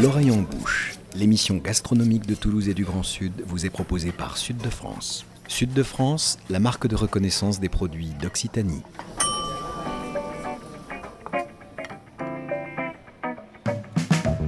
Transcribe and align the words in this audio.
L'oreille 0.00 0.30
en 0.30 0.42
bouche, 0.42 0.94
l'émission 1.16 1.56
gastronomique 1.56 2.24
de 2.24 2.36
Toulouse 2.36 2.68
et 2.68 2.74
du 2.74 2.84
Grand 2.84 3.02
Sud 3.02 3.32
vous 3.44 3.66
est 3.66 3.70
proposée 3.70 4.12
par 4.12 4.36
Sud 4.36 4.58
de 4.58 4.70
France. 4.70 5.26
Sud 5.48 5.72
de 5.72 5.82
France, 5.82 6.38
la 6.50 6.60
marque 6.60 6.86
de 6.86 6.94
reconnaissance 6.94 7.58
des 7.58 7.68
produits 7.68 8.12
d'Occitanie. 8.22 8.82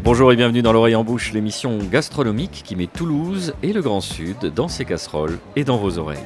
Bonjour 0.04 0.30
et 0.30 0.36
bienvenue 0.36 0.62
dans 0.62 0.72
l'oreille 0.72 0.94
en 0.94 1.02
bouche, 1.02 1.32
l'émission 1.32 1.78
gastronomique 1.78 2.62
qui 2.64 2.76
met 2.76 2.86
Toulouse 2.86 3.52
et 3.64 3.72
le 3.72 3.82
Grand 3.82 4.00
Sud 4.00 4.52
dans 4.54 4.68
ses 4.68 4.84
casseroles 4.84 5.40
et 5.56 5.64
dans 5.64 5.78
vos 5.78 5.98
oreilles. 5.98 6.18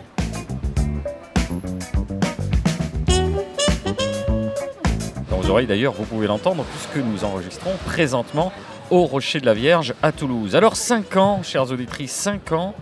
Dans 5.30 5.38
vos 5.40 5.48
oreilles 5.48 5.66
d'ailleurs, 5.66 5.94
vous 5.94 6.04
pouvez 6.04 6.26
l'entendre 6.26 6.64
puisque 6.64 7.02
nous 7.02 7.24
enregistrons 7.24 7.72
présentement 7.86 8.52
au 8.94 9.06
Rocher 9.06 9.40
de 9.40 9.46
la 9.46 9.54
Vierge 9.54 9.92
à 10.02 10.12
Toulouse. 10.12 10.54
Alors 10.54 10.76
5 10.76 11.16
ans, 11.16 11.42
chers 11.42 11.72
auditrices, 11.72 12.12
5 12.12 12.52
ans 12.52 12.76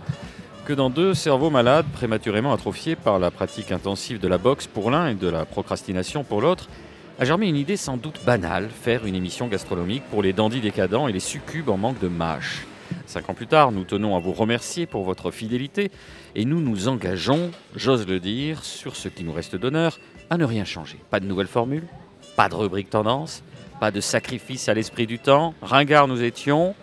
que 0.63 0.71
dans 0.71 0.91
deux 0.91 1.15
cerveaux 1.15 1.49
malades 1.49 1.87
prématurément 1.91 2.53
atrophiés 2.53 2.95
par 2.95 3.17
la 3.17 3.31
pratique 3.31 3.71
intensive 3.71 4.19
de 4.19 4.27
la 4.27 4.37
boxe 4.37 4.67
pour 4.67 4.91
l'un 4.91 5.07
et 5.07 5.15
de 5.15 5.27
la 5.27 5.43
procrastination 5.45 6.23
pour 6.23 6.39
l'autre, 6.39 6.69
a 7.17 7.25
germé 7.25 7.47
une 7.47 7.55
idée 7.55 7.77
sans 7.77 7.97
doute 7.97 8.19
banale, 8.27 8.69
faire 8.69 9.07
une 9.07 9.15
émission 9.15 9.47
gastronomique 9.47 10.03
pour 10.11 10.21
les 10.21 10.33
dandys 10.33 10.61
décadents 10.61 11.07
et 11.07 11.13
les 11.13 11.19
succubes 11.19 11.69
en 11.69 11.77
manque 11.77 11.99
de 11.99 12.09
mâche. 12.09 12.67
Cinq 13.07 13.31
ans 13.31 13.33
plus 13.33 13.47
tard, 13.47 13.71
nous 13.71 13.83
tenons 13.83 14.15
à 14.15 14.19
vous 14.19 14.33
remercier 14.33 14.85
pour 14.85 15.05
votre 15.05 15.31
fidélité 15.31 15.89
et 16.35 16.45
nous 16.45 16.61
nous 16.61 16.89
engageons, 16.89 17.49
j'ose 17.75 18.05
le 18.05 18.19
dire, 18.19 18.63
sur 18.63 18.95
ce 18.95 19.07
qui 19.07 19.23
nous 19.23 19.33
reste 19.33 19.55
d'honneur, 19.55 19.99
à 20.29 20.37
ne 20.37 20.45
rien 20.45 20.63
changer. 20.63 20.99
Pas 21.09 21.19
de 21.19 21.25
nouvelles 21.25 21.47
formules, 21.47 21.87
pas 22.35 22.49
de 22.49 22.55
rubrique 22.55 22.91
tendance, 22.91 23.41
pas 23.83 23.91
de 23.91 23.99
sacrifice 23.99 24.69
à 24.69 24.73
l'esprit 24.73 25.07
du 25.07 25.19
temps. 25.19 25.55
Ringard 25.61 26.07
nous 26.07 26.23
étions, 26.23 26.73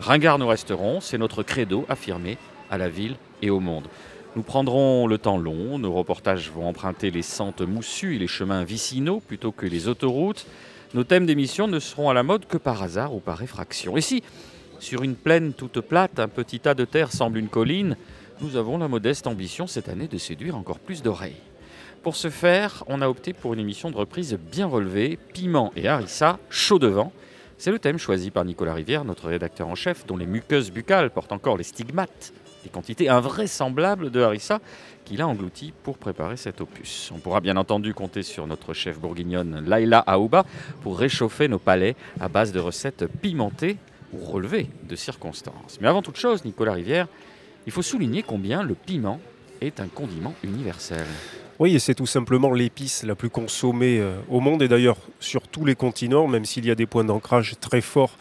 ringard 0.00 0.38
nous 0.38 0.46
resterons, 0.46 1.02
c'est 1.02 1.18
notre 1.18 1.42
credo 1.42 1.84
affirmé 1.90 2.38
à 2.70 2.78
la 2.78 2.88
ville 2.88 3.16
et 3.42 3.50
au 3.50 3.60
monde. 3.60 3.88
Nous 4.36 4.42
prendrons 4.42 5.06
le 5.06 5.18
temps 5.18 5.36
long, 5.36 5.78
nos 5.78 5.92
reportages 5.92 6.50
vont 6.50 6.66
emprunter 6.66 7.10
les 7.10 7.20
sentes 7.20 7.60
moussues 7.60 8.16
et 8.16 8.18
les 8.18 8.26
chemins 8.26 8.64
vicinaux 8.64 9.20
plutôt 9.20 9.52
que 9.52 9.66
les 9.66 9.86
autoroutes. 9.86 10.46
Nos 10.94 11.04
thèmes 11.04 11.26
d'émission 11.26 11.68
ne 11.68 11.78
seront 11.78 12.08
à 12.08 12.14
la 12.14 12.22
mode 12.22 12.46
que 12.46 12.56
par 12.56 12.82
hasard 12.82 13.14
ou 13.14 13.20
par 13.20 13.42
effraction. 13.42 13.98
Et 13.98 14.00
si, 14.00 14.22
sur 14.78 15.02
une 15.02 15.14
plaine 15.14 15.52
toute 15.52 15.82
plate, 15.82 16.18
un 16.18 16.28
petit 16.28 16.60
tas 16.60 16.72
de 16.72 16.86
terre 16.86 17.12
semble 17.12 17.36
une 17.36 17.48
colline, 17.48 17.98
nous 18.40 18.56
avons 18.56 18.78
la 18.78 18.88
modeste 18.88 19.26
ambition 19.26 19.66
cette 19.66 19.90
année 19.90 20.08
de 20.08 20.16
séduire 20.16 20.56
encore 20.56 20.78
plus 20.78 21.02
d'oreilles. 21.02 21.36
Pour 22.06 22.14
ce 22.14 22.30
faire, 22.30 22.84
on 22.86 23.02
a 23.02 23.08
opté 23.08 23.32
pour 23.32 23.52
une 23.52 23.58
émission 23.58 23.90
de 23.90 23.96
reprise 23.96 24.38
bien 24.52 24.68
relevée, 24.68 25.18
piment 25.34 25.72
et 25.74 25.88
harissa, 25.88 26.38
chaud 26.50 26.78
devant. 26.78 27.10
C'est 27.58 27.72
le 27.72 27.80
thème 27.80 27.98
choisi 27.98 28.30
par 28.30 28.44
Nicolas 28.44 28.74
Rivière, 28.74 29.04
notre 29.04 29.26
rédacteur 29.26 29.66
en 29.66 29.74
chef, 29.74 30.06
dont 30.06 30.16
les 30.16 30.24
muqueuses 30.24 30.70
buccales 30.70 31.10
portent 31.10 31.32
encore 31.32 31.56
les 31.56 31.64
stigmates 31.64 32.32
des 32.62 32.70
quantités 32.70 33.08
invraisemblables 33.08 34.12
de 34.12 34.20
harissa 34.20 34.60
qu'il 35.04 35.20
a 35.20 35.26
englouti 35.26 35.72
pour 35.82 35.98
préparer 35.98 36.36
cet 36.36 36.60
opus. 36.60 37.10
On 37.12 37.18
pourra 37.18 37.40
bien 37.40 37.56
entendu 37.56 37.92
compter 37.92 38.22
sur 38.22 38.46
notre 38.46 38.72
chef 38.72 39.00
bourguignonne 39.00 39.64
Laila 39.66 39.98
Aouba 39.98 40.46
pour 40.82 41.00
réchauffer 41.00 41.48
nos 41.48 41.58
palais 41.58 41.96
à 42.20 42.28
base 42.28 42.52
de 42.52 42.60
recettes 42.60 43.06
pimentées 43.20 43.78
ou 44.12 44.24
relevées 44.24 44.68
de 44.88 44.94
circonstances. 44.94 45.78
Mais 45.80 45.88
avant 45.88 46.02
toute 46.02 46.18
chose, 46.18 46.44
Nicolas 46.44 46.74
Rivière, 46.74 47.08
il 47.66 47.72
faut 47.72 47.82
souligner 47.82 48.22
combien 48.22 48.62
le 48.62 48.76
piment 48.76 49.18
est 49.60 49.80
un 49.80 49.88
condiment 49.88 50.34
universel. 50.44 51.04
Oui, 51.58 51.74
et 51.74 51.78
c'est 51.78 51.94
tout 51.94 52.04
simplement 52.04 52.52
l'épice 52.52 53.02
la 53.02 53.14
plus 53.14 53.30
consommée 53.30 53.98
euh, 53.98 54.18
au 54.28 54.40
monde 54.40 54.60
et 54.60 54.68
d'ailleurs 54.68 54.98
sur 55.20 55.48
tous 55.48 55.64
les 55.64 55.74
continents, 55.74 56.28
même 56.28 56.44
s'il 56.44 56.66
y 56.66 56.70
a 56.70 56.74
des 56.74 56.84
points 56.84 57.04
d'ancrage 57.04 57.54
très 57.58 57.80
forts 57.80 58.18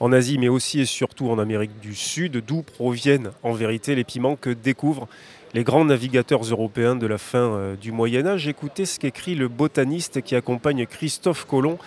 en 0.00 0.12
Asie, 0.12 0.36
mais 0.36 0.48
aussi 0.48 0.80
et 0.80 0.84
surtout 0.84 1.30
en 1.30 1.38
Amérique 1.38 1.78
du 1.80 1.94
Sud, 1.94 2.42
d'où 2.44 2.62
proviennent 2.62 3.30
en 3.44 3.52
vérité 3.52 3.94
les 3.94 4.02
piments 4.02 4.34
que 4.34 4.50
découvrent 4.50 5.06
les 5.54 5.62
grands 5.62 5.84
navigateurs 5.84 6.42
européens 6.42 6.96
de 6.96 7.06
la 7.06 7.18
fin 7.18 7.52
euh, 7.52 7.76
du 7.76 7.92
Moyen 7.92 8.26
Âge. 8.26 8.48
Écoutez 8.48 8.84
ce 8.84 8.98
qu'écrit 8.98 9.36
le 9.36 9.46
botaniste 9.46 10.20
qui 10.20 10.34
accompagne 10.34 10.84
Christophe 10.86 11.44
Colomb 11.44 11.78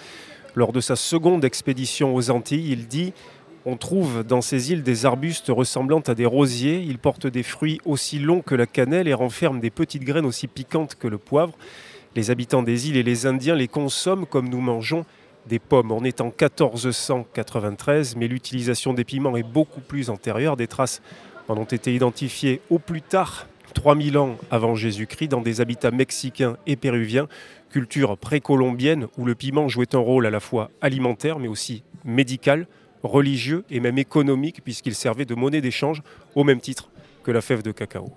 lors 0.56 0.72
de 0.72 0.80
sa 0.80 0.96
seconde 0.96 1.44
expédition 1.44 2.16
aux 2.16 2.30
Antilles. 2.30 2.72
Il 2.72 2.88
dit 2.88 3.12
on 3.66 3.78
trouve 3.78 4.24
dans 4.24 4.42
ces 4.42 4.72
îles 4.72 4.84
des 4.84 5.06
arbustes 5.06 5.48
ressemblant 5.50 6.02
à 6.02 6.14
des 6.14 6.26
rosiers. 6.26 6.80
Ils 6.80 7.00
portent 7.00 7.28
des 7.28 7.44
fruits 7.44 7.82
aussi 7.84 8.20
longs 8.20 8.42
que 8.42 8.54
la 8.54 8.68
cannelle 8.68 9.08
et 9.08 9.14
renferment 9.14 9.60
des 9.60 9.72
petites 9.72 10.04
graines 10.04 10.26
aussi 10.26 10.48
piquantes 10.48 10.96
que 10.96 11.08
le 11.08 11.18
poivre. 11.18 11.54
Les 12.16 12.30
habitants 12.30 12.64
des 12.64 12.90
îles 12.90 12.98
et 12.98 13.04
les 13.04 13.26
Indiens 13.26 13.56
les 13.56 13.68
consomment 13.68 14.28
comme 14.28 14.50
nous 14.50 14.62
mangeons 14.62 15.04
des 15.48 15.60
pommes. 15.60 15.92
On 15.92 16.04
est 16.04 16.22
en 16.22 16.26
1493, 16.26 18.16
mais 18.16 18.28
l'utilisation 18.28 18.94
des 18.94 19.04
piments 19.04 19.36
est 19.36 19.44
beaucoup 19.44 19.82
plus 19.82 20.12
antérieure. 20.12 20.58
Des 20.58 20.68
traces 20.68 21.02
en 21.48 21.58
ont 21.58 21.64
été 21.64 21.94
identifiées 21.94 22.62
au 22.70 22.78
plus 22.78 23.02
tard 23.02 23.48
3000 23.74 24.18
ans 24.18 24.38
avant 24.52 24.76
Jésus-Christ 24.76 25.28
dans 25.28 25.42
des 25.42 25.60
habitats 25.60 25.92
mexicains 25.92 26.56
et 26.66 26.76
péruviens, 26.76 27.28
culture 27.72 28.18
précolombienne 28.18 29.08
où 29.18 29.26
le 29.26 29.36
piment 29.36 29.68
jouait 29.68 29.94
un 29.96 30.00
rôle 30.00 30.26
à 30.26 30.30
la 30.30 30.40
fois 30.40 30.70
alimentaire 30.82 31.40
mais 31.40 31.48
aussi 31.48 31.84
médical, 32.06 32.68
religieux 33.08 33.64
et 33.70 33.80
même 33.80 33.98
économique 33.98 34.62
puisqu'il 34.64 34.96
servait 34.96 35.26
de 35.26 35.36
monnaie 35.36 35.62
d'échange 35.62 36.02
au 36.36 36.44
même 36.44 36.60
titre 36.60 36.90
que 37.24 37.32
la 37.32 37.42
fève 37.42 37.64
de 37.64 37.72
cacao. 37.72 38.12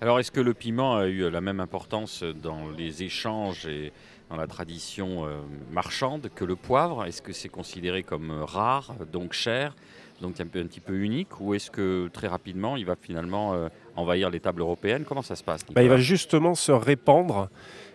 Alors 0.00 0.20
est-ce 0.20 0.30
que 0.30 0.40
le 0.40 0.54
piment 0.54 0.96
a 0.96 1.06
eu 1.06 1.30
la 1.30 1.40
même 1.40 1.60
importance 1.60 2.22
dans 2.22 2.70
les 2.76 3.02
échanges 3.02 3.66
et 3.66 3.92
dans 4.28 4.36
la 4.36 4.46
tradition 4.46 5.24
euh, 5.24 5.36
marchande 5.72 6.30
que 6.34 6.44
le 6.44 6.56
poivre? 6.56 7.04
Est-ce 7.04 7.22
que 7.22 7.32
c'est 7.32 7.48
considéré 7.48 8.02
comme 8.02 8.30
rare, 8.42 8.94
donc 9.12 9.32
cher, 9.32 9.74
donc 10.20 10.40
un, 10.40 10.46
peu, 10.46 10.60
un 10.60 10.66
petit 10.66 10.80
peu 10.80 10.94
unique 10.94 11.40
Ou 11.40 11.54
est-ce 11.54 11.70
que 11.70 12.08
très 12.12 12.28
rapidement 12.28 12.76
il 12.76 12.84
va 12.84 12.96
finalement 13.00 13.54
euh, 13.54 13.68
envahir 13.96 14.30
les 14.30 14.40
tables 14.40 14.60
européennes? 14.60 15.04
Comment 15.06 15.22
ça 15.22 15.36
se 15.36 15.44
passe 15.44 15.64
bah, 15.72 15.82
Il 15.82 15.88
va 15.88 15.96
justement 15.96 16.54
se 16.54 16.72
répandre 16.72 17.48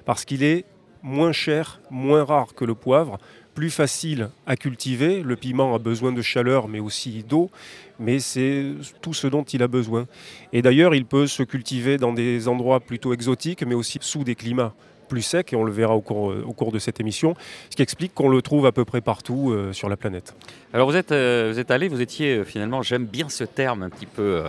parce 0.05 0.25
qu'il 0.25 0.43
est 0.43 0.65
moins 1.01 1.31
cher, 1.31 1.81
moins 1.89 2.23
rare 2.23 2.53
que 2.53 2.65
le 2.65 2.75
poivre, 2.75 3.17
plus 3.59 3.69
facile 3.71 4.29
à 4.47 4.55
cultiver. 4.55 5.21
Le 5.21 5.35
piment 5.35 5.75
a 5.75 5.79
besoin 5.79 6.13
de 6.13 6.21
chaleur 6.21 6.69
mais 6.69 6.79
aussi 6.79 7.25
d'eau, 7.27 7.51
mais 7.99 8.19
c'est 8.19 8.67
tout 9.01 9.13
ce 9.13 9.27
dont 9.27 9.43
il 9.43 9.61
a 9.61 9.67
besoin. 9.67 10.07
Et 10.53 10.61
d'ailleurs, 10.61 10.95
il 10.95 11.03
peut 11.03 11.27
se 11.27 11.43
cultiver 11.43 11.97
dans 11.97 12.13
des 12.13 12.47
endroits 12.47 12.79
plutôt 12.79 13.11
exotiques, 13.11 13.63
mais 13.63 13.75
aussi 13.75 13.97
sous 13.99 14.23
des 14.23 14.35
climats 14.35 14.73
plus 15.09 15.23
sec, 15.23 15.51
et 15.51 15.57
on 15.57 15.65
le 15.65 15.73
verra 15.73 15.93
au 15.93 15.99
cours, 15.99 16.33
au 16.47 16.53
cours 16.53 16.71
de 16.71 16.79
cette 16.79 17.01
émission, 17.01 17.35
ce 17.69 17.75
qui 17.75 17.81
explique 17.81 18.13
qu'on 18.13 18.29
le 18.29 18.41
trouve 18.41 18.65
à 18.65 18.71
peu 18.71 18.85
près 18.85 19.01
partout 19.01 19.51
euh, 19.51 19.73
sur 19.73 19.89
la 19.89 19.97
planète. 19.97 20.35
Alors 20.71 20.89
vous 20.89 20.95
êtes, 20.95 21.11
euh, 21.11 21.49
vous 21.51 21.59
êtes 21.59 21.69
allé, 21.69 21.89
vous 21.89 21.99
étiez 21.99 22.37
euh, 22.37 22.45
finalement, 22.45 22.81
j'aime 22.81 23.07
bien 23.07 23.27
ce 23.27 23.43
terme 23.43 23.83
un 23.83 23.89
petit 23.89 24.05
peu... 24.05 24.41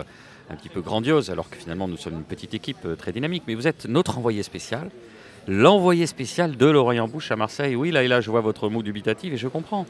un 0.49 0.55
petit 0.55 0.69
peu 0.69 0.79
grandiose, 0.79 1.29
alors 1.31 1.49
que 1.49 1.57
finalement 1.57 1.89
nous 1.89 1.97
sommes 1.97 2.13
une 2.13 2.23
petite 2.23 2.53
équipe 2.53 2.87
très 2.97 3.11
dynamique, 3.11 3.43
mais 3.45 3.55
vous 3.55 3.67
êtes 3.67 3.87
notre 3.87 4.17
envoyé 4.17 4.41
spécial, 4.41 4.89
l'envoyé 5.47 6.05
spécial 6.07 6.55
de 6.57 6.65
l'Oreille 6.65 6.99
en 6.99 7.07
Bouche 7.07 7.31
à 7.31 7.35
Marseille. 7.35 7.75
Oui, 7.75 7.91
là 7.91 8.03
et 8.03 8.07
là, 8.07 8.21
je 8.21 8.29
vois 8.29 8.41
votre 8.41 8.69
mot 8.69 8.83
dubitatif 8.83 9.33
et 9.33 9.37
je 9.37 9.47
comprends. 9.47 9.85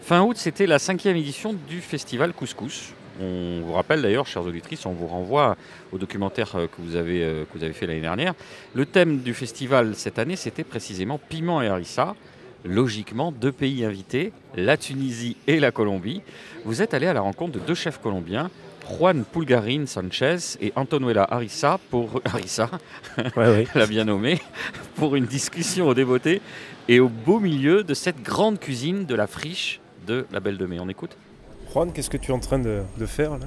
Fin 0.00 0.22
août, 0.22 0.36
c'était 0.36 0.66
la 0.66 0.78
cinquième 0.78 1.16
édition 1.16 1.54
du 1.68 1.80
festival 1.80 2.32
Couscous. 2.32 2.92
On 3.20 3.62
vous 3.62 3.72
rappelle 3.72 4.02
d'ailleurs, 4.02 4.26
chers 4.26 4.44
auditrices, 4.44 4.84
on 4.84 4.92
vous 4.92 5.06
renvoie 5.06 5.56
au 5.90 5.98
documentaire 5.98 6.54
euh, 6.54 6.66
que 6.66 6.82
vous 6.82 6.96
avez, 6.96 7.22
euh, 7.22 7.44
que 7.44 7.56
vous 7.56 7.64
avez 7.64 7.72
fait 7.72 7.86
l'année 7.86 8.02
dernière. 8.02 8.34
Le 8.74 8.84
thème 8.84 9.20
du 9.20 9.32
festival 9.32 9.94
cette 9.94 10.18
année, 10.18 10.36
c'était 10.36 10.64
précisément 10.64 11.18
piment 11.18 11.62
et 11.62 11.68
harissa. 11.68 12.14
Logiquement, 12.64 13.32
deux 13.32 13.52
pays 13.52 13.84
invités, 13.84 14.32
la 14.56 14.76
Tunisie 14.76 15.36
et 15.46 15.60
la 15.60 15.70
Colombie. 15.70 16.20
Vous 16.64 16.82
êtes 16.82 16.94
allé 16.94 17.06
à 17.06 17.14
la 17.14 17.20
rencontre 17.20 17.52
de 17.52 17.58
deux 17.60 17.74
chefs 17.74 18.00
colombiens, 18.00 18.50
Juan 18.88 19.24
Pulgarin 19.24 19.86
Sanchez 19.86 20.56
et 20.60 20.72
Antonuela 20.76 21.26
Harissa, 21.28 21.78
pour 21.90 22.20
Harissa, 22.24 22.70
l'a 23.74 23.86
bien 23.86 24.04
nommé, 24.04 24.40
pour 24.94 25.16
une 25.16 25.26
discussion 25.26 25.88
au 25.88 25.94
dévoté 25.94 26.40
et 26.88 27.00
au 27.00 27.08
beau 27.08 27.40
milieu 27.40 27.82
de 27.82 27.94
cette 27.94 28.22
grande 28.22 28.58
cuisine 28.58 29.04
de 29.04 29.14
la 29.14 29.26
friche 29.26 29.80
de 30.06 30.26
la 30.32 30.40
Belle 30.40 30.58
de 30.58 30.66
Mai. 30.66 30.78
On 30.80 30.88
écoute 30.88 31.16
Juan, 31.72 31.92
qu'est-ce 31.92 32.10
que 32.10 32.16
tu 32.16 32.30
es 32.30 32.34
en 32.34 32.38
train 32.38 32.58
de, 32.58 32.82
faire 33.06 33.32
là? 33.32 33.46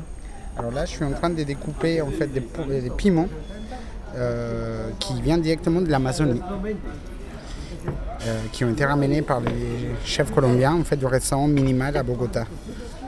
Alors 0.58 0.72
là, 0.72 0.86
je 0.86 0.92
suis 0.92 1.06
en 1.06 1.12
train 1.12 1.30
de 1.30 1.44
découper 1.44 2.02
en 2.02 2.12
fait 2.12 2.28
des, 2.28 2.42
piments 2.90 3.30
euh, 4.16 4.90
qui 5.00 5.22
viennent 5.22 5.42
directement 5.42 5.81
de 5.81 5.90
l'Amazonie. 5.90 6.42
Euh, 8.28 8.38
qui 8.52 8.66
ont 8.66 8.69
été 8.69 8.84
ramenés 8.84 9.22
par 9.22 9.40
les 9.40 9.96
chefs 10.04 10.31
colombiens 10.34 10.74
en 10.74 10.84
fait 10.84 10.98
du 10.98 11.06
restaurant 11.06 11.48
minimal 11.48 11.96
à 11.96 12.04
Bogota. 12.04 12.46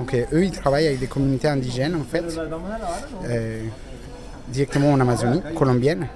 Donc 0.01 0.15
euh, 0.15 0.25
eux 0.33 0.45
ils 0.45 0.51
travaillent 0.51 0.88
avec 0.88 1.00
des 1.00 1.06
communautés 1.06 1.48
indigènes 1.48 1.95
en 1.95 2.03
fait 2.03 2.25
directement 4.48 4.94
en 4.94 5.00
Amazonie 5.00 5.42
colombienne 5.56 6.07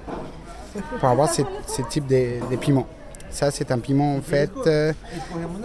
pour 0.99 1.07
avoir 1.07 1.29
ce, 1.31 1.43
type 1.89 2.07
de, 2.07 2.55
piments. 2.55 2.87
Ça 3.29 3.51
c'est 3.51 3.71
un 3.71 3.77
piment 3.77 4.15
en 4.15 4.21
fait 4.21 4.49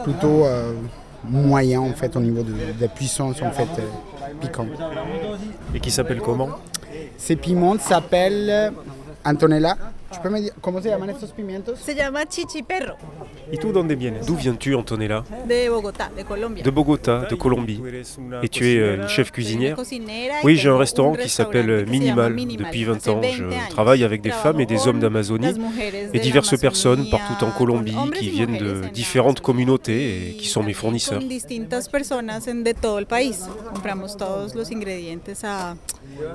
plutôt 0.05 0.45
moyen 1.25 1.81
en 1.81 1.95
fait 1.95 2.15
au 2.15 2.21
niveau 2.21 2.43
de, 2.43 2.53
la 2.79 2.89
puissance 2.89 3.41
en 3.41 3.51
fait 3.53 3.69
euh, 3.79 4.35
piquant. 4.39 4.67
Et 5.75 5.81
qui 5.81 5.91
s'appelle 5.91 6.21
comment? 6.21 6.51
Ces 7.17 7.37
piments 7.37 7.79
s'appellent 7.79 8.73
Antonella 9.25 9.77
Me 10.31 10.41
dire 10.41 10.53
comment 10.61 10.83
se 10.83 10.89
llaman 10.91 11.11
estos 11.11 11.31
pimientos? 11.33 11.79
Se 11.79 11.95
llama 11.95 12.27
chichiperro, 12.27 12.97
¿Y 13.53 13.57
tú 13.59 13.73
dónde 13.73 13.95
vienes? 13.97 14.27
D'où 14.27 14.37
viens-tu, 14.37 14.77
Antonella? 14.77 15.25
De 15.47 15.69
Bogotá, 15.69 16.11
de 16.15 16.25
Colombia. 16.25 16.63
De 16.65 16.71
Bogota, 16.71 17.27
de 17.31 17.35
Colombie. 17.37 17.81
Et 18.43 18.49
tu 18.49 18.67
es 18.67 18.77
euh, 18.79 18.97
une 18.97 19.09
chef 19.09 19.31
cuisinière? 19.31 19.77
Oui, 20.45 20.57
j'ai 20.57 20.69
un 20.69 20.77
restaurant 20.77 21.15
qui 21.15 21.29
s'appelle 21.29 21.67
llama 21.67 21.91
Minimal. 21.91 22.37
Depuis 22.57 22.85
20 22.85 22.97
Hace 22.97 23.09
ans. 23.09 23.21
20 23.21 23.29
Je 23.31 23.71
travaille 23.71 24.05
avec 24.05 24.21
des 24.21 24.31
femmes 24.31 24.61
et 24.61 24.67
des 24.67 24.87
hommes 24.87 25.01
d'Amazonie 25.01 25.55
et 26.13 26.19
diverses 26.19 26.59
personnes 26.59 27.09
partout 27.11 27.45
en 27.45 27.51
Colombie 27.51 27.97
qui 28.19 28.31
viennent 28.31 28.59
de 28.59 28.89
différentes 28.93 29.41
communautés 29.41 30.31
et 30.31 30.35
qui 30.35 30.49
sont 30.49 30.63
mes 30.63 30.75
fournisseurs. 30.75 31.21
Con 31.21 31.29
distintas 31.29 31.89
personas 31.89 32.47
en- 32.49 32.63
de 32.65 32.73
todo 32.75 32.99
el 32.99 33.07
país. 33.07 33.47
Compramos 33.73 34.17
todos 34.17 34.55
los 34.55 34.71
ingredientes 34.71 35.45
a 35.45 35.77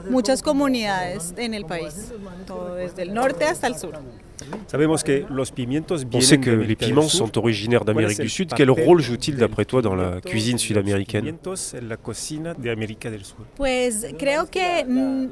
muchas 0.09 0.41
comunidades 0.41 1.33
en 1.37 1.53
el 1.53 1.65
país, 1.65 2.11
todo 2.47 2.75
desde 2.75 3.03
el 3.03 3.13
norte 3.13 3.45
hasta 3.45 3.64
el 3.67 3.75
sur. 3.77 4.24
On 6.13 6.21
sait 6.21 6.37
que 6.37 6.49
les 6.49 6.75
piments 6.75 7.03
sont 7.03 7.37
originaires 7.37 7.85
d'Amérique 7.85 8.21
du 8.21 8.29
Sud? 8.29 8.51
Quel 8.55 8.69
rôle 8.71 9.01
jouent-ils 9.01 9.37
d'après 9.37 9.65
toi 9.65 9.81
dans 9.81 9.95
la 9.95 10.21
cuisine 10.21 10.57
sud-américaine? 10.57 11.35
mm, 14.83 15.29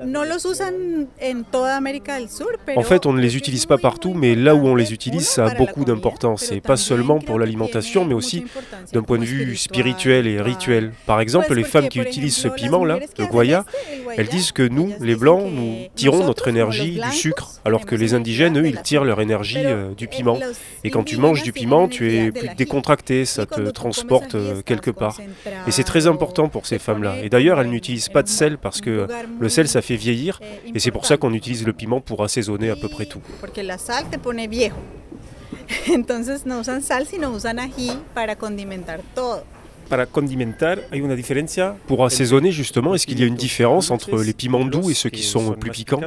en 2.75 2.83
fait, 2.83 3.05
on 3.05 3.13
ne 3.13 3.21
les 3.21 3.37
utilise 3.37 3.65
pas 3.65 3.77
partout, 3.77 4.13
mais 4.13 4.35
là 4.35 4.55
où 4.55 4.65
on 4.67 4.75
les 4.75 4.93
utilise, 4.93 5.27
ça 5.27 5.45
a 5.47 5.55
beaucoup 5.55 5.85
d'importance, 5.85 6.51
et 6.51 6.61
pas 6.61 6.77
seulement 6.77 7.19
pour 7.19 7.39
l'alimentation, 7.39 8.05
mais 8.05 8.13
aussi 8.13 8.45
d'un 8.93 9.03
point 9.03 9.17
de 9.17 9.25
vue 9.25 9.55
spirituel 9.55 10.27
et 10.27 10.41
rituel. 10.41 10.91
Par 11.05 11.19
exemple, 11.19 11.53
les 11.53 11.63
femmes 11.63 11.89
qui 11.89 11.99
utilisent 11.99 12.37
ce 12.37 12.47
piment-là, 12.47 12.99
le 13.17 13.43
el 13.43 13.63
elles 14.17 14.27
disent 14.27 14.51
que 14.51 14.63
nous, 14.63 14.93
les 14.99 15.15
Blancs, 15.15 15.49
nous 15.51 15.75
tirons 15.95 16.25
notre 16.25 16.47
énergie 16.47 16.99
du 16.99 17.11
sucre, 17.11 17.51
alors 17.65 17.85
que 17.85 17.95
les 17.95 18.13
indigènes, 18.13 18.59
eux, 18.59 18.67
ils 18.67 18.81
la 18.83 18.92
tirent 18.93 19.03
leur 19.05 19.21
énergie 19.21 19.57
euh, 19.65 19.93
du 19.95 20.07
piment. 20.07 20.37
Et 20.83 20.89
quand 20.91 21.03
tu 21.03 21.17
manges 21.17 21.41
du 21.41 21.51
piment, 21.51 21.87
tu 21.87 22.13
es 22.15 22.31
plus 22.31 22.49
décontracté, 22.55 23.25
ça 23.25 23.45
te 23.47 23.61
transporte 23.71 24.35
euh, 24.35 24.61
quelque 24.63 24.91
part. 24.91 25.17
Et 25.67 25.71
c'est 25.71 25.83
très 25.93 26.05
important 26.05 26.47
pour 26.47 26.65
ces 26.67 26.77
femmes-là. 26.77 27.15
Et 27.23 27.29
d'ailleurs, 27.29 27.59
elles 27.59 27.67
en- 27.67 27.71
n'utilisent 27.71 28.09
en 28.09 28.13
pas 28.13 28.23
de 28.23 28.29
sel 28.29 28.57
parce 28.59 28.81
que 28.81 29.07
le 29.39 29.49
sel, 29.49 29.67
ça 29.67 29.81
fait 29.81 29.95
vieillir. 29.95 30.39
eh, 30.41 30.71
Et 30.75 30.79
c'est 30.79 30.91
pour 30.91 31.05
ça 31.07 31.17
qu'on 31.17 31.33
utilise 31.33 31.65
le 31.65 31.73
piment 31.73 32.01
pour 32.01 32.23
assaisonner 32.23 32.69
à 32.69 32.75
peu 32.75 32.87
près 32.89 33.05
tout. 33.05 33.21
Porque 33.41 33.61
la 33.63 33.77
sal 33.77 34.03
te 34.11 34.17
pone 34.19 34.47
viejo. 34.47 34.75
Entonces 35.99 36.45
no 36.45 36.59
usan 36.59 36.81
sal, 36.81 37.05
sino 37.07 37.31
usan 37.31 37.57
ají 37.59 37.91
para 38.13 38.35
condimentar 38.35 38.99
todo. 39.15 39.43
Para 39.89 40.05
condimentar, 40.05 40.79
hay 40.91 41.01
una 41.01 41.15
diferencia. 41.15 41.75
Pour 41.87 42.05
assaisonner, 42.05 42.51
justement, 42.51 42.95
est-ce 42.95 43.05
qu'il 43.05 43.19
y 43.19 43.23
a 43.23 43.27
une 43.27 43.35
différence 43.35 43.91
entre 43.91 44.21
les 44.23 44.33
piments 44.33 44.65
doux 44.65 44.89
et 44.89 44.93
ceux 44.93 45.09
qui 45.09 45.23
sont 45.23 45.53
plus 45.53 45.71
piquants? 45.71 46.01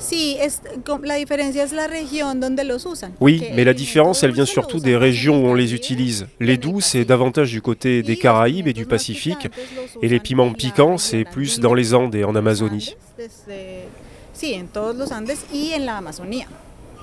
Sí, 0.00 0.36
es, 0.40 0.62
com- 0.84 1.02
la 1.04 1.14
diferencia 1.16 1.62
es 1.62 1.72
la 1.72 1.86
región 1.86 2.40
donde 2.40 2.64
los 2.64 2.86
usan. 2.86 3.12
Oui, 3.20 3.42
mais 3.54 3.64
la 3.64 3.74
différence, 3.74 4.22
elle 4.24 4.32
vient 4.32 4.46
surtout 4.46 4.80
des 4.80 4.96
régions 4.96 5.44
où 5.44 5.48
on 5.48 5.54
les 5.54 5.74
utilise. 5.74 6.26
Les 6.40 6.56
doux, 6.56 6.80
c'est 6.80 7.04
davantage 7.04 7.52
du 7.52 7.60
côté 7.60 8.02
des 8.02 8.16
Caraïbes 8.16 8.66
et 8.66 8.72
du 8.72 8.86
Pacifique. 8.86 9.48
Et 10.02 10.08
les 10.08 10.18
piments 10.18 10.52
piquants, 10.54 10.96
c'est 10.98 11.24
plus 11.24 11.60
dans 11.60 11.74
les 11.74 11.92
Andes 11.94 12.14
et 12.14 12.24
en 12.24 12.34
Amazonie. 12.34 12.96
Sí, 14.32 14.54
en 14.54 14.66
todos 14.66 14.96
los 14.96 15.12
Andes 15.12 15.38
y 15.52 15.72
en 15.74 15.84
la 15.84 15.98
Amazonía. 15.98 16.46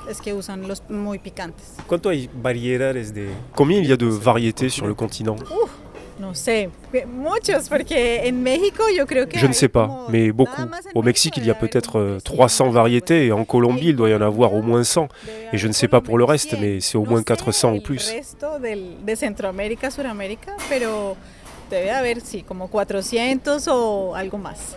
Es 0.09 0.19
que 0.21 0.33
usan 0.33 0.67
los 0.67 0.81
muy 0.89 1.19
picantes. 1.19 1.65
¿Cuánto 1.85 2.09
hay 2.09 2.29
variedades 2.33 3.13
de 3.13 3.27
Combien 3.53 3.83
il 3.83 3.89
y 3.89 3.91
a 3.91 3.97
de 3.97 4.05
variétés 4.07 4.69
sur 4.69 4.87
le 4.87 4.95
continent? 4.95 5.35
No 6.19 6.33
sé, 6.33 6.69
que- 6.91 7.05
muchos, 7.05 7.69
porque 7.69 8.27
en 8.27 8.41
México 8.41 8.83
yo 8.95 9.05
creo 9.05 9.27
que 9.29 9.37
Je 9.37 9.47
ne 9.47 9.53
sais 9.53 9.69
pas, 9.69 10.07
mais 10.09 10.31
beaucoup. 10.31 10.63
Au 10.95 11.03
Mexique, 11.03 11.37
il 11.37 11.45
y 11.45 11.51
a 11.51 11.53
peut-être 11.55 11.91
como 11.91 12.03
euh, 12.03 12.19
300 12.19 12.65
300 12.65 12.69
variétés 12.71 13.27
et 13.27 13.31
en 13.31 13.45
Colombie, 13.45 13.89
il 13.89 13.95
doit 13.95 14.09
y 14.09 14.15
en 14.15 14.21
avoir 14.21 14.51
au 14.53 14.63
moins 14.63 14.83
100. 14.83 15.09
Debe 15.25 15.35
Et 15.53 15.57
je 15.59 15.67
ne 15.67 15.73
sais 15.73 15.87
pas 15.87 16.01
pour 16.01 16.17
le 16.17 16.23
reste, 16.23 16.51
100. 16.51 16.59
mais 16.59 16.79
c'est 16.81 16.97
au 16.97 17.03
No 17.03 17.09
moins 17.11 17.19
sé 17.19 17.25
400 17.25 17.73
ou 17.75 17.81
plus. 17.81 18.09
resto 18.11 18.57
del- 18.59 19.05
de 19.05 19.15
Centroamérica, 19.15 19.91
Suramérica, 19.91 20.53
pero 20.69 21.15
debe 21.69 21.91
haber, 21.91 22.21
sí, 22.21 22.41
como 22.41 22.67
400 22.67 23.67
o 23.67 24.15
algo 24.15 24.39
más. 24.39 24.75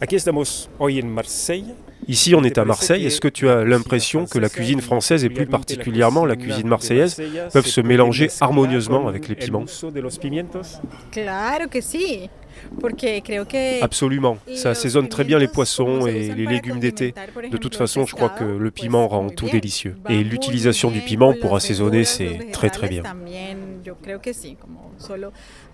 Aquí 0.00 0.16
estamos 0.16 0.70
hoy 0.78 0.98
en 0.98 1.10
Marseille. 1.12 1.74
Ici, 2.08 2.34
on 2.34 2.44
est 2.44 2.58
à 2.58 2.64
Marseille. 2.64 3.04
Est-ce 3.06 3.20
que 3.20 3.28
tu 3.28 3.48
as 3.48 3.64
l'impression 3.64 4.26
que 4.26 4.38
la 4.38 4.48
cuisine 4.48 4.80
française 4.80 5.24
et 5.24 5.30
plus 5.30 5.46
particulièrement 5.46 6.24
la 6.24 6.36
cuisine 6.36 6.68
marseillaise 6.68 7.20
peuvent 7.52 7.66
se 7.66 7.80
mélanger 7.80 8.28
harmonieusement 8.40 9.08
avec 9.08 9.28
les 9.28 9.34
piments 9.34 9.64
Absolument. 13.82 14.38
Ça 14.54 14.70
assaisonne 14.70 15.08
très 15.08 15.24
bien 15.24 15.38
les 15.38 15.48
poissons 15.48 16.06
et 16.06 16.34
les 16.34 16.46
légumes 16.46 16.78
d'été. 16.80 17.14
De 17.50 17.56
toute 17.56 17.76
façon, 17.76 18.06
je 18.06 18.14
crois 18.14 18.30
que 18.30 18.44
le 18.44 18.70
piment 18.70 19.08
rend 19.08 19.28
tout 19.28 19.48
délicieux. 19.48 19.96
Et 20.08 20.24
l'utilisation 20.24 20.90
du 20.90 21.00
piment 21.00 21.34
pour 21.34 21.56
assaisonner, 21.56 22.04
c'est 22.04 22.50
très 22.52 22.70
très 22.70 22.88
bien. 22.88 23.02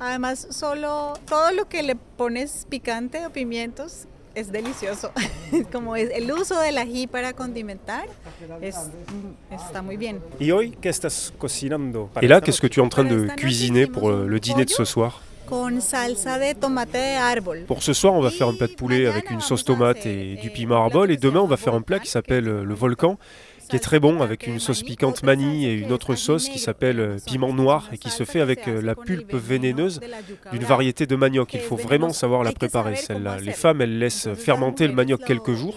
Además 0.00 0.46
solo 0.50 1.14
todo 1.26 1.52
lo 1.52 1.64
que 1.68 1.82
le 1.82 1.94
pones 2.16 2.66
picante 2.68 3.18
o 3.24 3.30
pimientos 3.30 4.06
es 4.34 4.50
delicioso. 4.50 5.10
como 5.72 5.96
es 5.96 6.10
el 6.10 6.30
uso 6.32 6.58
del 6.60 6.78
ají 6.78 7.06
para 7.06 7.32
condimentar 7.32 8.08
es, 8.60 8.76
mm, 8.76 9.54
está 9.54 9.82
muy 9.82 9.96
bien. 9.96 10.20
¿Y 10.38 10.50
hoy 10.50 10.76
qué 10.80 10.88
estás 10.88 11.32
cocinando? 11.38 12.08
para 12.12 12.24
Et 12.24 12.28
là, 12.28 12.40
qu'est-ce 12.40 12.60
que 12.60 12.68
tu 12.68 12.80
es 12.80 12.84
en 12.84 12.88
train 12.88 13.04
de 13.04 13.28
cuisiner 13.36 13.86
pour 13.86 14.10
hicimos 14.10 14.28
le, 14.28 14.40
dîner 14.40 14.64
de 14.64 14.70
ce 14.70 14.84
soir? 14.84 15.20
Con 15.52 15.82
salsa 15.82 16.38
de 16.38 16.54
tomate 16.54 16.92
de 16.94 17.18
árbol. 17.18 17.64
Pour 17.66 17.82
ce 17.82 17.92
soir, 17.92 18.14
on 18.14 18.22
va 18.22 18.30
faire 18.30 18.48
un 18.48 18.54
plat 18.54 18.68
de 18.68 18.72
poulet 18.72 19.06
avec 19.06 19.30
une 19.30 19.42
sauce 19.42 19.66
tomate 19.66 20.06
et 20.06 20.36
du 20.36 20.48
piment 20.48 20.76
arbol. 20.76 21.10
Et 21.10 21.18
demain, 21.18 21.40
on 21.40 21.46
va 21.46 21.58
faire 21.58 21.74
un 21.74 21.82
plat 21.82 21.98
qui 21.98 22.08
s'appelle 22.08 22.48
euh, 22.48 22.64
le 22.64 22.72
volcan, 22.72 23.18
qui 23.68 23.76
est 23.76 23.80
très 23.80 24.00
bon 24.00 24.22
avec 24.22 24.46
une 24.46 24.58
sauce 24.58 24.82
piquante 24.82 25.22
manie 25.22 25.66
et 25.66 25.74
une 25.74 25.92
autre 25.92 26.14
sauce 26.14 26.48
qui 26.48 26.58
s'appelle 26.58 27.00
euh, 27.00 27.16
piment 27.26 27.52
noir 27.52 27.90
et 27.92 27.98
qui 27.98 28.08
se 28.08 28.24
fait 28.24 28.40
avec 28.40 28.66
euh, 28.66 28.80
la 28.80 28.94
pulpe 28.94 29.34
vénéneuse 29.34 30.00
d'une 30.52 30.64
variété 30.64 31.04
de 31.04 31.16
manioc. 31.16 31.52
Il 31.52 31.60
faut 31.60 31.76
vraiment 31.76 32.14
savoir 32.14 32.44
la 32.44 32.52
préparer, 32.52 32.96
celle-là. 32.96 33.36
Les 33.38 33.52
femmes, 33.52 33.82
elles 33.82 33.98
laissent 33.98 34.32
fermenter 34.32 34.86
le 34.86 34.94
manioc 34.94 35.22
quelques 35.22 35.52
jours. 35.52 35.76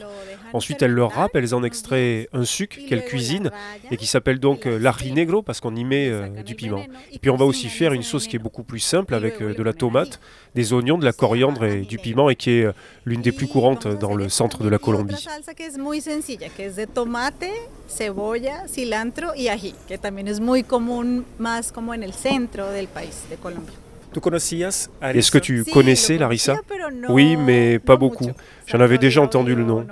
Ensuite, 0.56 0.81
elles 0.81 0.92
le 0.92 1.04
râpent, 1.04 1.36
elles 1.36 1.54
en 1.54 1.63
extraient 1.63 2.30
un 2.31 2.46
suc 2.46 2.86
qu'elles 2.88 3.04
cuisinent 3.04 3.52
et 3.92 3.98
qui 3.98 4.07
s'appelle 4.07 4.40
donc 4.40 4.66
euh, 4.66 4.80
l'ají 4.80 5.12
negro 5.12 5.42
parce 5.42 5.60
qu'on 5.60 5.75
y 5.75 5.84
met 5.84 6.07
euh, 6.07 6.30
du 6.44 6.56
piment. 6.56 6.86
Et 7.12 7.19
puis 7.19 7.30
on 7.30 7.36
va 7.36 7.44
aussi 7.44 7.68
faire 7.68 7.92
une 7.92 8.04
sauce 8.04 8.25
qui 8.25 8.38
est 8.38 8.40
beaucoup 8.40 8.63
plus 8.63 8.80
simple 8.80 9.16
avec 9.16 9.42
euh, 9.42 9.54
de 9.54 9.62
la 9.63 9.74
tomate, 9.74 10.22
des 10.56 10.72
oignons, 10.72 10.98
de 10.98 11.04
la 11.04 11.12
coriandre 11.12 11.66
et 11.66 11.81
du 11.81 11.98
piment 11.98 12.30
et 12.30 12.38
qui 12.38 12.52
est 12.52 12.68
euh, 12.68 12.72
l'une 13.04 13.22
des 13.22 13.34
plus 13.34 13.48
courantes 13.48 13.86
dans 13.86 14.16
le 14.16 14.30
centre 14.30 14.63
de 14.63 14.69
la 14.69 14.78
Colombie. 14.78 15.16
Otra 15.16 15.34
salsa 15.34 15.54
que 15.54 15.63
es 15.63 15.78
muy 15.78 16.00
sencilla, 16.00 16.48
que 16.48 16.63
es 16.63 16.78
de 16.78 16.86
tomate, 16.86 17.51
cebolla, 17.90 18.66
cilantro 18.69 19.36
y 19.36 19.50
ají, 19.50 19.75
que 19.90 19.98
también 19.98 20.30
es 20.30 20.40
muy 20.40 20.63
común 20.63 21.25
más 21.38 21.74
como 21.74 21.94
en 21.94 22.01
el 22.01 22.13
centro 22.13 22.72
del 22.72 22.88
país 22.88 23.25
de 23.30 23.36
Colombia. 23.36 23.74
¿Tú 24.13 24.22
conocías 24.22 24.90
a 25.01 25.12
Est-ce 25.12 25.30
que 25.30 25.41
tu 25.41 25.65
connaissais 25.65 26.18
Larissa? 26.18 26.56
Oui, 27.10 27.36
mais 27.36 27.80
pas 27.80 27.98
beaucoup. 27.98 28.32
J'en 28.65 28.80
avais 28.80 28.98
déjà 28.98 29.22
entendu 29.22 29.53
le 29.53 29.65
nom. 29.65 29.86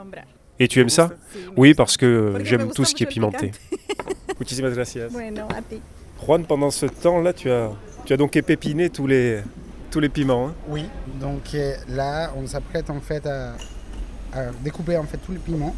Et 0.64 0.68
tu 0.70 0.80
aimes 0.80 0.88
ça 0.88 1.10
Oui, 1.58 1.74
parce 1.74 1.98
que 1.98 2.06
euh, 2.06 2.44
j'aime 2.46 2.72
tout 2.72 2.86
ce 2.86 2.96
qui 2.96 3.04
est 3.04 3.06
pimenté. 3.06 3.52
Muchísimas 4.40 4.70
gracias. 4.72 5.10
Juan, 6.26 6.46
pendant 6.46 6.72
ce 6.72 6.86
temps-là, 6.86 7.34
tu 7.34 7.52
as, 7.52 7.70
tu 8.06 8.14
as 8.14 8.18
donc 8.18 8.38
épiné 8.38 8.90
tous 8.90 9.06
les, 9.06 9.42
tous 9.92 10.00
les 10.00 10.08
piments. 10.08 10.48
hein. 10.48 10.54
Oui, 10.70 10.86
donc 11.20 11.54
euh, 11.54 11.76
là, 11.90 12.32
on 12.42 12.48
s'apprête 12.48 12.90
en 12.90 13.02
fait 13.02 13.26
à, 13.28 13.56
à 14.34 14.46
découper 14.64 14.96
en 14.96 15.04
fait 15.04 15.18
tous 15.18 15.34
les 15.34 15.40
piments 15.40 15.76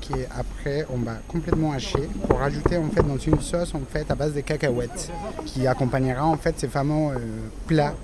qui 0.00 0.14
après 0.34 0.86
on 0.90 0.96
va 0.98 1.16
complètement 1.28 1.72
hacher 1.72 2.08
pour 2.26 2.38
rajouter 2.38 2.78
en 2.78 2.88
fait 2.88 3.02
dans 3.02 3.18
une 3.18 3.40
sauce 3.42 3.74
en 3.74 3.82
fait 3.92 4.10
à 4.10 4.14
base 4.14 4.32
de 4.32 4.40
cacahuètes 4.40 5.10
qui 5.44 5.66
accompagnera 5.66 6.24
en 6.24 6.36
fait 6.38 6.54
ces 6.58 6.68
fameux 6.68 7.12
euh, 7.14 7.18
plats 7.66 7.94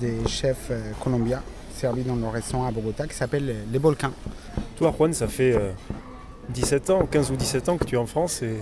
des 0.00 0.18
chefs 0.28 0.68
euh, 0.70 0.92
colombiens 1.02 1.42
servis 1.76 2.02
dans 2.02 2.16
le 2.16 2.26
restaurant 2.28 2.66
à 2.66 2.70
Bogota 2.70 3.06
qui 3.06 3.14
s'appelle 3.14 3.54
les- 3.70 3.78
volcans. 3.78 4.10
Toi, 4.76 4.92
Juan, 4.96 5.12
ça 5.12 5.28
fait 5.28 5.52
euh, 5.54 5.70
17 6.48 6.90
ans, 6.90 7.06
15 7.10 7.30
ou 7.30 7.36
17 7.36 7.68
ans 7.68 7.76
que 7.76 7.84
tu 7.84 7.94
es 7.94 7.98
en 7.98 8.06
France 8.06 8.42
et, 8.42 8.56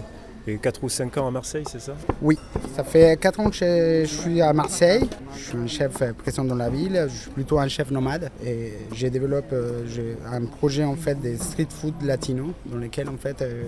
et 0.50 0.58
4 0.58 0.82
ou 0.84 0.88
5 0.88 1.16
ans 1.18 1.26
à 1.28 1.30
Marseille, 1.30 1.64
c'est 1.70 1.80
ça? 1.80 1.94
Oui, 2.20 2.36
ça 2.76 2.84
fait 2.84 3.18
4 3.20 3.40
ans 3.40 3.50
que 3.50 3.56
je, 3.56 4.04
je 4.06 4.14
suis 4.20 4.40
à 4.42 4.52
Marseille. 4.52 5.08
Je 5.36 5.42
suis 5.44 5.56
un 5.58 5.66
chef 5.66 6.02
euh, 6.02 6.12
présent 6.12 6.44
dans 6.44 6.54
la 6.54 6.68
ville. 6.70 7.06
Je 7.08 7.14
suis 7.22 7.30
plutôt 7.30 7.58
un 7.58 7.68
chef 7.68 7.90
nomade. 7.90 8.30
Et 8.44 8.72
j'ai 8.92 9.10
développé 9.10 9.54
euh, 9.54 10.14
un 10.30 10.44
projet 10.44 10.84
en 10.84 10.96
fait 10.96 11.18
des 11.20 11.36
street 11.36 11.68
food 11.70 11.94
latino 12.02 12.52
dans 12.66 12.76
lequel 12.78 13.08
en 13.08 13.16
fait 13.16 13.40
euh, 13.42 13.64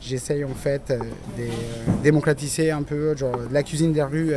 j'essaye 0.00 0.44
en 0.44 0.48
fait 0.54 0.90
euh, 0.90 0.98
de 0.98 1.42
euh, 1.42 1.46
démocratiser 2.02 2.70
un 2.70 2.82
peu 2.82 3.16
genre, 3.16 3.36
la 3.52 3.62
cuisine 3.62 3.92
des 3.92 4.02
rues 4.02 4.32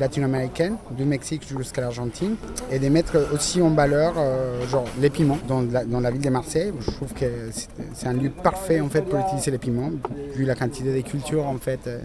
euh, 0.00 0.04
latino-américaine, 0.04 0.76
du 0.90 1.04
Mexique 1.04 1.46
jusqu'à 1.56 1.80
l'Argentine, 1.82 2.36
et 2.70 2.78
de 2.78 2.88
mettre 2.88 3.28
aussi 3.32 3.60
en 3.62 3.70
valeur 3.70 4.14
euh, 4.16 4.66
genre 4.68 4.84
les 5.00 5.10
piments 5.10 5.38
dans 5.46 5.62
la, 5.62 5.84
dans 5.84 6.00
la 6.00 6.10
ville 6.10 6.22
de 6.22 6.30
Marseille. 6.30 6.72
Je 6.80 6.90
trouve 6.90 7.12
que 7.12 7.26
c'est- 7.52 8.06
un 8.06 8.12
lieu 8.14 8.30
parfait 8.30 8.80
en 8.80 8.88
fait 8.88 9.02
pour 9.02 9.18
utiliser 9.20 9.50
les 9.50 9.58
piments, 9.58 9.90
vu 10.34 10.44
la 10.44 10.54
quantité 10.54 10.94
de 10.94 11.00
cultures 11.06 11.46
en 11.46 11.58
fait. 11.58 11.80
euh, 11.86 12.00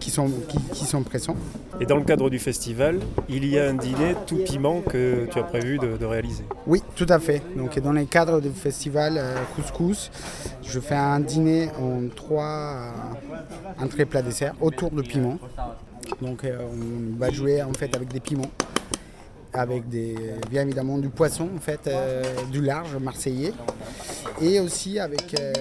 qui, 0.00 0.10
sont, 0.10 0.28
qui, 0.48 0.58
qui 0.72 0.84
sont 0.84 1.02
présents. 1.04 1.36
Et 1.80 1.86
dans 1.86 1.94
le 1.96 2.02
cadre 2.02 2.28
du 2.28 2.40
festival, 2.40 2.98
il 3.28 3.44
y 3.46 3.56
a 3.56 3.68
un 3.68 3.74
dîner 3.74 4.16
tout 4.26 4.38
piment 4.38 4.80
que 4.80 5.28
tu 5.30 5.38
as 5.38 5.44
prévu 5.44 5.78
de, 5.78 5.96
de 5.96 6.04
réaliser. 6.04 6.42
Oui, 6.66 6.82
tout 6.96 7.06
à 7.08 7.20
fait. 7.20 7.40
Donc 7.56 7.78
dans 7.78 7.92
le 7.92 8.04
cadre 8.06 8.40
du 8.40 8.48
festival 8.50 9.14
euh, 9.16 9.36
Couscous, 9.54 10.10
je 10.64 10.80
fais 10.80 10.96
un 10.96 11.20
dîner 11.20 11.68
en 11.80 12.08
trois 12.16 12.92
entrées 13.80 14.06
plat 14.06 14.22
dessert 14.22 14.54
autour 14.60 14.90
de 14.90 15.02
piment. 15.02 15.38
Donc 16.20 16.44
euh, 16.44 16.58
on 16.60 17.18
va 17.18 17.30
jouer 17.30 17.62
en 17.62 17.72
fait 17.72 17.94
avec 17.96 18.08
des 18.08 18.20
piments, 18.20 18.50
avec 19.52 19.84
bien 19.86 20.62
évidemment 20.62 20.98
du 20.98 21.08
poisson 21.08 21.48
en 21.54 21.60
fait, 21.60 21.86
euh, 21.86 22.22
du 22.50 22.60
large 22.60 22.96
marseillais, 22.96 23.52
et 24.40 24.60
aussi 24.60 24.98
avec, 24.98 25.38
euh, 25.38 25.52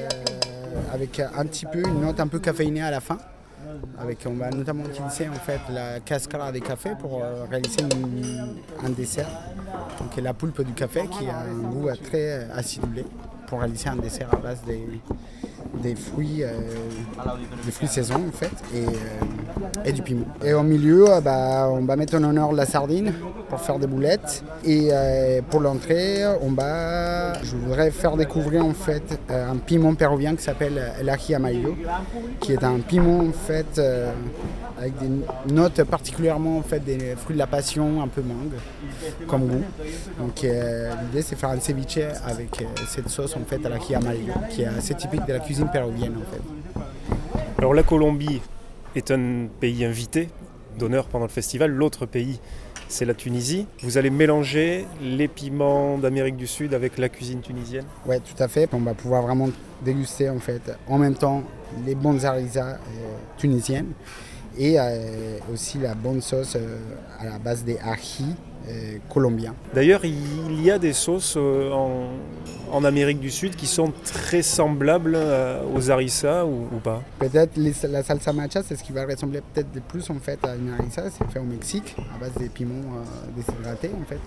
avec 0.94 1.20
un 1.20 1.46
petit 1.46 1.66
peu 1.66 1.80
une 1.80 2.02
note 2.02 2.20
un 2.20 2.28
peu 2.28 2.40
caféinée 2.40 2.82
à 2.82 2.92
la 2.92 3.00
fin. 3.00 3.18
Avec, 4.00 4.20
on 4.26 4.34
va 4.34 4.50
notamment 4.50 4.84
utiliser 4.86 5.30
en 5.30 5.34
fait 5.34 5.60
la 5.72 6.00
cascara 6.00 6.52
des 6.52 6.62
cafés 6.62 6.94
pour 7.00 7.24
réaliser 7.50 7.84
un 8.84 8.90
dessert. 8.90 9.30
Donc 10.00 10.22
la 10.22 10.34
pulpe 10.34 10.62
du 10.64 10.74
café 10.74 11.04
qui 11.08 11.28
a 11.30 11.40
un 11.40 11.70
goût 11.70 11.88
très 12.04 12.50
acidulé 12.52 13.06
pour 13.52 13.60
réaliser 13.60 13.90
un 13.90 13.98
dessert 13.98 14.30
à 14.32 14.38
base 14.38 14.62
des, 14.66 14.80
des 15.84 15.96
fruits, 15.96 16.42
euh, 16.42 16.52
des 17.66 17.72
fruits 17.72 17.90
saison 17.90 18.22
en 18.30 18.32
fait 18.32 18.50
et, 18.74 18.86
euh, 18.86 19.84
et 19.84 19.92
du 19.92 20.02
piment. 20.02 20.26
Et 20.42 20.54
au 20.54 20.64
milieu, 20.64 21.10
euh, 21.10 21.20
bah, 21.20 21.68
on 21.70 21.84
va 21.84 21.98
mettre 21.98 22.16
en 22.16 22.24
honneur 22.24 22.54
la 22.54 22.66
sardine 22.66 23.12
pour 23.50 23.60
faire 23.60 23.78
des 23.78 23.88
boulettes. 23.88 24.46
Et 24.64 24.88
euh, 24.94 25.42
pour 25.50 25.60
l'entrée, 25.60 26.24
on 26.42 26.52
va, 26.54 27.44
je 27.44 27.58
voudrais 27.58 27.92
faire 27.92 28.16
découvrir 28.16 28.66
en 28.66 28.74
fait 28.74 29.20
un 29.30 29.58
piment 29.58 29.96
péruvien 29.96 30.34
qui 30.38 30.44
s'appelle 30.44 30.82
el 31.02 31.10
ají 31.10 31.36
amarillo, 31.36 31.76
qui 32.40 32.54
est 32.54 32.64
un 32.64 32.80
piment 32.80 33.20
en 33.20 33.34
fait 33.34 33.82
avec 34.78 34.94
des 34.98 35.54
notes 35.54 35.84
particulièrement 35.84 36.60
en 36.60 36.64
fait 36.64 36.80
des 36.80 37.16
fruits 37.18 37.36
de 37.36 37.40
la 37.40 37.48
passion, 37.48 38.02
un 38.02 38.08
peu 38.08 38.22
mangue 38.22 38.54
comme 39.28 39.48
goût. 39.48 39.64
Donc 40.18 40.42
l'idée 40.42 41.22
c'est 41.22 41.36
faire 41.36 41.50
un 41.50 41.60
ceviche 41.60 42.00
avec 42.26 42.64
cette 42.88 43.10
sauce 43.10 43.36
en 43.42 43.46
fait 43.46 43.66
à 43.66 43.70
l'ají 43.70 43.96
amarillo, 43.96 44.34
qui 44.50 44.62
est 44.62 44.66
assez 44.66 44.94
typique 44.96 45.26
de 45.26 45.34
la 45.34 45.40
cuisine 45.40 45.70
péruvienne 45.72 46.16
en 46.18 46.32
fait. 46.32 46.42
Alors 47.58 47.74
la 47.74 47.84
Colombie 47.84 48.42
est 48.96 49.12
un 49.12 49.48
pays 49.60 49.86
invité 49.86 50.30
d'honneur 50.78 51.06
pendant 51.08 51.26
le 51.26 51.32
festival. 51.32 51.72
L'autre 51.72 52.06
pays, 52.06 52.40
c'est 52.88 53.06
la 53.06 53.14
Tunisie. 53.14 53.68
Vous 53.84 53.98
allez 53.98 54.10
mélanger 54.10 54.86
les 55.02 55.28
piments 55.28 55.98
d'Amérique 55.98 56.38
du 56.38 56.48
Sud 56.48 56.74
avec 56.74 56.98
la 56.98 57.10
cuisine 57.10 57.42
tunisienne. 57.42 57.86
Ouais, 58.06 58.20
tout 58.20 58.42
à 58.42 58.48
fait. 58.48 58.70
On 58.74 58.80
va 58.80 58.94
pouvoir 58.94 59.22
vraiment 59.22 59.50
déguster 59.84 60.30
en 60.30 60.40
fait 60.40 60.62
en 60.88 60.98
même 60.98 61.16
temps 61.16 61.44
les 61.86 61.96
bonnes 61.96 62.26
harisas 62.26 62.74
euh, 62.74 62.78
tunisiennes 63.38 63.94
et 64.58 64.80
euh, 64.80 65.38
aussi 65.54 65.78
la 65.78 65.96
bonne 65.96 66.22
sauce 66.22 66.56
euh, 66.56 66.78
à 67.20 67.26
la 67.26 67.40
base 67.40 67.64
des 67.64 67.76
euh, 67.76 68.34
colombiens. 69.10 69.56
D'ailleurs, 69.74 70.06
il 70.06 70.62
y 70.62 70.72
a 70.72 70.80
des 70.80 70.94
sauces 70.94 71.36
euh, 71.38 71.72
en, 71.72 72.08
en 72.72 72.84
Amérique 72.84 73.20
du 73.20 73.30
Sud 73.30 73.56
qui 73.56 73.68
sont 73.68 73.92
très 74.04 74.42
semblables 74.42 75.16
euh, 75.16 75.62
aux 75.76 75.92
harissa 75.92 76.46
ou, 76.46 76.68
ou 76.74 76.80
pas? 76.80 77.02
Peut-être 77.20 77.58
la 77.58 78.04
salsa 78.04 78.34
macha, 78.34 78.64
c'est 78.64 78.76
ce 78.76 78.84
qui 78.84 78.92
va 78.92 79.06
ressembler 79.06 79.42
peut-être 79.54 79.68
le 79.76 79.82
plus 79.82 80.10
en 80.10 80.20
fait 80.20 80.40
à 80.46 80.56
une 80.56 80.72
harissa. 80.74 81.04
C'est 81.10 81.30
fait 81.32 81.40
au 81.40 81.44
Mexique 81.44 81.96
à 82.16 82.20
base 82.20 82.34
des 82.40 82.50
piments 82.50 82.96
euh, 82.96 83.36
déshydratés 83.36 83.92
en 84.00 84.06
fait. 84.06 84.20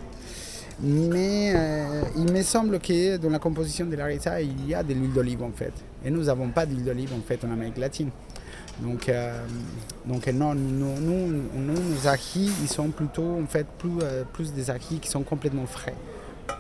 Mais 0.80 1.52
euh, 1.54 2.02
il 2.16 2.32
me 2.32 2.42
semble 2.42 2.80
que 2.80 3.16
dans 3.16 3.30
la 3.30 3.38
composition 3.38 3.86
de 3.86 3.94
l'harissa, 3.94 4.42
il 4.42 4.66
y 4.68 4.74
a 4.74 4.82
de 4.82 4.92
l'huile 4.92 5.12
d'olive 5.12 5.42
en 5.42 5.52
fait. 5.52 5.72
Et 6.04 6.10
nous 6.10 6.24
n'avons 6.24 6.48
pas 6.48 6.66
d'huile 6.66 6.84
d'olive 6.84 7.12
en 7.16 7.22
fait 7.26 7.44
en 7.44 7.52
Amérique 7.52 7.78
latine. 7.78 8.10
Donc, 8.80 9.08
euh, 9.08 9.44
donc 10.04 10.26
non, 10.26 10.54
nous, 10.54 10.98
nous, 11.00 11.26
nous, 11.54 11.72
nos 11.72 12.08
ajis, 12.08 12.50
ils 12.62 12.68
sont 12.68 12.88
plutôt 12.90 13.38
en 13.42 13.46
fait 13.46 13.66
plus, 13.78 13.90
euh, 14.02 14.24
plus 14.32 14.52
des 14.52 14.70
ajis 14.70 14.98
qui 15.00 15.08
sont 15.08 15.22
complètement 15.22 15.66
frais, 15.66 15.94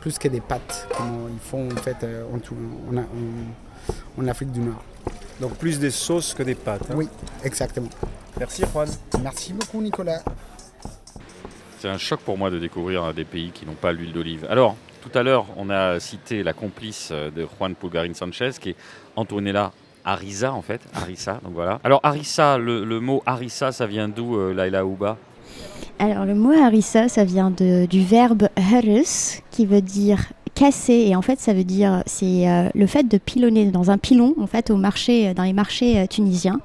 plus 0.00 0.16
que 0.18 0.28
des 0.28 0.40
pâtes 0.40 0.86
comme 0.96 1.28
ils 1.32 1.40
font 1.40 1.68
en 1.72 1.76
fait 1.76 1.96
euh, 2.04 2.24
en, 2.32 2.38
tout- 2.38 2.54
en- 2.92 2.98
en- 2.98 4.22
en 4.22 4.28
Afrique 4.28 4.52
du 4.52 4.60
Nord. 4.60 4.82
Donc 5.40 5.54
plus 5.56 5.78
des 5.80 5.90
sauces 5.90 6.34
que 6.34 6.44
des 6.44 6.54
pâtes. 6.54 6.82
hein. 6.90 6.94
Oui, 6.96 7.08
exactement. 7.42 7.90
Merci 8.38 8.62
Juan. 8.72 8.88
Merci 9.22 9.52
beaucoup 9.52 9.82
Nicolas. 9.82 10.22
C'est 11.80 11.88
un 11.88 11.98
choc 11.98 12.20
pour 12.20 12.38
moi 12.38 12.50
de 12.50 12.58
découvrir 12.58 13.12
des 13.12 13.24
pays 13.24 13.50
qui 13.50 13.66
n'ont 13.66 13.74
pas 13.74 13.92
l'huile 13.92 14.12
d'olive. 14.12 14.46
Alors, 14.48 14.76
tout 15.02 15.10
à 15.18 15.22
l'heure, 15.22 15.46
on 15.56 15.68
a 15.68 16.00
cité 16.00 16.42
la 16.42 16.52
complice 16.54 17.10
de 17.12 17.46
Juan 17.58 17.74
Pulgarin 17.74 18.14
Sanchez, 18.14 18.52
qui 18.58 18.70
est 18.70 18.76
Antonella 19.16 19.70
Arisa, 20.04 20.52
en 20.52 20.62
fait. 20.62 20.80
Arisa, 20.94 21.40
donc 21.42 21.54
voilà. 21.54 21.80
Alors, 21.84 22.00
Arisa, 22.02 22.58
le, 22.58 23.00
mot 23.00 23.22
Arisa, 23.26 23.72
ça 23.72 23.86
vient 23.86 24.08
d'où, 24.08 24.36
euh, 24.36 24.54
Alors 25.98 26.24
le 26.24 26.34
mot 26.34 26.52
harissa, 26.52 27.08
ça 27.08 27.24
vient 27.24 27.50
du 27.50 28.02
verbe 28.02 28.48
harus, 28.56 29.42
qui 29.50 29.66
veut 29.66 29.82
dire 29.82 30.32
casser. 30.54 31.06
Et 31.08 31.16
en 31.16 31.22
fait, 31.22 31.40
ça 31.40 31.52
veut 31.52 31.64
dire 31.64 32.02
c'est 32.06 32.48
euh, 32.48 32.68
le 32.74 32.86
fait 32.86 33.04
de 33.04 33.18
pilonner 33.18 33.66
dans 33.70 33.90
un 33.90 33.98
pilon, 33.98 34.34
en 34.40 34.46
fait, 34.46 34.70
au 34.70 34.76
marché, 34.76 35.34
dans 35.34 35.42
les 35.42 35.52
marchés 35.52 35.98
euh, 35.98 36.06
tunisiens. 36.06 36.60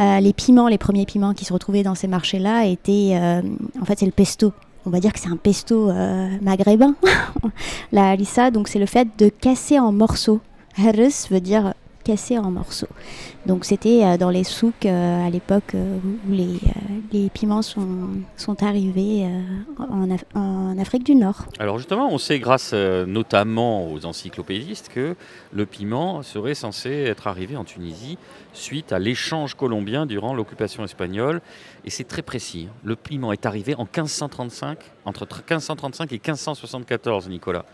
Euh, 0.00 0.18
les 0.20 0.32
piments, 0.32 0.68
les 0.68 0.78
premiers 0.78 1.06
piments 1.06 1.34
qui 1.34 1.44
se 1.44 1.52
retrouvaient 1.52 1.84
dans 1.84 1.94
ces 1.94 2.08
marchés-là 2.08 2.66
étaient, 2.66 3.12
euh, 3.14 3.42
en 3.80 3.84
fait, 3.84 3.98
c'est 3.98 4.06
le 4.06 4.12
pesto. 4.12 4.52
On 4.86 4.90
va 4.90 5.00
dire 5.00 5.12
que 5.12 5.20
c'est 5.20 5.28
un 5.28 5.36
pesto 5.36 5.88
euh, 5.88 6.28
maghrébin, 6.42 6.94
la 7.92 8.10
harissa. 8.10 8.50
Donc 8.50 8.68
c'est 8.68 8.78
le 8.78 8.86
fait 8.86 9.08
de 9.18 9.28
casser 9.28 9.78
en 9.78 9.92
morceaux. 9.92 10.40
Harus 10.76 11.30
veut 11.30 11.40
dire 11.40 11.74
casser 12.04 12.38
en 12.38 12.50
morceaux. 12.50 12.88
Donc 13.46 13.64
c'était 13.64 14.04
euh, 14.04 14.16
dans 14.16 14.30
les 14.30 14.44
souks 14.44 14.86
euh, 14.86 15.26
à 15.26 15.30
l'époque 15.30 15.74
euh, 15.74 15.98
où 16.28 16.32
les, 16.32 17.30
piments 17.30 17.62
sont, 17.62 17.86
arrivés 18.60 19.26
en, 19.78 20.08
en 20.34 20.78
Afrique 20.78 21.04
du 21.04 21.14
Nord. 21.14 21.46
Alors 21.58 21.78
justement, 21.78 22.08
on 22.12 22.18
sait 22.18 22.38
grâce 22.38 22.72
notamment 22.72 23.90
aux 23.90 24.04
encyclopédistes 24.04 24.88
que 24.88 25.16
le 25.52 25.66
piment 25.66 26.22
serait 26.22 26.54
censé 26.54 26.90
être 26.90 27.26
arrivé 27.26 27.56
en 27.56 27.64
Tunisie 27.64 28.18
suite 28.52 28.92
à 28.92 28.98
l'échange 28.98 29.54
colombien 29.54 30.06
durant 30.06 30.34
l'occupation 30.34 30.84
espagnole. 30.84 31.40
Et 31.84 31.90
c'est 31.90 32.04
très 32.04 32.22
précis. 32.22 32.68
hein. 32.70 32.74
Le 32.84 32.96
piment 32.96 33.32
est 33.32 33.46
arrivé 33.46 33.74
en 33.74 33.84
1535, 33.84 34.78
entre 35.04 35.26
1535 35.26 36.12
et 36.12 36.16
1574, 36.16 37.28
Nicolas. 37.28 37.64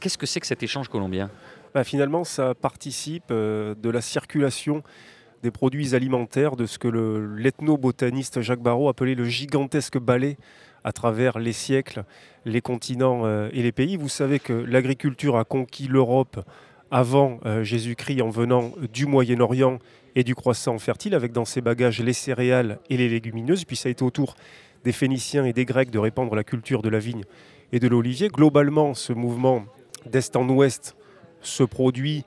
Qu'est-ce 0.00 0.18
que 0.18 0.26
c'est 0.26 0.40
que 0.40 0.46
cet 0.46 0.62
échange 0.62 0.88
colombien? 0.88 1.30
Bah, 1.74 1.84
finalement, 1.84 2.24
ça 2.24 2.54
participe 2.54 3.30
euh, 3.30 3.74
de 3.80 3.90
la 3.90 4.00
circulation 4.00 4.82
des 5.42 5.50
produits 5.50 5.94
alimentaires, 5.94 6.56
de 6.56 6.66
ce 6.66 6.78
que 6.78 6.88
le- 6.88 7.36
l'ethnobotaniste 7.36 8.40
Jacques 8.40 8.62
Barrault 8.62 8.88
appelait 8.88 9.14
le 9.14 9.24
gigantesque 9.24 9.98
balai 9.98 10.36
à 10.82 10.92
travers 10.92 11.38
les 11.38 11.52
siècles, 11.52 12.04
les 12.44 12.60
continents 12.60 13.22
euh, 13.24 13.48
et 13.52 13.62
les 13.62 13.72
pays. 13.72 13.96
Vous 13.96 14.08
savez 14.08 14.38
que 14.38 14.52
l'agriculture 14.52 15.36
a 15.36 15.44
conquis 15.44 15.86
l'Europe 15.86 16.40
avant 16.90 17.38
euh, 17.46 17.62
Jésus-Christ 17.62 18.20
en 18.20 18.30
venant 18.30 18.72
du 18.92 19.06
Moyen-Orient 19.06 19.78
et 20.16 20.24
du 20.24 20.34
croissant 20.34 20.76
fertile, 20.78 21.14
avec 21.14 21.30
dans 21.30 21.44
ses 21.44 21.60
bagages 21.60 22.00
les 22.00 22.12
céréales 22.12 22.80
et 22.90 22.96
les 22.96 23.08
légumineuses. 23.08 23.64
Puis 23.64 23.76
ça 23.76 23.88
a 23.88 23.92
été 23.92 24.02
au 24.02 24.10
tour 24.10 24.34
des 24.84 24.92
Phéniciens 24.92 25.44
et 25.44 25.52
des 25.52 25.64
Grecs 25.64 25.90
de 25.90 25.98
répandre 26.00 26.34
la 26.34 26.42
culture 26.42 26.82
de 26.82 26.88
la 26.88 26.98
vigne 26.98 27.22
et 27.70 27.78
de 27.78 27.86
l'olivier. 27.86 28.28
Globalement, 28.28 28.94
ce 28.94 29.12
mouvement 29.12 29.64
d'est 30.04 30.34
en 30.34 30.48
ouest 30.48 30.96
se 31.42 31.62
produit 31.62 32.24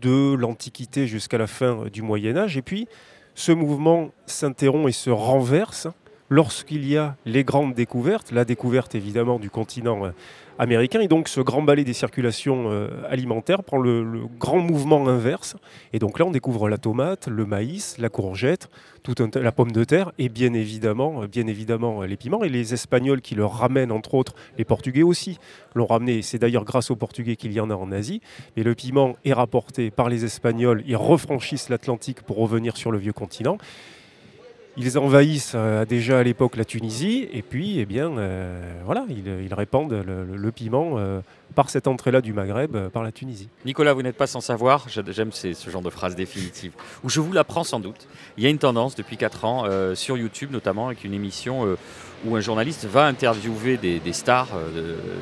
de 0.00 0.34
l'Antiquité 0.34 1.06
jusqu'à 1.06 1.38
la 1.38 1.46
fin 1.46 1.86
du 1.92 2.02
Moyen 2.02 2.36
Âge. 2.36 2.56
Et 2.56 2.62
puis, 2.62 2.88
ce 3.34 3.52
mouvement 3.52 4.10
s'interrompt 4.26 4.88
et 4.88 4.92
se 4.92 5.10
renverse 5.10 5.88
lorsqu'il 6.28 6.86
y 6.86 6.96
a 6.96 7.16
les 7.24 7.44
grandes 7.44 7.74
découvertes, 7.74 8.32
la 8.32 8.44
découverte 8.44 8.94
évidemment 8.94 9.38
du 9.38 9.50
continent 9.50 10.06
euh, 10.06 10.10
américain, 10.58 11.00
et 11.00 11.08
donc 11.08 11.28
ce 11.28 11.40
grand 11.40 11.62
balai 11.62 11.84
des 11.84 11.92
circulations 11.92 12.70
euh, 12.70 12.88
alimentaires 13.08 13.62
prend 13.62 13.78
le, 13.78 14.26
grand 14.38 14.58
mouvement 14.58 15.06
inverse. 15.08 15.56
Et 15.92 15.98
donc 15.98 16.18
là, 16.18 16.26
on 16.26 16.30
découvre 16.30 16.68
la 16.68 16.78
tomate, 16.78 17.28
le 17.28 17.46
maïs, 17.46 17.96
la 17.98 18.08
courgette, 18.08 18.68
la 19.36 19.52
pomme 19.52 19.72
de 19.72 19.84
terre, 19.84 20.12
et 20.18 20.28
bien 20.28 20.52
évidemment, 20.52 21.22
euh, 21.22 21.26
bien 21.26 21.46
évidemment 21.46 22.02
les 22.02 22.16
piments. 22.16 22.44
Et 22.44 22.48
les 22.48 22.74
Espagnols 22.74 23.20
qui 23.20 23.34
leur 23.34 23.52
ramènent, 23.52 23.92
entre 23.92 24.14
autres, 24.14 24.34
les 24.58 24.64
Portugais 24.64 25.02
aussi, 25.02 25.38
l'ont 25.74 25.86
ramené. 25.86 26.22
C'est 26.22 26.38
d'ailleurs 26.38 26.64
grâce 26.64 26.90
aux 26.90 26.96
Portugais 26.96 27.36
qu'il 27.36 27.52
y 27.52 27.60
en 27.60 27.70
a 27.70 27.74
en 27.74 27.92
Asie. 27.92 28.20
Et 28.56 28.62
le 28.62 28.74
piment 28.74 29.16
est 29.24 29.32
rapporté 29.32 29.90
par 29.90 30.08
les 30.08 30.24
Espagnols. 30.24 30.82
Ils 30.86 30.96
refranchissent 30.96 31.68
l'Atlantique 31.68 32.22
pour 32.22 32.36
revenir 32.36 32.76
sur 32.76 32.90
le 32.90 32.98
vieux 32.98 33.12
continent. 33.12 33.58
Ils 34.80 34.96
envahissent 34.96 35.52
euh, 35.56 35.84
déjà 35.84 36.20
à 36.20 36.22
l'époque 36.22 36.54
la 36.54 36.64
Tunisie 36.64 37.28
et 37.32 37.42
puis, 37.42 37.80
eh 37.80 37.84
bien, 37.84 38.16
euh, 38.16 38.72
voilà, 38.84 39.04
ils, 39.08 39.52
répandent 39.52 39.92
le, 39.92 40.52
piment 40.52 40.94
euh, 40.98 41.20
par 41.56 41.68
cette 41.68 41.88
entrée-là 41.88 42.20
du 42.20 42.32
Maghreb, 42.32 42.88
par 42.90 43.02
la 43.02 43.10
Tunisie. 43.10 43.48
Nicolas, 43.64 43.92
vous 43.92 44.02
n'êtes 44.02 44.16
pas 44.16 44.28
sans 44.28 44.40
savoir, 44.40 44.86
j'aime 44.88 45.32
ce 45.32 45.70
genre 45.70 45.82
de 45.82 45.90
phrase 45.90 46.14
définitive, 46.14 46.72
où 47.02 47.08
je 47.08 47.18
vous 47.18 47.32
l'apprends 47.32 47.64
sans 47.64 47.80
doute. 47.80 48.06
Il 48.36 48.44
y 48.44 48.46
a 48.46 48.50
une 48.50 48.58
tendance 48.58 48.94
depuis 48.94 49.16
4 49.16 49.44
ans, 49.44 49.64
sur 49.94 50.16
YouTube 50.16 50.52
notamment, 50.52 50.86
avec 50.86 51.02
une 51.02 51.14
émission 51.14 51.76
où 52.24 52.36
un 52.36 52.40
journaliste 52.40 52.84
va 52.84 53.06
interviewer 53.06 53.78
des, 53.78 54.12
stars 54.12 54.48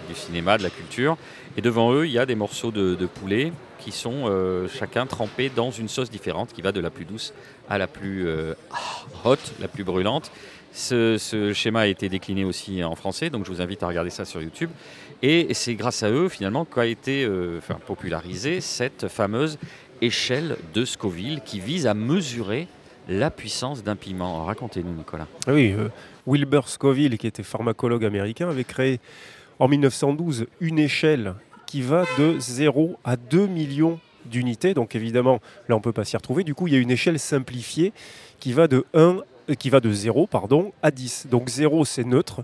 du 0.08 0.14
cinéma, 0.14 0.58
de 0.58 0.64
la 0.64 0.70
culture, 0.70 1.16
et 1.56 1.62
devant 1.62 1.92
eux, 1.92 2.06
il 2.06 2.12
y 2.12 2.18
a 2.18 2.26
des 2.26 2.34
morceaux 2.34 2.70
de, 2.70 3.06
poulet 3.06 3.52
qui 3.78 3.92
sont 3.92 4.30
chacun 4.68 5.06
trempés 5.06 5.50
dans 5.54 5.70
une 5.70 5.88
sauce 5.88 6.10
différente, 6.10 6.52
qui 6.52 6.62
va 6.62 6.72
de 6.72 6.80
la 6.80 6.90
plus 6.90 7.04
douce 7.04 7.32
à 7.68 7.78
la 7.78 7.86
plus 7.86 8.28
hot, 9.24 9.36
la 9.60 9.68
plus 9.68 9.84
brûlante. 9.84 10.30
Ce, 10.76 11.52
schéma 11.54 11.80
a 11.80 11.86
été 11.86 12.10
décliné 12.10 12.44
aussi 12.44 12.84
en 12.84 12.94
français, 12.94 13.30
donc 13.30 13.46
je 13.46 13.50
vous 13.50 13.62
invite 13.62 13.82
à 13.82 13.88
regarder 13.88 14.10
ça 14.10 14.26
sur 14.26 14.42
YouTube. 14.42 14.68
Et 15.22 15.54
c'est 15.54 15.74
grâce 15.74 16.02
à 16.02 16.10
eux, 16.10 16.28
finalement, 16.28 16.66
qu'a 16.66 16.84
été 16.84 17.24
euh, 17.24 17.60
popularisée 17.86 18.60
cette 18.60 19.08
fameuse 19.08 19.58
échelle 20.02 20.58
de 20.74 20.84
Scoville 20.84 21.40
qui 21.42 21.60
vise 21.60 21.86
à 21.86 21.94
mesurer 21.94 22.68
la 23.08 23.30
puissance 23.30 23.82
d'un 23.82 23.96
piment. 23.96 24.44
Racontez-nous, 24.44 24.92
Nicolas. 24.92 25.26
Ah 25.46 25.54
oui, 25.54 25.72
euh, 25.72 25.88
Wilbur 26.26 26.68
Scoville, 26.68 27.16
qui 27.16 27.26
était 27.26 27.42
pharmacologue 27.42 28.04
américain, 28.04 28.50
avait 28.50 28.64
créé 28.64 29.00
en 29.58 29.68
1912 29.68 30.46
une 30.60 30.78
échelle 30.78 31.34
qui 31.66 31.82
va 31.82 32.04
de 32.18 32.38
0 32.38 32.96
à 33.04 33.16
2 33.16 33.46
millions 33.46 33.98
d'unités. 34.24 34.74
Donc 34.74 34.94
évidemment, 34.94 35.40
là, 35.68 35.74
on 35.74 35.78
ne 35.78 35.82
peut 35.82 35.92
pas 35.92 36.04
s'y 36.04 36.16
retrouver. 36.16 36.44
Du 36.44 36.54
coup, 36.54 36.66
il 36.66 36.74
y 36.74 36.76
a 36.76 36.80
une 36.80 36.90
échelle 36.90 37.18
simplifiée 37.18 37.92
qui 38.40 38.52
va 38.52 38.68
de 38.68 38.84
1 38.94 39.18
euh, 39.50 39.54
qui 39.54 39.70
va 39.70 39.80
de 39.80 39.92
0 39.92 40.26
pardon, 40.26 40.72
à 40.82 40.90
10. 40.90 41.28
Donc 41.30 41.48
0 41.48 41.84
c'est 41.84 42.04
neutre, 42.04 42.42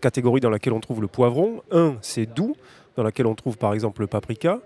catégorie 0.00 0.40
dans 0.40 0.50
laquelle 0.50 0.72
on 0.72 0.80
trouve 0.80 1.00
le 1.00 1.08
poivron. 1.08 1.62
1 1.72 1.96
c'est 2.02 2.26
doux, 2.26 2.56
dans 2.96 3.02
laquelle 3.02 3.26
on 3.26 3.34
trouve 3.34 3.58
par 3.58 3.74
exemple 3.74 4.00
le 4.00 4.06
paprika. 4.06 4.60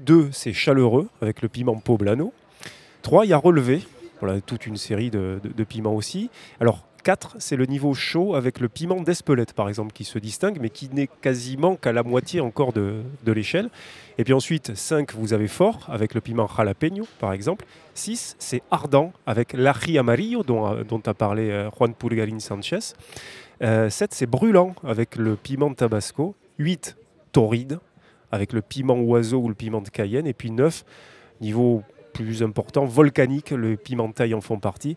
2 0.00 0.30
c'est 0.32 0.52
chaleureux, 0.52 1.08
avec 1.20 1.42
le 1.42 1.48
piment 1.48 1.76
poblano. 1.76 2.32
3 3.02 3.26
il 3.26 3.28
y 3.28 3.32
a 3.32 3.38
relevé, 3.38 3.82
voilà, 4.20 4.40
toute 4.40 4.66
une 4.66 4.76
série 4.76 5.10
de, 5.10 5.40
de 5.42 5.64
piments 5.64 5.94
aussi. 5.94 6.30
Alors 6.60 6.87
4, 7.02 7.36
c'est 7.38 7.56
le 7.56 7.66
niveau 7.66 7.94
chaud 7.94 8.34
avec 8.34 8.60
le 8.60 8.68
piment 8.68 9.00
d'Espelette, 9.00 9.52
par 9.52 9.68
exemple, 9.68 9.92
qui 9.92 10.04
se 10.04 10.18
distingue, 10.18 10.58
mais 10.60 10.70
qui 10.70 10.88
n'est 10.92 11.08
quasiment 11.20 11.76
qu'à 11.76 11.92
la 11.92 12.02
moitié 12.02 12.40
encore 12.40 12.72
de, 12.72 13.02
l'échelle. 13.26 13.70
Et 14.18 14.24
puis 14.24 14.32
ensuite, 14.32 14.74
5, 14.74 15.14
vous 15.14 15.32
avez 15.32 15.48
fort, 15.48 15.86
avec 15.88 16.14
le 16.14 16.20
piment 16.20 16.48
jalapeño, 16.48 17.06
par 17.18 17.32
exemple. 17.32 17.64
6, 17.94 18.36
c'est 18.38 18.62
ardent, 18.70 19.12
avec 19.26 19.52
l'ají 19.52 19.98
amarillo, 19.98 20.42
dont, 20.42 20.66
euh, 20.66 20.98
a 21.06 21.14
parlé 21.14 21.50
euh, 21.50 21.70
Juan 21.70 21.94
Pulgarin 21.94 22.38
Sanchez. 22.40 22.80
7, 22.80 22.96
euh, 23.62 23.88
c'est 23.90 24.26
brûlant, 24.26 24.74
avec 24.84 25.16
le 25.16 25.36
piment 25.36 25.72
tabasco. 25.74 26.34
8, 26.58 26.96
torride, 27.32 27.78
avec 28.32 28.52
le 28.52 28.62
piment 28.62 28.98
oiseau 29.00 29.38
ou 29.38 29.48
le 29.48 29.54
piment 29.54 29.80
de 29.80 29.88
Cayenne. 29.88 30.26
Et 30.26 30.34
puis 30.34 30.50
9, 30.50 30.84
niveau 31.40 31.82
plus 32.12 32.42
important, 32.42 32.84
volcanique, 32.84 33.50
le 33.50 33.76
piment 33.76 34.10
taille 34.10 34.34
en 34.34 34.40
font 34.40 34.58
partie. 34.58 34.96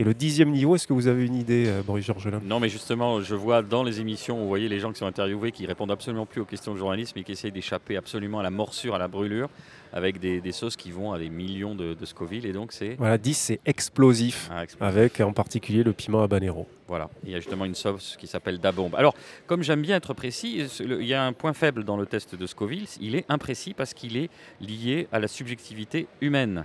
Et 0.00 0.02
le 0.02 0.14
dixième 0.14 0.50
niveau, 0.50 0.76
est-ce 0.76 0.86
que 0.86 0.94
vous 0.94 1.08
avez 1.08 1.26
une 1.26 1.34
idée, 1.34 1.66
euh, 1.66 1.82
Boris 1.82 2.06
Georgelin? 2.06 2.40
Non, 2.42 2.58
mais 2.58 2.70
justement, 2.70 3.20
je 3.20 3.34
vois 3.34 3.60
dans 3.60 3.82
les 3.82 4.00
émissions, 4.00 4.38
vous 4.38 4.48
voyez 4.48 4.66
les 4.66 4.80
gens 4.80 4.92
qui 4.92 4.98
sont 4.98 5.04
interviewés 5.04 5.52
qui 5.52 5.66
répondent 5.66 5.90
absolument 5.90 6.24
plus 6.24 6.40
aux 6.40 6.46
questions 6.46 6.72
de 6.72 6.78
journalisme 6.78 7.18
et 7.18 7.22
qui 7.22 7.32
essayent 7.32 7.52
d'échapper 7.52 7.98
absolument 7.98 8.38
à 8.38 8.42
la 8.42 8.48
morsure, 8.48 8.94
à 8.94 8.98
la 8.98 9.08
brûlure, 9.08 9.50
avec 9.92 10.18
des, 10.18 10.52
sauces 10.52 10.76
qui 10.76 10.90
vont 10.90 11.12
à 11.12 11.18
des 11.18 11.28
millions 11.28 11.74
de, 11.74 11.92
de 11.92 12.04
Scoville. 12.06 12.46
Et 12.46 12.52
donc, 12.54 12.72
c'est. 12.72 12.94
Voilà, 12.94 13.18
10, 13.18 13.34
c'est 13.34 13.60
explosif, 13.66 14.48
ah, 14.50 14.64
avec 14.80 15.20
en 15.20 15.34
particulier 15.34 15.82
le 15.82 15.92
piment 15.92 16.22
habanero. 16.22 16.66
Voilà, 16.88 17.10
il 17.22 17.32
y 17.32 17.34
a 17.34 17.38
justement 17.38 17.66
une 17.66 17.74
sauce 17.74 18.16
qui 18.18 18.26
s'appelle 18.26 18.58
Dabombe. 18.58 18.94
Alors, 18.94 19.14
comme 19.46 19.62
j'aime 19.62 19.82
bien 19.82 19.96
être 19.96 20.14
précis, 20.14 20.66
il 20.80 21.04
y 21.04 21.12
a 21.12 21.26
un 21.26 21.34
point 21.34 21.52
faible 21.52 21.84
dans 21.84 21.98
le 21.98 22.06
test 22.06 22.34
de 22.34 22.46
Scoville, 22.46 22.86
il 23.02 23.16
est 23.16 23.26
imprécis 23.28 23.74
parce 23.74 23.92
qu'il 23.92 24.16
est 24.16 24.30
lié 24.62 25.08
à 25.12 25.18
la 25.18 25.28
subjectivité 25.28 26.06
humaine 26.22 26.64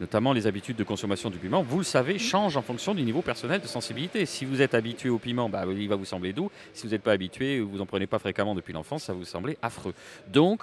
notamment 0.00 0.32
les 0.32 0.46
habitudes 0.46 0.76
de 0.76 0.84
consommation 0.84 1.30
du 1.30 1.38
piment, 1.38 1.62
vous 1.62 1.78
le 1.78 1.84
savez, 1.84 2.18
changent 2.18 2.56
en 2.56 2.62
fonction 2.62 2.94
du 2.94 3.02
niveau 3.02 3.22
personnel 3.22 3.60
de 3.60 3.66
sensibilité. 3.66 4.26
Si 4.26 4.44
vous 4.44 4.62
êtes 4.62 4.74
habitué 4.74 5.08
au 5.08 5.18
piment, 5.18 5.48
bah, 5.48 5.64
il 5.68 5.88
va 5.88 5.96
vous 5.96 6.04
sembler 6.04 6.32
doux. 6.32 6.50
Si 6.72 6.86
vous 6.86 6.92
n'êtes 6.92 7.02
pas 7.02 7.12
habitué 7.12 7.60
ou 7.60 7.68
vous 7.68 7.78
n'en 7.78 7.86
prenez 7.86 8.06
pas 8.06 8.18
fréquemment 8.18 8.54
depuis 8.54 8.72
l'enfance, 8.72 9.04
ça 9.04 9.12
va 9.12 9.18
vous 9.18 9.24
sembler 9.24 9.58
affreux. 9.62 9.94
Donc, 10.28 10.62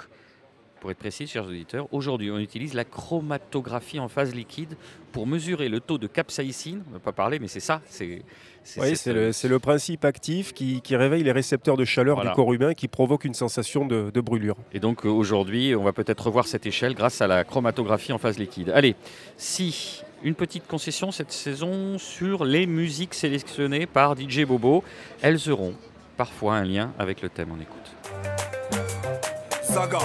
pour 0.83 0.91
être 0.91 0.97
précis, 0.97 1.27
chers 1.27 1.45
auditeurs, 1.45 1.87
aujourd'hui, 1.93 2.29
on 2.29 2.37
utilise 2.39 2.73
la 2.73 2.83
chromatographie 2.83 4.01
en 4.01 4.09
phase 4.09 4.35
liquide 4.35 4.75
pour 5.13 5.25
mesurer 5.25 5.69
le 5.69 5.79
taux 5.79 5.97
de 5.97 6.07
capsaïcine. 6.07 6.83
On 6.87 6.89
ne 6.89 6.93
va 6.95 6.99
pas 6.99 7.13
parler, 7.13 7.39
mais 7.39 7.47
c'est 7.47 7.61
ça. 7.61 7.81
C'est, 7.85 8.21
oui, 8.75 8.97
c'est 8.97 9.47
le, 9.47 9.59
principe 9.59 10.03
actif 10.03 10.53
qui, 10.53 10.81
réveille 10.93 11.23
les 11.23 11.31
récepteurs 11.31 11.77
de 11.77 11.85
chaleur 11.85 12.19
du 12.19 12.29
corps 12.31 12.51
humain 12.51 12.73
qui 12.73 12.89
provoque 12.89 13.23
une 13.23 13.33
sensation 13.33 13.85
de, 13.85 14.19
brûlure. 14.19 14.57
Et 14.73 14.81
donc 14.81 15.05
euh, 15.05 15.09
aujourd'hui, 15.09 15.73
on 15.73 15.85
va 15.85 15.93
peut-être 15.93 16.25
revoir 16.25 16.47
cette 16.47 16.65
échelle 16.65 16.95
grâce 16.95 17.21
à 17.21 17.27
la 17.27 17.45
chromatographie 17.45 18.11
en 18.11 18.17
phase 18.17 18.37
liquide. 18.37 18.69
Allez, 18.75 18.97
si 19.37 20.03
une 20.21 20.35
petite 20.35 20.67
concession 20.67 21.11
cette 21.11 21.31
saison 21.31 21.97
sur 21.97 22.43
les 22.43 22.67
musiques 22.67 23.13
sélectionnées 23.13 23.85
par 23.85 24.17
DJ 24.17 24.43
Bobo, 24.43 24.83
elles 25.21 25.49
auront 25.49 25.75
parfois 26.17 26.55
un 26.55 26.65
lien 26.65 26.91
avec 26.99 27.21
le 27.21 27.29
thème. 27.29 27.51
On 27.57 27.61
écoute. 27.61 27.95
Saga. 29.61 29.99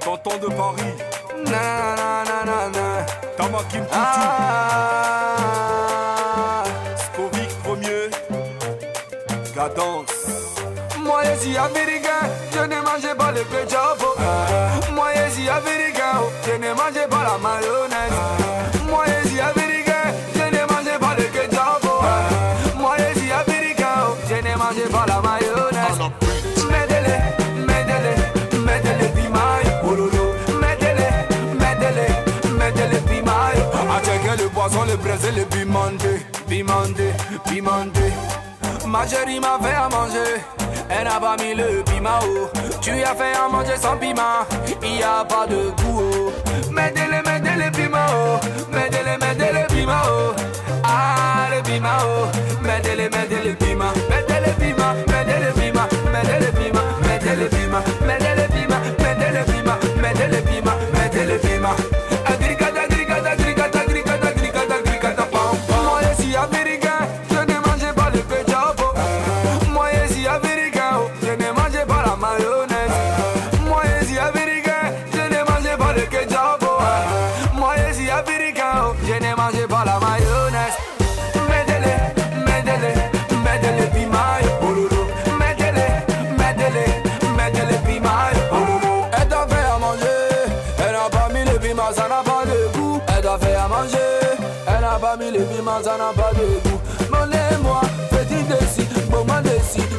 T'entends 0.00 0.38
de 0.38 0.48
Paris. 0.48 0.96
Nanana. 1.44 3.06
T'as 3.36 3.48
ma 3.48 3.62
Kim 3.70 3.84
ah, 3.92 5.34
Skovic 6.96 7.50
premier. 7.62 8.10
Cadence. 9.54 10.26
Moi, 10.98 11.22
je 11.24 11.34
suis 11.40 11.56
américain. 11.56 12.22
Je 12.52 12.60
ne 12.60 12.80
mangeais 12.80 13.14
pas 13.14 13.32
les 13.32 13.44
péjas. 13.44 13.89
Poisson, 34.50 34.84
le 34.86 34.96
braisé, 34.96 35.30
le 35.32 35.44
pimenté, 35.44 36.26
pimenté, 36.48 37.12
pimenté. 37.48 38.12
Ma 38.86 39.06
chérie 39.06 39.40
m'a 39.40 39.58
fait 39.60 39.74
à 39.74 39.88
manger, 39.88 40.40
elle 40.88 41.04
n'a 41.04 41.20
pas 41.20 41.36
mis 41.36 41.54
le 41.54 41.82
piment. 41.84 42.20
Tu 42.80 42.90
as 42.90 43.14
fait 43.14 43.36
à 43.36 43.48
manger 43.48 43.76
sans 43.76 43.96
piment, 43.96 44.46
il 44.82 44.96
n'y 44.96 45.02
a 45.02 45.24
pas 45.24 45.46
de 45.46 45.70
goût. 45.82 46.00
Oh. 46.00 46.32
Mettez-le, 46.70 47.22
mettez-le 47.22 47.70
piment, 47.70 48.40
mettez-le, 48.72 49.18
mettez-le 49.18 49.66
piment. 49.68 49.92
Ah, 50.84 51.48
le 51.54 51.62
piment, 51.62 51.88
mettez-le, 52.62 53.04
mettez-le 53.04 53.08
piment, 53.10 53.29
famille, 95.70 95.70
puis 95.70 95.70
ma 95.70 95.82
ça 95.82 95.96
n'a 95.96 96.12
pas 96.12 96.32
de 96.34 96.44
goût. 96.68 96.80
Mon 97.10 97.30
et 97.30 97.56
moi, 97.62 97.80
petit 98.10 98.42
décis, 98.44 98.86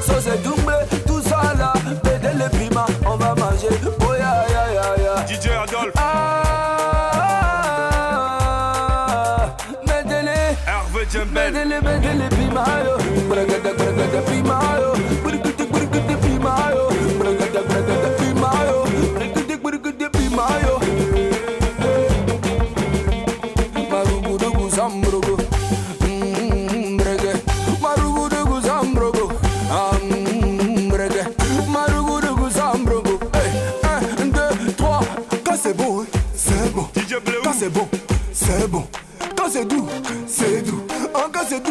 sauce 0.06 0.30
double, 0.44 0.80
tout 1.06 1.22
ça 1.22 1.42
là, 1.58 1.74
pédé 2.04 2.34
le 2.34 2.50
piment, 2.58 2.86
on 3.06 3.16
va 3.16 3.36
manger. 3.36 3.70
Oh 4.02 4.14
ya 4.14 4.46
ya 4.50 4.64
ya 4.74 4.86
ya. 5.04 5.14
DJ 5.28 5.48
Adolphe. 5.52 5.94
Ah, 5.98 7.22
mettez-les. 9.86 10.56
Hervé 10.68 11.02
Djembel. 11.10 11.54
Mettez-les, 11.54 11.82
mettez-les 11.82 12.30
piment, 12.30 12.72
yo. 12.86 12.96
Piment, 14.28 14.76
yo. 14.80 15.11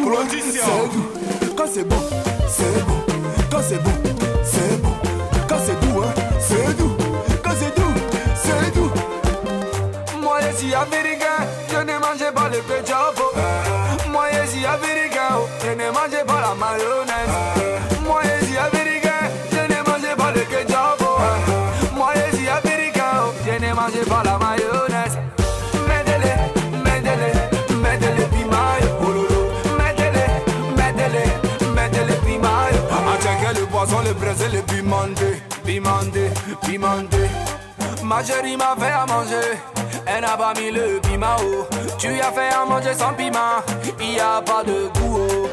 Doux. 0.00 1.06
Quand 1.56 1.66
c'est 1.72 1.84
bon, 1.84 1.96
c'est 2.48 2.84
bon. 2.86 2.94
Quand 3.50 3.62
c'est 3.62 3.82
bon, 3.82 3.90
c'est 4.44 4.82
bon. 4.82 4.92
Quand 5.48 5.58
c'est 5.64 5.80
doux, 5.80 6.02
hein, 6.02 6.12
c'est 6.40 6.76
doux. 6.76 6.96
Quand 7.42 7.50
c'est 7.58 7.76
doux, 7.76 7.94
c'est 8.42 8.74
doux. 8.74 8.90
Moi, 10.20 10.38
je 10.40 10.56
suis 10.56 10.74
américain, 10.74 11.46
je 11.70 11.76
ne 11.76 11.98
mange 11.98 12.32
pas 12.34 12.48
le 12.48 12.58
ketchup. 12.58 13.20
Moi, 14.10 14.24
je 14.32 14.50
suis 14.50 14.66
américain, 14.66 15.38
je 15.62 15.70
ne 15.70 15.90
mange 15.90 16.24
pas 16.26 16.40
la 16.40 16.54
mayonnaise. 16.54 17.34
Moi, 18.06 18.22
je 18.24 18.46
suis 18.46 18.56
américain, 18.56 19.22
je 19.52 19.58
ne 19.58 19.78
mange 19.88 20.16
pas 20.16 20.32
le 20.32 20.40
ketchup. 20.40 21.00
Moi, 21.94 22.12
je 22.14 22.36
suis 22.36 22.48
américain, 22.48 23.32
je 23.46 23.64
ne 23.64 23.74
mange 23.74 24.08
pas 24.08 24.22
la 24.24 24.39
Le 34.10 34.56
le 34.56 34.62
pimenté, 34.62 35.40
pimenté, 35.64 36.30
pimenté. 36.66 37.30
Ma 38.02 38.24
chérie 38.24 38.56
m'a 38.56 38.74
fait 38.76 38.90
à 38.90 39.06
manger, 39.06 39.56
elle 40.04 40.22
n'a 40.22 40.36
pas 40.36 40.52
mis 40.54 40.72
le 40.72 41.00
piment 41.00 41.36
oh. 41.40 41.64
Tu 41.96 42.08
as 42.08 42.32
fait 42.32 42.52
à 42.52 42.66
manger 42.68 42.92
sans 42.92 43.14
piment, 43.14 43.62
il 44.00 44.14
y 44.14 44.18
a 44.18 44.42
pas 44.42 44.64
de 44.64 44.88
goût 44.98 45.28
oh. 45.30 45.48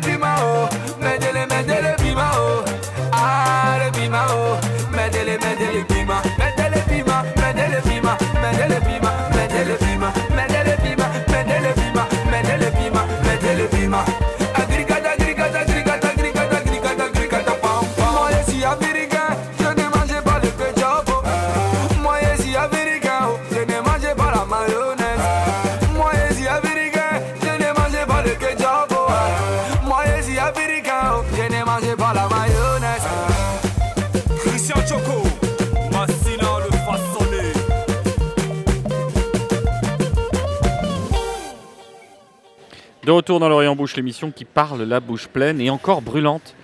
Piment 0.00 0.26
oh. 0.42 0.74
Mettez-les, 1.00 1.46
mettez-les 1.46 1.94
piment 2.00 2.32
oh. 2.36 2.64
Ah, 3.12 3.78
le 3.84 3.92
piment 3.92 4.18
oh. 4.30 4.56
Mettez-les, 4.90 5.38
De 43.04 43.10
retour 43.10 43.40
dans 43.40 43.48
l'Orient 43.48 43.74
Bouche, 43.74 43.96
l'émission 43.96 44.30
qui 44.30 44.44
parle 44.44 44.84
la 44.84 45.00
bouche 45.00 45.26
pleine 45.26 45.60
et 45.60 45.70
encore 45.70 46.02
brûlante 46.02 46.54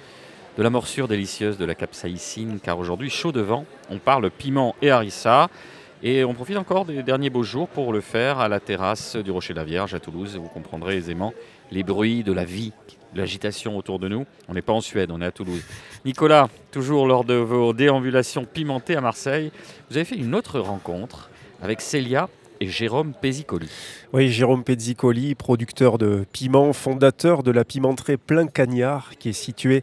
de 0.57 0.63
la 0.63 0.71
morsure 0.71 1.09
délicieuse 1.09 1.59
de 1.59 1.65
la 1.65 1.75
capsaïcine, 1.75 2.61
car 2.63 2.79
aujourd'hui, 2.79 3.11
chaud 3.11 3.33
devant, 3.33 3.65
on 3.91 3.99
parle 3.99 4.31
piment 4.31 4.77
et 4.81 4.93
harissa. 4.93 5.51
Et 6.01 6.23
on 6.23 6.35
profite 6.35 6.57
encore 6.57 6.85
des 6.85 7.03
derniers 7.03 7.29
beaux 7.29 7.43
jours 7.43 7.67
pour 7.67 7.93
le 7.93 8.01
faire 8.01 8.39
à 8.39 8.47
la 8.47 8.61
terrasse 8.61 9.17
du 9.17 9.33
Rocher 9.33 9.53
de 9.53 9.59
la 9.59 9.65
Vierge 9.65 9.95
à 9.95 9.99
Toulouse. 9.99 10.37
Vous 10.37 10.47
comprendrez 10.47 10.99
aisément 10.99 11.35
les 11.73 11.83
bruits 11.83 12.23
de 12.23 12.33
la 12.33 12.45
vie, 12.45 12.73
l'agitation 13.17 13.77
autour 13.77 13.99
de 13.99 14.07
nous. 14.07 14.25
On 14.47 14.55
n'est 14.55 14.63
pas 14.63 14.73
en 14.73 14.81
Suède, 14.81 15.11
on 15.11 15.21
est 15.21 15.27
à 15.27 15.33
Toulouse. 15.33 15.65
Nicolas, 16.05 16.49
toujours 16.71 17.09
lors 17.09 17.25
de 17.25 17.35
vos 17.35 17.73
déambulations 17.73 18.45
pimentées 18.45 18.95
à 18.95 19.01
Marseille, 19.01 19.51
vous 19.91 19.97
avez 19.97 20.05
fait 20.05 20.15
une 20.15 20.37
autre 20.37 20.61
rencontre 20.61 21.31
avec 21.61 21.81
Célia 21.81 22.29
et 22.61 22.69
Jérôme 22.69 23.13
Pesicoli. 23.21 23.69
Oui, 24.13 24.31
Jérôme 24.31 24.65
Pezzicoli, 24.65 25.35
producteur 25.35 25.99
de 25.99 26.25
piments, 26.33 26.73
fondateur 26.73 27.43
de 27.43 27.51
la 27.51 27.65
pimenterie 27.65 28.17
Plein 28.17 28.47
Cagnard, 28.47 29.17
qui 29.19 29.31
est 29.31 29.33
située 29.33 29.83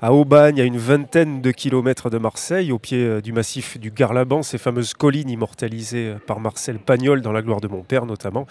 à 0.00 0.12
Aubagne, 0.12 0.60
à 0.60 0.64
une 0.64 0.76
vingtaine 0.76 1.40
de 1.40 1.50
kilomètres 1.50 2.10
de 2.10 2.18
Marseille, 2.18 2.72
au 2.72 2.78
pied 2.78 2.98
euh, 2.98 3.20
du 3.22 3.32
massif 3.32 3.78
du 3.80 3.90
Garlaban, 3.90 4.42
ces 4.42 4.58
fameuses 4.58 4.92
collines 4.92 5.30
immortalisées 5.30 6.08
euh, 6.08 6.18
par 6.26 6.40
Marcel 6.40 6.78
Pagnol 6.78 7.22
dans 7.22 7.32
La 7.32 7.40
gloire 7.40 7.62
de 7.62 7.68
mon 7.68 7.82
père 7.82 8.04
notamment. 8.04 8.46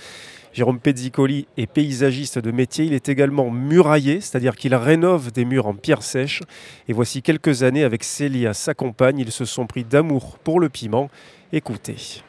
Jérôme 0.54 0.80
Pezzicoli 0.80 1.48
est 1.58 1.68
paysagiste 1.68 2.40
de 2.40 2.50
métier. 2.50 2.86
Il 2.86 2.94
est 2.94 3.08
également 3.08 3.52
murailler, 3.52 4.20
c'est-à-dire 4.20 4.56
qu'il 4.56 4.74
rénove 4.74 5.32
des 5.32 5.46
murs 5.46 5.68
en 5.68 5.76
pierre 5.76 6.02
sèche. 6.02 6.42
Et 6.88 6.94
voici 6.94 7.22
quelques 7.22 7.62
années 7.62 7.84
avec 7.84 8.04
Célia, 8.04 8.56
sa 8.56 8.74
compagne, 8.74 9.20
ils 9.20 9.32
se 9.32 9.46
sont 9.46 9.68
pris 9.68 9.84
d'amour 9.84 10.40
pour 10.40 10.60
le 10.60 10.70
piment. 10.70 11.10
Écoutez. 11.52 12.24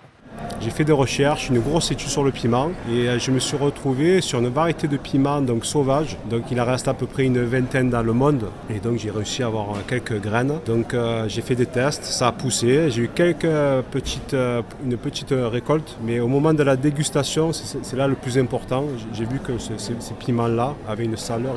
J'ai 0.61 0.70
fait 0.70 0.85
des 0.85 0.92
recherches, 0.92 1.51
une 1.51 1.59
grosse 1.61 1.90
étude 1.90 2.09
sur 2.09 2.25
le 2.25 2.31
piment 2.31 2.70
et 2.90 3.09
euh, 3.09 3.18
je 3.18 3.31
me 3.31 3.38
suis 3.38 3.57
retrouvé 3.57 4.20
sur 4.23 4.38
une 4.38 4.49
variété 4.49 4.88
de 4.88 4.97
piments 4.97 5.42
donc 5.42 5.66
sauvages. 5.66 6.16
Donc 6.31 6.44
il 6.51 6.59
en 6.61 6.64
reste 6.64 6.88
à 6.88 6.94
peu 6.94 7.07
près 7.07 7.25
une 7.25 7.42
vingtaine 7.44 7.90
dans 7.90 8.03
le 8.03 8.12
monde 8.14 8.47
et 8.70 8.79
donc 8.79 8.99
j'ai 8.99 9.11
réussi 9.11 9.42
à 9.42 9.47
avoir 9.47 9.70
euh, 9.70 9.79
quelques 9.87 10.20
graines. 10.23 10.55
Donc 10.64 10.94
euh, 10.94 11.25
j'ai 11.29 11.42
fait 11.42 11.55
des 11.55 11.66
tests, 11.66 12.05
ça 12.05 12.29
a 12.29 12.33
poussé, 12.33 12.90
j'ai 12.90 13.03
eu 13.03 13.11
quelques 13.14 13.47
petites, 13.90 14.33
euh, 14.33 14.62
une 14.85 14.97
petite 14.97 15.35
récolte, 15.37 15.97
mais 16.03 16.20
au 16.20 16.29
moment 16.29 16.55
de 16.55 16.62
la 16.62 16.77
dégustation, 16.77 17.53
c'est 17.53 17.97
là 17.97 18.07
le 18.09 18.14
plus 18.14 18.38
important. 18.38 18.85
J'ai- 19.12 19.25
vu 19.25 19.38
que 19.40 19.57
ce- 19.59 19.77
ces, 19.79 19.94
ces 20.01 20.14
piments-là 20.14 20.75
avaient 20.88 21.05
une 21.05 21.16
saveur, 21.16 21.55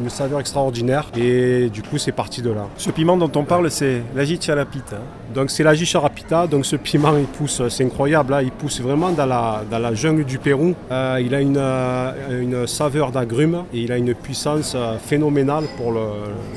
une 0.00 0.10
saveur 0.10 0.40
extraordinaire 0.40 1.06
et 1.16 1.68
du 1.70 1.82
coup 1.82 1.98
c'est 1.98 2.12
parti 2.12 2.40
de 2.42 2.50
là. 2.50 2.66
Ce 2.76 2.90
piment 2.90 3.16
dont 3.16 3.30
on 3.34 3.44
parle, 3.44 3.70
c'est 3.70 4.02
l'agiccialapita. 4.14 4.98
Donc 5.34 5.50
c'est 5.50 5.62
la 5.62 5.72
Jicharapita, 5.74 6.46
donc 6.46 6.66
ce 6.66 6.76
piment 6.76 7.16
il 7.16 7.24
pousse, 7.24 7.62
c'est 7.70 7.82
incroyable, 7.92 8.30
là, 8.32 8.42
il 8.42 8.50
pousse 8.50 8.80
vraiment 8.80 9.10
dans 9.10 9.26
la, 9.26 9.62
dans 9.70 9.78
la 9.78 9.92
jungle 9.94 10.24
du 10.24 10.38
Pérou. 10.38 10.74
Euh, 10.90 11.20
il 11.22 11.34
a 11.34 11.40
une, 11.42 11.58
euh, 11.58 12.40
une 12.40 12.66
saveur 12.66 13.12
d'agrumes 13.12 13.64
et 13.74 13.80
il 13.80 13.92
a 13.92 13.98
une 13.98 14.14
puissance 14.14 14.72
euh, 14.74 14.96
phénoménale 14.98 15.64
pour 15.76 15.92
le, 15.92 16.00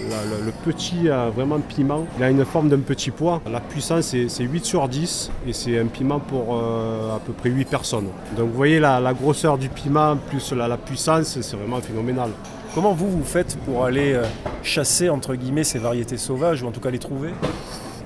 la- 0.10 0.38
le- 0.38 0.46
le 0.46 0.52
petit 0.72 1.08
vraiment 1.36 1.60
piment. 1.60 2.06
Il 2.18 2.24
a 2.24 2.30
une 2.30 2.46
forme 2.46 2.70
d'un 2.70 2.80
petit 2.80 3.12
pois. 3.12 3.42
La 3.52 3.60
puissance 3.60 4.06
c'est 4.06 4.30
c'est 4.30 4.44
8 4.46 4.64
sur 4.66 4.88
10 4.88 5.30
et 5.48 5.52
c'est 5.54 5.78
un 5.78 5.88
piment 5.88 6.20
pour 6.20 6.56
euh, 6.56 7.16
à 7.18 7.20
peu 7.20 7.34
près 7.34 7.50
8 7.50 7.66
personnes. 7.66 8.08
Donc 8.38 8.48
vous 8.50 8.56
voyez 8.56 8.80
la, 8.80 9.00
la 9.02 9.14
grosseur 9.14 9.58
du 9.58 9.68
piment 9.68 10.16
plus 10.30 10.54
la, 10.54 10.68
la 10.70 10.78
puissance, 10.78 11.38
c'est 11.42 11.58
vraiment 11.58 11.82
phénoménal. 11.82 12.30
Comment 12.74 12.94
vous, 12.94 13.10
vous 13.10 13.24
faites 13.26 13.58
pour 13.66 13.84
aller 13.86 14.14
euh, 14.14 14.24
chasser, 14.64 15.10
entre 15.10 15.36
guillemets, 15.36 15.64
ces 15.66 15.80
variétés 15.80 16.18
sauvages, 16.18 16.64
ou 16.64 16.68
en 16.68 16.72
tout 16.72 16.80
cas 16.82 16.90
les 16.92 17.00
trouver? 17.00 17.30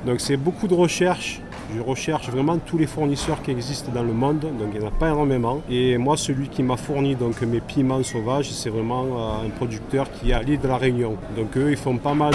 Donc 0.06 0.20
c'est 0.20 0.38
beaucoup 0.38 0.68
de 0.68 0.74
recherche. 0.74 1.42
Je 1.76 1.82
recherche 1.82 2.30
vraiment 2.30 2.58
tous 2.58 2.80
les 2.80 2.88
fournisseurs 2.88 3.44
qui 3.44 3.52
existent 3.52 3.92
dans 3.94 4.02
le 4.02 4.12
monde, 4.12 4.40
donc 4.40 4.70
il 4.74 4.80
n'y 4.80 4.86
en 4.86 4.88
a 4.88 4.92
pas 4.92 5.10
énormément. 5.10 5.62
Et 5.70 6.00
moi, 6.00 6.18
celui 6.18 6.48
qui 6.48 6.64
m'a 6.64 6.78
fourni 6.78 7.16
donc, 7.16 7.40
mes 7.44 7.60
piments 7.60 8.02
sauvages, 8.02 8.50
c'est 8.50 8.72
vraiment 8.72 9.04
euh, 9.04 9.46
un 9.46 9.50
producteur 9.50 10.12
qui 10.12 10.32
est 10.32 10.34
à 10.34 10.42
l'île 10.42 10.60
de 10.60 10.68
la 10.68 10.78
Réunion. 10.78 11.16
Donc 11.38 11.56
eux, 11.58 11.70
ils 11.70 11.78
font 11.78 11.98
pas 11.98 12.16
mal 12.16 12.34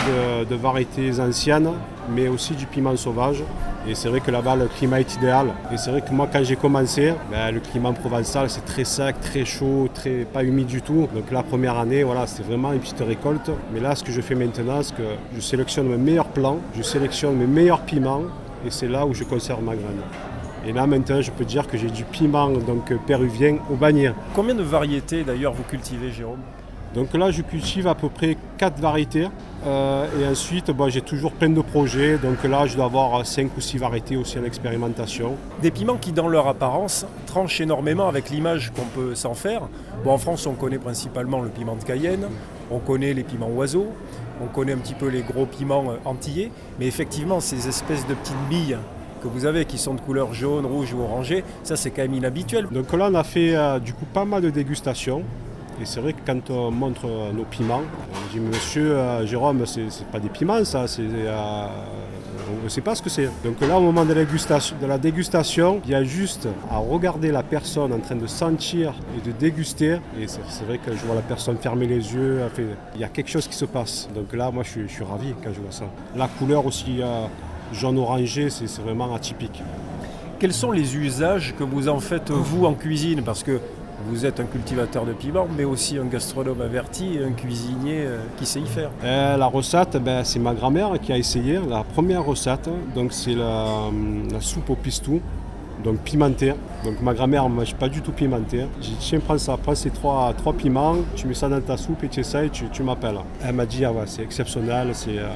de, 0.49 0.55
variétés 0.55 1.19
anciennes, 1.19 1.71
mais 2.15 2.29
aussi 2.29 2.55
du 2.55 2.67
piment 2.67 2.97
sauvage. 2.97 3.43
Et 3.89 3.97
c'est 3.97 4.09
vrai 4.09 4.21
que 4.21 4.31
là-bas, 4.31 4.55
le 4.55 4.67
climat 4.67 5.01
est 5.01 5.15
idéal. 5.17 5.49
Et 5.73 5.79
c'est 5.79 5.91
vrai 5.91 6.01
que 6.01 6.13
moi, 6.13 6.29
quand 6.33 6.45
j'ai 6.45 6.57
commencé, 6.57 7.13
ben, 7.31 7.51
le 7.51 7.59
climat 7.59 7.93
provençal, 7.93 8.49
c'est 8.49 8.65
très 8.65 8.85
sec, 8.85 9.21
très 9.21 9.45
chaud, 9.45 9.89
très 9.93 10.25
pas 10.25 10.45
humide 10.45 10.69
du 10.69 10.81
tout. 10.81 11.09
Donc 11.13 11.33
la 11.33 11.43
première 11.43 11.77
année, 11.77 12.05
voilà, 12.05 12.29
c'est 12.29 12.45
vraiment 12.45 12.73
une 12.73 12.79
petite 12.79 13.01
récolte. 13.01 13.51
Mais 13.73 13.81
là, 13.81 13.97
ce 13.97 14.05
que 14.05 14.13
je 14.13 14.21
fais 14.21 14.37
maintenant, 14.37 14.81
c'est 14.83 14.95
que 14.95 15.03
je 15.35 15.41
sélectionne 15.41 15.89
mes 15.89 15.97
meilleurs 15.97 16.29
plants, 16.29 16.61
je 16.77 16.83
sélectionne 16.83 17.35
mes 17.35 17.47
meilleurs 17.47 17.81
piments, 17.81 18.23
et 18.67 18.71
c'est 18.71 18.89
là 18.89 19.07
où 19.07 19.15
je 19.15 19.25
conserve 19.25 19.63
ma 19.63 19.75
graine. 19.75 20.01
Et 20.67 20.73
là, 20.73 20.87
maintenant, 20.87 21.21
je 21.21 21.31
peux 21.31 21.45
dire 21.45 21.67
que 21.67 21.77
j'ai 21.77 21.91
du 21.91 22.05
piment 22.05 22.49
donc 22.49 22.93
péruvien 23.07 23.59
au 23.71 23.75
bagné. 23.75 24.13
Combien 24.35 24.55
de 24.55 24.63
variétés, 24.63 25.23
d'ailleurs, 25.23 25.53
vous 25.53 25.63
cultivez, 25.65 26.11
Jérôme? 26.11 26.41
Donc 26.95 27.13
là, 27.15 27.33
je 27.33 27.43
cultive 27.43 27.89
à 27.89 27.97
peu 27.97 28.09
près 28.09 28.37
4 28.57 28.81
variétés. 28.81 29.27
Euh, 29.67 30.07
et 30.21 30.29
ensuite, 30.29 30.71
bon, 30.71 30.89
j'ai 30.89 31.01
toujours 31.01 31.33
plein 31.33 31.51
de 31.51 31.61
projets. 31.61 32.19
Donc 32.19 32.45
là, 32.45 32.67
je 32.67 32.77
dois 32.77 32.85
avoir 32.85 33.27
5 33.27 33.51
ou 33.57 33.61
6 33.61 33.79
variétés 33.79 34.17
aussi 34.17 34.39
en 34.39 34.45
expérimentation. 34.45 35.35
Des 35.61 35.73
piments 35.73 35.97
qui, 35.97 36.13
dans 36.13 36.29
leur 36.29 36.47
apparence, 36.47 37.05
tranchent 37.27 37.61
énormément 37.61 38.07
avec 38.07 38.31
l'image 38.31 38.71
qu'on 38.71 38.85
peut 38.85 39.17
s'en 39.17 39.35
faire. 39.35 39.63
Bon, 40.05 40.13
en 40.13 40.19
France, 40.19 40.47
on 40.47 40.55
connaît 40.55 40.79
principalement 40.79 41.41
le 41.41 41.49
piment 41.49 41.75
de 41.75 41.83
Cayenne, 41.83 42.29
on 42.71 42.79
connaît 42.79 43.13
les 43.13 43.25
piments 43.25 43.51
oiseaux, 43.51 43.89
on 44.43 44.47
connaît 44.47 44.73
un 44.73 44.79
petit 44.79 44.95
peu 44.95 45.09
les 45.09 45.23
gros 45.23 45.47
piments 45.47 45.85
euh, 45.91 45.97
antillais, 46.05 46.51
mais 46.79 46.87
effectivement, 46.87 47.41
ces 47.41 47.69
espèces 47.69 48.07
de 48.07 48.15
petites 48.15 48.49
billes 48.49 48.77
que 49.23 49.29
vous 49.29 49.47
avez 49.47 49.65
qui 49.65 49.79
sont 49.79 49.95
de 49.95 50.01
couleur 50.01 50.35
jaune, 50.35 50.67
rouge 50.67 50.93
ou 50.93 51.01
orangée, 51.03 51.45
ça 51.63 51.77
c'est 51.77 51.91
quand 51.91 52.03
même 52.03 52.15
inhabituel. 52.15 52.67
Donc 52.71 52.93
là, 52.93 53.09
on 53.11 53.15
a 53.15 53.25
fait 53.25 53.57
euh, 53.57 53.79
du 53.79 53.93
coup 53.95 54.05
pas 54.07 54.25
mal 54.25 54.43
de 54.43 54.51
dégustations. 54.51 55.23
Et 55.83 55.87
c'est 55.87 56.01
vrai 56.01 56.13
que 56.13 56.21
quand 56.25 56.51
on 56.51 56.71
montre 56.71 57.07
euh, 57.07 57.33
nos 57.33 57.45
piments, 57.45 57.83
on 58.13 58.33
dit 58.33 58.39
Monsieur 58.39 58.93
euh, 58.97 59.27
Jérôme, 59.27 59.65
c'est 59.67 59.89
pas 60.13 60.21
des 60.21 60.29
piments, 60.29 60.65
ça, 60.65 60.87
c'est. 60.87 61.03
euh, 61.03 61.67
ne 62.65 62.69
sait 62.71 62.81
pas 62.81 62.95
ce 62.95 63.03
que 63.03 63.11
c'est. 63.11 63.29
Donc 63.45 63.61
là, 63.61 63.79
au 63.79 63.83
moment 63.83 64.05
de 64.05 64.15
la, 64.15 64.99
dégustation, 64.99 65.81
il 65.85 65.91
y 65.91 65.95
a 65.95 66.03
juste 66.03 66.49
à 66.71 66.79
regarder 66.79 67.31
la 67.31 67.43
personne 67.43 67.93
en 67.93 67.99
train 67.99 68.17
de 68.17 68.27
sentir 68.27 68.95
et 69.17 69.27
de 69.27 69.33
déguster. 69.33 69.99
Et 70.19 70.27
c'est 70.27 70.65
vrai 70.65 70.79
que 70.79 70.93
je 70.93 71.05
vois 71.05 71.15
la 71.15 71.23
personne 71.23 71.57
fermer 71.59 71.87
les 71.87 72.15
yeux. 72.15 72.41
il 72.95 73.01
y 73.01 73.05
a 73.05 73.09
quelque 73.09 73.29
chose 73.29 73.47
qui 73.47 73.57
se 73.57 73.67
passe. 73.67 74.09
Donc 74.15 74.33
là, 74.33 74.51
moi, 74.51 74.63
je 74.63 74.87
suis, 74.87 75.05
ravi 75.05 75.35
quand 75.43 75.51
je 75.53 75.61
vois 75.61 75.73
ça. 75.73 75.85
La 76.17 76.27
couleur 76.27 76.65
aussi 76.65 77.03
euh, 77.03 77.27
jaune-orangé, 77.73 78.49
c'est 78.49 78.81
vraiment 78.81 79.15
atypique. 79.15 79.63
Quels 80.39 80.55
sont 80.55 80.73
les 80.73 80.97
usages 80.97 81.55
que 81.59 81.65
vous 81.65 81.89
en 81.89 82.01
faites 82.01 82.31
vous 82.31 82.65
en 82.65 82.75
cuisine? 82.75 83.23
Parce 83.23 83.43
que 83.43 83.61
Vous 84.07 84.27
êtes 84.27 84.39
un 84.41 84.45
cultivateur 84.45 85.05
de 85.07 85.13
piment, 85.13 85.47
mais 85.57 85.65
aussi 85.65 85.99
un 85.99 86.05
gastronome 86.05 86.61
averti 86.61 87.17
et 87.19 87.25
un 87.25 87.33
cuisinier 87.33 88.05
euh, 88.07 88.19
qui 88.39 88.45
sait 88.47 88.61
y 88.61 88.67
faire. 88.67 88.91
Euh, 89.03 89.37
la 89.37 89.47
recette, 89.47 89.97
ben, 89.97 90.23
c'est 90.25 90.39
ma 90.39 90.53
grand-mère 90.55 90.93
qui 91.01 91.13
a 91.13 91.17
essayé. 91.17 91.59
La 91.69 91.83
première 91.85 92.25
recette, 92.25 92.69
donc 92.95 93.13
c'est 93.13 93.35
la, 93.35 93.67
la 94.33 94.41
soupe 94.41 94.69
au 94.71 94.75
pistou, 94.77 95.21
donc 95.83 95.99
pimentée. 96.01 96.55
Donc 96.85 97.01
ma 97.01 97.15
grand-mère 97.15 97.49
ne 97.49 97.55
mange 97.55 97.75
pas 97.75 97.89
du 97.89 98.03
tout 98.03 98.13
pimenté. 98.13 98.67
J'ai 98.81 98.91
dit 98.91 98.97
tiens 99.01 99.21
prends 99.21 99.39
ça, 99.39 99.57
prends 99.57 99.75
ces 99.75 99.91
trois, 99.91 100.33
trois 100.37 100.53
piments, 100.53 100.97
tu 101.17 101.27
mets 101.27 101.35
ça 101.35 101.49
dans 101.49 101.61
ta 101.61 101.77
soupe 101.77 102.05
et 102.05 102.09
tu 102.09 102.21
essayes, 102.21 102.51
tu, 102.51 102.69
tu 102.71 102.83
m'appelles. 102.83 103.19
Elle 103.43 103.55
m'a 103.55 103.65
dit 103.67 103.85
ah 103.85 103.93
ouais 103.93 104.05
c'est 104.07 104.23
exceptionnel, 104.23 104.89
c'est, 104.93 105.19
euh, 105.19 105.29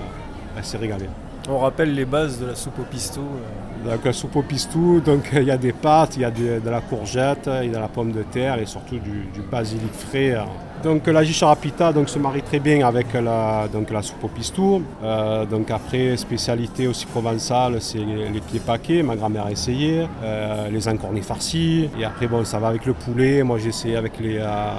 elle 0.56 0.64
s'est 0.64 0.78
régalée. 0.78 1.08
On 1.50 1.58
rappelle 1.58 1.94
les 1.94 2.04
bases 2.04 2.38
de 2.38 2.46
la 2.46 2.54
soupe 2.54 2.78
au 2.78 2.82
pistou. 2.82 3.20
euh, 3.20 3.67
Donc 3.84 4.04
la 4.04 4.12
soupe 4.12 4.36
au 4.36 4.42
pistou, 4.42 5.00
donc 5.00 5.30
il 5.32 5.44
y 5.44 5.50
a 5.50 5.56
des 5.56 5.72
pâtes, 5.72 6.16
il 6.16 6.22
y 6.22 6.24
a 6.24 6.30
de, 6.30 6.68
la 6.68 6.80
courgette, 6.80 7.48
il 7.62 7.68
y 7.68 7.72
a 7.72 7.76
de 7.76 7.80
la 7.80 7.88
pomme 7.88 8.12
de 8.12 8.22
terre 8.22 8.58
et 8.58 8.66
surtout 8.66 8.98
du, 8.98 9.42
basilic 9.50 9.92
frais. 9.92 10.34
euh. 10.34 10.42
Donc 10.82 11.06
la 11.08 11.24
gicharapita 11.24 11.92
donc, 11.92 12.08
se 12.08 12.18
marie 12.18 12.42
très 12.42 12.60
bien 12.60 12.86
avec 12.86 13.12
la, 13.14 13.66
donc, 13.72 13.90
la 13.90 14.02
soupe 14.02 14.24
au 14.24 14.28
pistou. 14.28 14.82
Euh, 15.02 15.44
donc 15.44 15.70
après, 15.70 16.16
spécialité 16.16 16.86
aussi 16.86 17.06
provençale, 17.06 17.80
c'est 17.80 17.98
les, 17.98 18.40
pieds 18.40 18.60
paquets, 18.60 19.02
ma 19.02 19.16
grand-mère 19.16 19.46
a 19.46 19.50
essayé, 19.50 20.06
euh, 20.22 20.68
les 20.70 20.88
encornés 20.88 21.22
farcis. 21.22 21.88
Et 21.98 22.04
après, 22.04 22.26
bon, 22.28 22.44
ça 22.44 22.58
va 22.58 22.68
avec 22.68 22.86
le 22.86 22.94
poulet. 22.94 23.42
Moi 23.42 23.58
j'ai 23.58 23.68
essayé 23.68 23.96
avec 23.96 24.12
euh, 24.20 24.70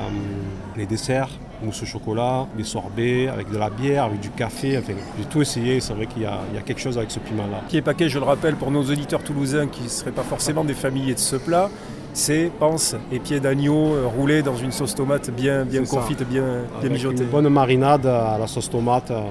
les 0.77 0.85
desserts 0.85 1.29
mousse 1.63 1.83
au 1.83 1.85
chocolat, 1.85 2.45
des 2.57 2.63
sorbets, 2.63 3.27
avec 3.27 3.51
de 3.51 3.57
la 3.57 3.69
bière, 3.69 4.05
avec 4.05 4.19
du 4.19 4.29
café. 4.29 4.77
Enfin, 4.77 4.93
j'ai 5.17 5.25
tout 5.25 5.41
essayé. 5.41 5.79
C'est 5.79 5.93
vrai 5.93 6.05
qu'il 6.07 6.21
y, 6.21 6.25
y 6.25 6.57
a 6.57 6.61
quelque 6.65 6.81
chose 6.81 6.97
avec 6.97 7.11
ce 7.11 7.19
piment-là. 7.19 7.61
Pied 7.67 7.81
paquet, 7.81 8.09
je 8.09 8.19
le 8.19 8.25
rappelle, 8.25 8.55
pour 8.55 8.71
nos 8.71 8.83
auditeurs 8.83 9.23
toulousains 9.23 9.67
qui 9.67 9.83
ne 9.83 9.87
seraient 9.89 10.11
pas 10.11 10.23
forcément 10.23 10.63
des 10.63 10.73
familiers 10.73 11.13
de 11.15 11.19
ce 11.19 11.35
plat, 11.35 11.69
c'est, 12.13 12.51
pense, 12.59 12.95
et 13.11 13.19
pieds 13.19 13.39
d'agneau 13.39 13.93
euh, 13.93 14.07
roulés 14.07 14.41
dans 14.41 14.55
une 14.55 14.71
sauce 14.71 14.95
tomate 14.95 15.29
bien, 15.29 15.63
bien 15.63 15.83
confite, 15.85 16.27
bien, 16.27 16.43
bien 16.81 16.89
mijotée. 16.89 17.23
Une 17.23 17.29
bonne 17.29 17.49
marinade 17.49 18.05
à 18.05 18.37
la 18.39 18.47
sauce 18.47 18.69
tomate. 18.69 19.11
euh, 19.11 19.21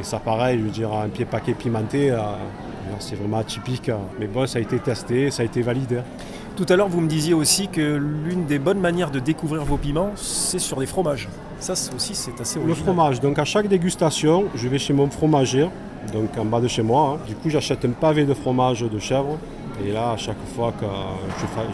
Et 0.00 0.02
ça, 0.02 0.18
pareil, 0.18 0.58
je 0.58 0.64
veux 0.64 0.70
dire, 0.70 0.92
un 0.92 1.08
pied 1.08 1.24
paquet 1.26 1.52
pimenté, 1.52 2.10
euh, 2.10 2.18
c'est 2.98 3.16
vraiment 3.16 3.38
atypique. 3.38 3.90
Mais 4.18 4.26
bon, 4.26 4.46
ça 4.46 4.58
a 4.58 4.62
été 4.62 4.78
testé, 4.78 5.30
ça 5.30 5.42
a 5.42 5.44
été 5.44 5.60
validé. 5.62 5.98
Tout 6.56 6.66
à 6.68 6.76
l'heure, 6.76 6.88
vous 6.88 7.00
me 7.00 7.08
disiez 7.08 7.34
aussi 7.34 7.66
que 7.66 7.96
l'une 7.96 8.46
des 8.46 8.60
bonnes 8.60 8.78
manières 8.78 9.10
de 9.10 9.18
découvrir 9.18 9.64
vos 9.64 9.76
piments, 9.76 10.10
c'est 10.14 10.60
sur 10.60 10.78
des 10.78 10.86
fromages. 10.86 11.28
Ça 11.58 11.74
c'est 11.74 11.92
aussi, 11.92 12.14
c'est 12.14 12.40
assez 12.40 12.60
Le 12.60 12.66
original. 12.66 12.84
fromage, 12.94 13.20
donc 13.20 13.38
à 13.40 13.44
chaque 13.44 13.66
dégustation, 13.66 14.44
je 14.54 14.68
vais 14.68 14.78
chez 14.78 14.92
mon 14.92 15.10
fromager, 15.10 15.68
donc 16.12 16.28
en 16.38 16.44
bas 16.44 16.60
de 16.60 16.68
chez 16.68 16.82
moi. 16.82 17.16
hein. 17.18 17.24
Du 17.26 17.34
coup, 17.34 17.50
j'achète 17.50 17.84
un 17.84 17.90
pavé 17.90 18.24
de 18.24 18.34
fromage 18.34 18.82
de 18.82 18.98
chèvre. 19.00 19.36
Et 19.84 19.90
là, 19.90 20.12
à 20.12 20.16
chaque 20.16 20.36
fois 20.54 20.72
que 20.78 20.86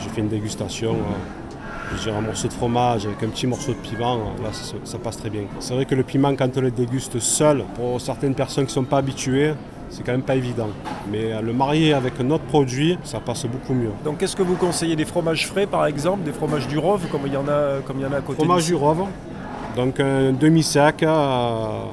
je 0.02 0.08
fais, 0.08 0.22
une 0.22 0.28
dégustation, 0.28 0.92
euh, 0.92 1.94
je 1.94 2.02
dirais 2.04 2.16
un 2.16 2.22
morceau 2.22 2.48
de 2.48 2.52
fromage 2.54 3.04
avec 3.04 3.22
un 3.22 3.28
petit 3.28 3.46
morceau 3.46 3.72
de 3.72 3.76
piment, 3.78 4.14
euh, 4.16 4.42
là, 4.44 4.48
ça, 4.54 4.76
ça 4.84 4.96
passe 4.98 5.18
très 5.18 5.28
bien. 5.28 5.42
C'est 5.58 5.74
vrai 5.74 5.84
que 5.84 5.94
le 5.94 6.04
piment, 6.04 6.34
quand 6.34 6.56
on 6.56 6.60
le 6.62 6.70
déguste 6.70 7.18
seul, 7.18 7.64
pour 7.74 8.00
certaines 8.00 8.34
personnes 8.34 8.64
qui 8.64 8.70
ne 8.70 8.74
sont 8.76 8.84
pas 8.84 8.96
habituées, 8.98 9.52
c'est 9.90 10.02
quand 10.04 10.12
même 10.12 10.22
pas 10.22 10.36
évident. 10.36 10.68
Mais 11.10 11.32
euh, 11.32 11.40
le 11.42 11.52
marier 11.52 11.92
avec 11.92 12.14
un 12.20 12.30
autre 12.30 12.44
produit, 12.44 12.98
ça 13.04 13.20
passe 13.20 13.44
beaucoup 13.46 13.74
mieux. 13.74 13.90
Donc 14.04 14.18
qu'est-ce 14.18 14.36
que 14.36 14.42
vous 14.42 14.56
conseillez? 14.56 14.96
Des 14.96 15.04
fromages 15.04 15.46
frais 15.46 15.66
par 15.66 15.86
exemple? 15.86 16.22
Des 16.22 16.32
fromages 16.32 16.66
du 16.66 16.78
Rove 16.78 17.06
comme 17.10 17.22
il 17.26 17.32
y 17.32 17.36
en 17.36 17.48
a, 17.48 17.80
comme 17.86 17.98
il 17.98 18.02
y 18.02 18.06
en 18.06 18.12
a 18.12 18.16
à 18.16 18.20
côté? 18.20 18.42
Fromage 18.42 18.66
du 18.66 18.74
Rove, 18.74 19.04
donc 19.76 20.00
un 20.00 20.32
demi-sec, 20.32 21.02
euh, 21.02 21.84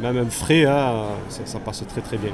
même 0.00 0.18
un 0.18 0.30
frais, 0.30 0.64
ça, 1.28 1.40
ça 1.44 1.58
passe 1.58 1.84
très 1.88 2.00
très 2.02 2.18
bien. 2.18 2.32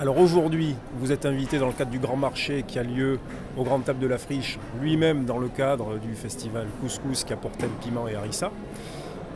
Alors 0.00 0.18
aujourd'hui, 0.18 0.74
vous 0.98 1.12
êtes 1.12 1.26
invité 1.26 1.58
dans 1.58 1.68
le 1.68 1.72
cadre 1.74 1.92
du 1.92 2.00
grand 2.00 2.16
marché 2.16 2.64
qui 2.66 2.78
a 2.78 2.82
lieu 2.82 3.20
au 3.56 3.62
Grand 3.62 3.78
Table 3.78 4.00
de 4.00 4.08
la 4.08 4.18
Friche, 4.18 4.58
lui-même 4.80 5.24
dans 5.26 5.38
le 5.38 5.46
cadre 5.46 5.98
du 5.98 6.14
festival 6.16 6.66
Couscous 6.80 7.22
qui 7.22 7.32
apporte 7.32 7.62
le 7.62 7.68
piment 7.68 8.08
et 8.08 8.16
harissa. 8.16 8.50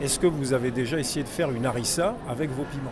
Est-ce 0.01 0.19
que 0.19 0.27
vous 0.27 0.51
avez 0.51 0.71
déjà 0.71 0.99
essayé 0.99 1.23
de 1.23 1.29
faire 1.29 1.51
une 1.51 1.65
harissa 1.65 2.15
avec 2.29 2.49
vos 2.49 2.63
piments? 2.63 2.91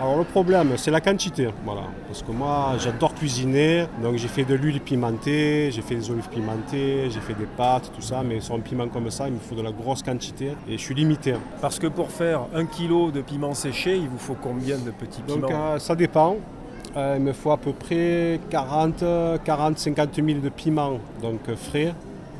Alors 0.00 0.18
le 0.18 0.24
problème, 0.24 0.72
c'est 0.76 0.90
la 0.90 1.00
quantité. 1.00 1.48
Voilà. 1.64 1.82
Parce 2.06 2.22
que 2.22 2.30
moi, 2.30 2.74
j'adore 2.78 3.14
cuisiner. 3.14 3.86
Donc 4.02 4.16
j'ai 4.16 4.28
fait 4.28 4.44
de 4.44 4.54
l'huile 4.54 4.80
pimentée, 4.80 5.70
j'ai 5.72 5.82
fait 5.82 5.94
des 5.94 6.10
olives 6.10 6.28
pimentées, 6.28 7.08
j'ai 7.10 7.20
fait 7.20 7.34
des 7.34 7.46
pâtes, 7.56 7.90
tout 7.94 8.02
ça. 8.02 8.22
Mais 8.22 8.40
sur 8.40 8.54
un 8.54 8.60
piment 8.60 8.88
comme 8.88 9.10
ça, 9.10 9.28
il 9.28 9.34
me 9.34 9.38
faut 9.38 9.54
de 9.54 9.62
la 9.62 9.72
grosse 9.72 10.02
quantité. 10.02 10.52
Et 10.68 10.72
je 10.78 10.82
suis 10.82 10.94
limité. 10.94 11.34
Parce 11.60 11.78
que 11.78 11.86
pour 11.86 12.10
faire 12.10 12.42
un 12.54 12.66
kilo 12.66 13.10
de 13.10 13.22
piment 13.22 13.54
séché, 13.54 13.96
il 13.96 14.08
vous 14.08 14.18
faut 14.18 14.36
combien 14.40 14.76
de 14.76 14.90
petits 14.90 15.22
Donc 15.22 15.46
piments 15.46 15.74
euh, 15.74 15.78
ça 15.78 15.94
dépend. 15.94 16.36
Euh, 16.96 17.16
il 17.18 17.22
me 17.22 17.32
faut 17.32 17.50
à 17.50 17.58
peu 17.58 17.72
près 17.72 18.40
40, 18.50 19.04
40 19.44 19.78
50 19.78 20.14
000 20.14 20.40
de 20.40 20.48
piments 20.48 20.98
donc, 21.20 21.40
euh, 21.48 21.56
frais 21.56 21.94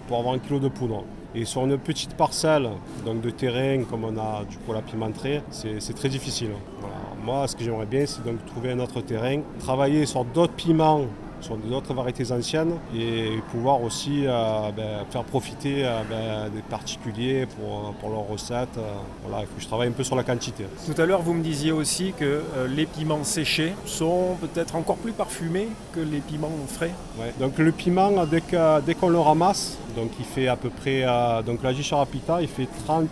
pour 0.09 0.19
avoir 0.19 0.35
un 0.35 0.39
kilo 0.39 0.59
de 0.59 0.69
poudre. 0.69 1.05
Et 1.35 1.45
sur 1.45 1.65
une 1.65 1.77
petite 1.77 2.15
parcelle 2.15 2.69
donc 3.05 3.21
de 3.21 3.31
terrain, 3.31 3.85
comme 3.85 4.05
on 4.05 4.17
a 4.17 4.45
du 4.49 4.57
coup 4.57 4.73
la 4.73 4.81
pimenterie, 4.81 5.41
c'est 5.51 5.81
c'est 5.81 5.93
très 5.93 6.09
difficile. 6.09 6.51
Voilà. 6.81 6.96
Moi, 7.27 7.49
ce 7.49 7.57
que 7.57 7.65
j'aimerais 7.65 7.87
bien, 7.87 8.05
c'est 8.07 8.25
donc 8.25 8.37
trouver 8.47 8.71
un 8.71 8.79
autre 8.79 9.01
terrain, 9.01 9.41
travailler 9.59 10.07
sur 10.07 10.25
d'autres 10.25 10.53
piments, 10.53 11.07
sur 11.41 11.57
d'autres 11.57 11.93
variétés 11.93 12.31
anciennes 12.31 12.75
et 12.97 13.31
pouvoir 13.51 13.83
aussi 13.83 14.23
euh, 14.25 14.71
ben, 14.71 15.05
faire 15.11 15.25
profiter 15.25 15.85
euh, 15.85 16.03
ben, 16.09 16.51
des 16.55 16.63
particuliers 16.63 17.47
pour, 17.47 17.93
pour 17.95 18.11
leurs 18.11 18.29
recettes. 18.29 18.79
Euh, 18.79 18.93
Voilà, 19.27 19.43
il 19.43 19.49
faut 19.49 19.57
que 19.57 19.61
je 19.63 19.67
travaille 19.67 19.89
un 19.89 19.93
peu 19.93 20.05
sur 20.05 20.15
la 20.15 20.23
quantité. 20.23 20.67
Tout 20.87 21.03
à 21.03 21.05
l'heure, 21.05 21.21
vous 21.21 21.35
me 21.35 21.43
disiez 21.43 21.73
aussi 21.73 22.13
que 22.17 22.25
euh, 22.25 22.69
les 22.69 22.87
piments 22.87 23.25
séchés 23.25 23.73
sont 23.87 24.37
peut-être 24.41 24.77
encore 24.77 24.97
plus 24.97 25.11
parfumés 25.11 25.67
que 25.93 25.99
les 25.99 26.21
piments 26.21 26.53
frais. 26.69 26.93
Ouais. 27.19 27.35
Donc 27.41 27.59
le 27.59 27.73
piment, 27.73 28.25
dès 28.25 28.95
qu'on 28.95 29.09
le 29.09 29.19
ramasse, 29.19 29.79
donc 29.97 30.13
il 30.21 30.25
fait 30.25 30.47
à 30.47 30.55
peu 30.55 30.71
près, 30.71 31.05
donc 31.45 31.65
la 31.65 31.73
gicharapita, 31.73 32.41
il 32.41 32.47
fait 32.47 32.69
30 32.87 33.09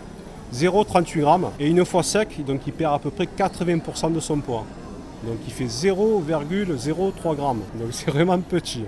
0,38 0.53 1.19
grammes. 1.19 1.49
Et 1.59 1.67
une 1.67 1.83
fois 1.85 2.03
sec, 2.03 2.43
donc 2.45 2.61
il 2.67 2.73
perd 2.73 2.95
à 2.95 2.99
peu 2.99 3.09
près 3.09 3.25
80% 3.25 4.13
de 4.13 4.19
son 4.19 4.39
poids. 4.39 4.65
Donc 5.23 5.37
il 5.47 5.53
fait 5.53 5.65
0,03 5.65 7.35
grammes. 7.35 7.61
Donc 7.75 7.87
c'est 7.91 8.11
vraiment 8.11 8.39
petit. 8.39 8.83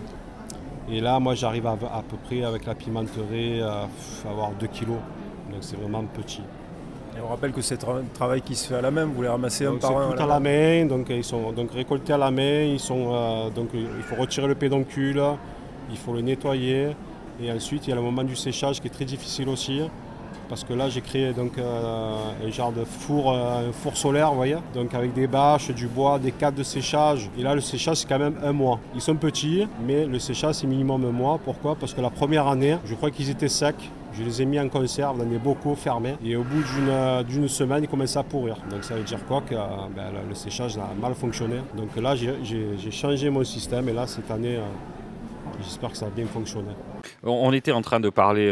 Et 0.90 1.02
là, 1.02 1.20
moi 1.20 1.36
j'arrive 1.36 1.68
à, 1.68 1.72
à 1.72 2.04
peu 2.08 2.18
près 2.26 2.44
avec 2.44 2.66
la 2.66 2.76
pimenterie 2.76 3.62
à 3.62 3.88
avoir 4.30 4.52
2 4.52 4.68
kilos. 4.68 4.98
Donc 5.52 5.60
c'est 5.62 5.78
vraiment 5.78 6.04
petit. 6.04 6.42
Et 7.18 7.22
on 7.26 7.30
rappelle 7.30 7.52
que 7.52 7.62
c'est 7.62 7.84
un 7.84 8.04
travail 8.14 8.42
qui 8.42 8.56
se 8.56 8.68
fait 8.68 8.76
à 8.76 8.82
la 8.82 8.92
main, 8.92 9.06
vous 9.06 9.24
les 9.24 9.28
ramassez 9.28 9.66
un 9.66 9.72
Donc, 9.72 9.82
par 9.82 9.98
un. 9.98 10.12
tout 10.12 10.22
à 10.22 10.28
la 10.28 10.40
main, 10.40 10.86
donc 10.86 11.08
ils 11.10 11.24
sont 11.24 11.52
donc 11.52 11.72
récoltés 11.72 12.14
à 12.14 12.18
la 12.18 12.30
main, 12.30 12.62
ils 12.62 12.80
sont, 12.80 13.12
euh, 13.12 13.50
donc, 13.50 13.70
il 13.74 14.04
faut 14.04 14.16
retirer 14.16 14.48
le 14.48 14.54
pédoncule, 14.54 15.20
il 15.90 15.98
faut 15.98 16.14
le 16.14 16.22
nettoyer, 16.22 16.90
et 17.42 17.52
ensuite 17.52 17.88
il 17.88 17.90
y 17.90 17.94
a 17.94 17.96
le 17.96 18.04
moment 18.04 18.24
du 18.24 18.36
séchage 18.36 18.82
qui 18.82 18.88
est 18.88 18.92
très 18.92 19.06
difficile 19.06 19.50
aussi, 19.50 19.82
parce 20.50 20.64
que 20.64 20.74
là 20.74 20.90
j'ai 20.90 21.02
créé 21.02 21.34
donc, 21.34 21.58
euh, 21.58 22.16
un 22.46 22.52
genre 22.52 22.72
de 22.72 22.84
four, 22.84 23.34
euh, 23.34 23.72
four 23.72 23.98
solaire, 23.98 24.30
vous 24.30 24.38
voyez, 24.38 24.58
donc 24.74 24.94
avec 24.94 25.14
des 25.14 25.28
bâches, 25.28 25.72
du 25.72 25.88
bois, 25.88 26.20
des 26.20 26.32
cadres 26.32 26.58
de 26.58 26.64
séchage, 26.64 27.30
et 27.38 27.44
là 27.44 27.56
le 27.56 27.62
séchage 27.62 27.98
c'est 27.98 28.08
quand 28.08 28.20
même 28.20 28.36
un 28.44 28.52
mois. 28.52 28.80
Ils 28.96 29.02
sont 29.02 29.16
petits, 29.16 29.68
mais 29.86 30.06
le 30.06 30.20
séchage 30.20 30.56
c'est 30.56 30.68
minimum 30.68 31.06
un 31.06 31.12
mois, 31.12 31.40
pourquoi? 31.44 31.76
Parce 31.76 31.94
que 31.94 32.02
la 32.02 32.10
première 32.10 32.48
année, 32.48 32.78
je 32.86 32.96
crois 32.96 33.12
qu'ils 33.12 33.30
étaient 33.30 33.50
secs, 33.50 33.76
je 34.14 34.24
les 34.24 34.42
ai 34.42 34.46
mis 34.46 34.60
en 34.60 34.70
conserve 34.70 35.20
dans 35.20 35.26
des 35.26 35.38
bocaux 35.38 35.76
fermés 35.76 36.16
et 36.24 36.36
au 36.36 36.44
bout 36.44 36.64
d'une, 36.76 36.90
euh, 36.90 37.48
semaine, 37.48 37.84
ils 37.84 37.90
commençaient 37.90 38.20
à 38.20 38.24
pourrir. 38.24 38.58
Donc 38.70 38.84
ça 38.84 38.96
veut 38.96 39.04
dire 39.04 39.24
quoi? 39.26 39.42
Que 39.42 39.54
ben, 39.54 40.12
le, 40.28 40.36
séchage 40.36 40.78
a 40.78 40.90
mal 41.00 41.14
fonctionné. 41.14 41.58
Donc 41.76 41.96
là, 41.98 42.16
j'ai, 42.16 42.92
changé 42.92 43.30
mon 43.30 43.44
système 43.44 43.88
et 43.90 43.94
là, 43.94 44.08
cette 44.08 44.32
année, 44.32 44.60
j'espère 45.62 45.92
que 45.92 45.98
ça 45.98 46.08
a 46.08 46.10
bien 46.10 46.26
fonctionné. 46.26 46.70
On, 47.24 47.52
était 47.54 47.72
en 47.72 47.82
train 47.82 48.00
de 48.00 48.10
parler 48.10 48.52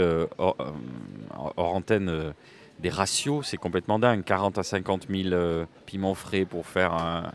hors, 1.58 1.74
euh, 1.74 1.78
antenne 1.78 2.10
euh, 2.10 2.32
des 2.80 2.90
ratios, 2.90 3.46
c'est 3.48 3.58
complètement 3.58 4.00
dingue. 4.00 4.24
40 4.24 4.58
à 4.58 4.64
50 4.64 5.08
000 5.10 5.30
euh, 5.34 5.66
piments 5.86 6.14
frais 6.16 6.46
pour 6.46 6.66
faire 6.66 6.94
un, 6.94 7.32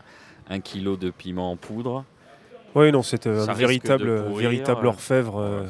un 0.49 0.59
kilo 0.59 0.97
de 0.97 1.09
piment 1.09 1.51
en 1.51 1.55
poudre. 1.55 2.05
Oui, 2.75 2.91
non, 2.91 3.01
c'est 3.03 3.23
Ça 3.23 3.51
un 3.51 3.53
véritable, 3.53 4.11
véritable 4.35 4.85
euh, 4.85 4.89
orfèvre 4.89 5.39
euh, 5.41 5.63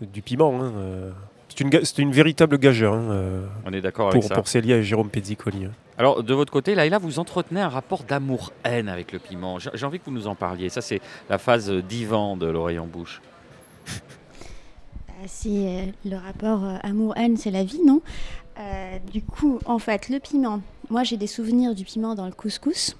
du 0.00 0.22
piment. 0.22 0.60
hein, 0.60 0.72
euh. 0.76 1.10
C'est 1.48 2.02
une, 2.02 2.12
véritable 2.12 2.58
gageure 2.58 2.92
hein, 2.92 3.08
euh, 3.12 3.46
On 3.64 3.72
est 3.72 3.80
d'accord 3.80 4.08
avec 4.08 4.20
pour, 4.20 4.28
ça. 4.28 4.34
pour 4.34 4.46
Célia 4.46 4.76
et 4.76 4.82
Jérôme 4.82 5.08
Pezzicoli. 5.08 5.64
hein. 5.64 5.70
Alors, 5.96 6.22
de 6.22 6.34
votre 6.34 6.52
côté, 6.52 6.74
Laïla, 6.74 6.98
vous 6.98 7.18
entretenez 7.18 7.62
un 7.62 7.70
rapport 7.70 8.02
d'amour-haine 8.02 8.90
avec 8.90 9.12
le 9.12 9.18
piment. 9.18 9.58
J'ai 9.58 9.86
envie 9.86 9.98
que 9.98 10.04
vous 10.04 10.10
nous 10.10 10.26
en 10.26 10.34
parliez. 10.34 10.68
Ça, 10.68 10.82
c'est 10.82 11.00
la 11.30 11.38
phase 11.38 11.70
euh, 11.70 11.80
divan 11.80 12.36
de 12.36 12.46
l'oreille 12.46 12.78
en 12.78 12.86
bouche. 12.86 13.22
C'est 15.26 15.48
euh, 15.50 15.82
le 16.04 16.16
rapport 16.16 16.64
euh, 16.64 16.76
amour-haine, 16.82 17.36
c'est 17.36 17.50
la 17.50 17.64
vie, 17.64 17.80
non? 17.84 18.00
Euh, 18.58 18.98
Du 19.12 19.22
coup, 19.22 19.58
en 19.66 19.78
fait, 19.78 20.08
le 20.08 20.18
piment. 20.18 20.60
Moi, 20.90 21.02
j'ai 21.02 21.16
des 21.16 21.26
souvenirs 21.26 21.74
du 21.74 21.84
piment 21.84 22.14
dans 22.14 22.26
le 22.26 22.32
couscous 22.32 22.96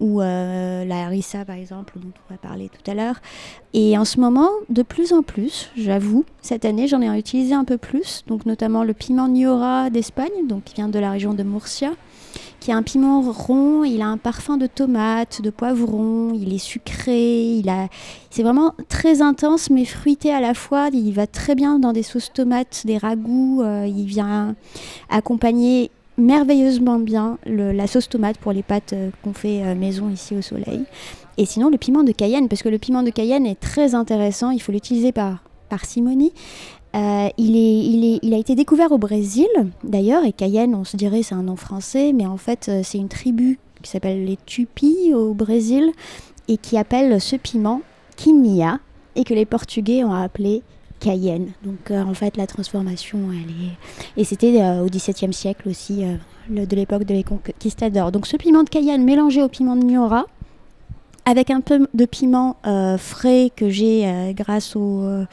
ou 0.00 0.20
la 0.20 1.04
harissa, 1.04 1.44
par 1.44 1.54
exemple, 1.54 1.94
dont 1.96 2.10
on 2.28 2.34
va 2.34 2.36
parler 2.36 2.68
tout 2.68 2.90
à 2.90 2.94
l'heure. 2.94 3.14
Et 3.74 3.96
en 3.96 4.04
ce 4.04 4.18
moment, 4.18 4.48
de 4.68 4.82
plus 4.82 5.12
en 5.12 5.22
plus, 5.22 5.70
j'avoue, 5.76 6.24
cette 6.42 6.64
année, 6.64 6.88
j'en 6.88 7.00
ai 7.00 7.16
utilisé 7.16 7.54
un 7.54 7.64
peu 7.64 7.78
plus, 7.78 8.24
donc 8.26 8.44
notamment 8.44 8.82
le 8.82 8.92
piment 8.92 9.28
Niora 9.28 9.90
d'Espagne, 9.90 10.48
donc 10.48 10.64
qui 10.64 10.74
vient 10.74 10.88
de 10.88 10.98
la 10.98 11.12
région 11.12 11.32
de 11.32 11.44
Murcia, 11.44 11.92
qui 12.64 12.70
est 12.70 12.74
un 12.74 12.82
piment 12.82 13.20
rond. 13.20 13.84
Il 13.84 14.00
a 14.00 14.06
un 14.06 14.16
parfum 14.16 14.56
de 14.56 14.66
tomate, 14.66 15.42
de 15.42 15.50
poivron. 15.50 16.32
Il 16.32 16.54
est 16.54 16.58
sucré. 16.58 17.56
Il 17.56 17.68
a, 17.68 17.88
c'est 18.30 18.42
vraiment 18.42 18.72
très 18.88 19.20
intense 19.20 19.68
mais 19.68 19.84
fruité 19.84 20.32
à 20.32 20.40
la 20.40 20.54
fois. 20.54 20.88
Il 20.90 21.12
va 21.12 21.26
très 21.26 21.54
bien 21.54 21.78
dans 21.78 21.92
des 21.92 22.02
sauces 22.02 22.32
tomates, 22.32 22.84
des 22.86 22.96
ragoûts. 22.96 23.60
euh, 23.62 23.86
il 23.86 24.06
vient 24.06 24.56
accompagner 25.10 25.90
merveilleusement 26.16 26.98
bien 26.98 27.36
la 27.44 27.86
sauce 27.86 28.08
tomate 28.08 28.38
pour 28.38 28.52
les 28.52 28.62
pâtes 28.62 28.94
euh, 28.94 29.10
qu'on 29.22 29.34
fait 29.34 29.62
euh, 29.62 29.74
maison 29.74 30.08
ici 30.08 30.34
au 30.34 30.40
soleil. 30.40 30.84
Et 31.36 31.44
sinon 31.44 31.68
le 31.68 31.76
piment 31.76 32.02
de 32.02 32.12
Cayenne, 32.12 32.48
parce 32.48 32.62
que 32.62 32.70
le 32.70 32.78
piment 32.78 33.02
de 33.02 33.10
Cayenne 33.10 33.44
est 33.44 33.60
très 33.60 33.94
intéressant. 33.94 34.50
Il 34.50 34.62
faut 34.62 34.72
l'utiliser 34.72 35.12
par 35.12 35.42
parcimonie. 35.68 36.32
Euh, 36.94 37.28
il, 37.38 37.56
est, 37.56 37.84
il, 37.84 38.04
est, 38.04 38.20
il 38.22 38.34
a 38.34 38.38
été 38.38 38.54
découvert 38.54 38.92
au 38.92 38.98
Brésil, 38.98 39.48
d'ailleurs, 39.82 40.24
et 40.24 40.32
Cayenne, 40.32 40.76
on 40.76 40.84
se 40.84 40.96
dirait 40.96 41.24
c'est 41.24 41.34
un 41.34 41.42
nom 41.42 41.56
français, 41.56 42.12
mais 42.12 42.24
en 42.24 42.36
fait 42.36 42.68
euh, 42.68 42.82
c'est 42.84 42.98
une 42.98 43.08
tribu 43.08 43.58
qui 43.82 43.90
s'appelle 43.90 44.24
les 44.24 44.38
Tupis 44.46 45.12
au 45.12 45.34
Brésil, 45.34 45.90
et 46.46 46.56
qui 46.56 46.78
appelle 46.78 47.20
ce 47.20 47.34
piment 47.34 47.80
Quinnia, 48.16 48.78
et 49.16 49.24
que 49.24 49.34
les 49.34 49.44
Portugais 49.44 50.04
ont 50.04 50.12
appelé 50.12 50.62
Cayenne. 51.00 51.48
Donc 51.64 51.90
euh, 51.90 52.00
en 52.00 52.14
fait 52.14 52.36
la 52.36 52.46
transformation, 52.46 53.18
elle 53.32 53.50
est... 53.50 54.20
Et 54.20 54.24
c'était 54.24 54.62
au 54.80 54.86
XVIIe 54.86 55.32
siècle 55.32 55.68
aussi, 55.68 56.04
de 56.48 56.76
l'époque 56.76 57.04
de 57.04 57.14
les 57.14 57.24
conquistadors. 57.24 58.12
Donc 58.12 58.28
ce 58.28 58.36
piment 58.36 58.62
de 58.62 58.68
Cayenne 58.68 59.02
mélangé 59.02 59.42
au 59.42 59.48
piment 59.48 59.74
de 59.74 59.84
Niora, 59.84 60.26
avec 61.24 61.50
un 61.50 61.60
peu 61.60 61.88
de 61.92 62.04
piment 62.04 62.56
frais 62.98 63.50
que 63.56 63.68
j'ai 63.68 64.32
grâce 64.36 64.76
au... 64.76 65.24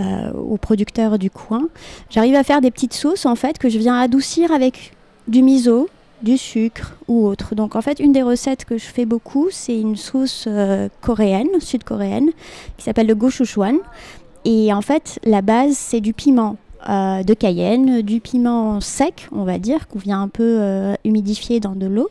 euh, 0.00 0.32
aux 0.32 0.56
producteurs 0.56 1.18
du 1.18 1.30
coin. 1.30 1.68
J'arrive 2.08 2.34
à 2.34 2.42
faire 2.42 2.60
des 2.60 2.70
petites 2.70 2.94
sauces 2.94 3.26
en 3.26 3.36
fait 3.36 3.58
que 3.58 3.68
je 3.68 3.78
viens 3.78 3.98
adoucir 3.98 4.52
avec 4.52 4.92
du 5.28 5.42
miso, 5.42 5.88
du 6.22 6.36
sucre 6.36 6.96
ou 7.08 7.26
autre. 7.26 7.54
Donc 7.54 7.76
en 7.76 7.82
fait 7.82 8.00
une 8.00 8.12
des 8.12 8.22
recettes 8.22 8.64
que 8.64 8.78
je 8.78 8.84
fais 8.84 9.04
beaucoup 9.04 9.48
c'est 9.50 9.78
une 9.78 9.96
sauce 9.96 10.44
euh, 10.46 10.88
coréenne, 11.00 11.48
sud-coréenne, 11.60 12.30
qui 12.76 12.84
s'appelle 12.84 13.06
le 13.06 13.14
gochujang. 13.14 13.78
Et 14.44 14.72
en 14.72 14.82
fait 14.82 15.18
la 15.24 15.42
base 15.42 15.76
c'est 15.76 16.00
du 16.00 16.12
piment 16.12 16.56
euh, 16.88 17.22
de 17.22 17.34
Cayenne, 17.34 18.02
du 18.02 18.20
piment 18.20 18.80
sec 18.80 19.28
on 19.32 19.44
va 19.44 19.58
dire, 19.58 19.88
qu'on 19.88 19.98
vient 19.98 20.22
un 20.22 20.28
peu 20.28 20.56
euh, 20.60 20.94
humidifier 21.04 21.60
dans 21.60 21.74
de 21.74 21.86
l'eau 21.86 22.08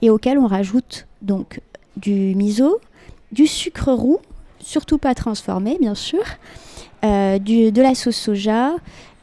et 0.00 0.10
auquel 0.10 0.38
on 0.38 0.46
rajoute 0.46 1.06
donc 1.22 1.60
du 1.96 2.34
miso, 2.34 2.80
du 3.32 3.46
sucre 3.46 3.92
roux, 3.92 4.18
surtout 4.60 4.98
pas 4.98 5.14
transformé 5.14 5.76
bien 5.80 5.94
sûr, 5.94 6.22
du- 7.38 7.72
de 7.72 7.82
la 7.82 7.94
sauce 7.94 8.16
soja 8.16 8.72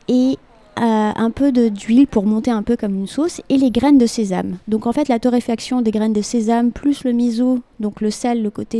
et 0.07 0.37
euh, 0.79 0.81
un 1.15 1.29
peu 1.31 1.51
d'huile 1.51 2.07
pour 2.07 2.25
monter 2.25 2.51
un 2.51 2.63
peu 2.63 2.77
comme 2.77 2.95
une 2.95 3.07
sauce 3.07 3.41
et 3.49 3.57
les 3.57 3.69
graines 3.69 3.97
de 3.97 4.05
sésame. 4.05 4.57
Donc 4.69 4.87
en 4.87 4.93
fait 4.93 5.09
la 5.09 5.19
torréfaction 5.19 5.81
des 5.81 5.91
graines 5.91 6.13
de 6.13 6.21
sésame 6.21 6.71
plus 6.71 7.03
le 7.03 7.11
miso, 7.11 7.59
donc 7.81 7.99
le 7.99 8.11
sel, 8.11 8.41
le 8.41 8.49
côté 8.49 8.79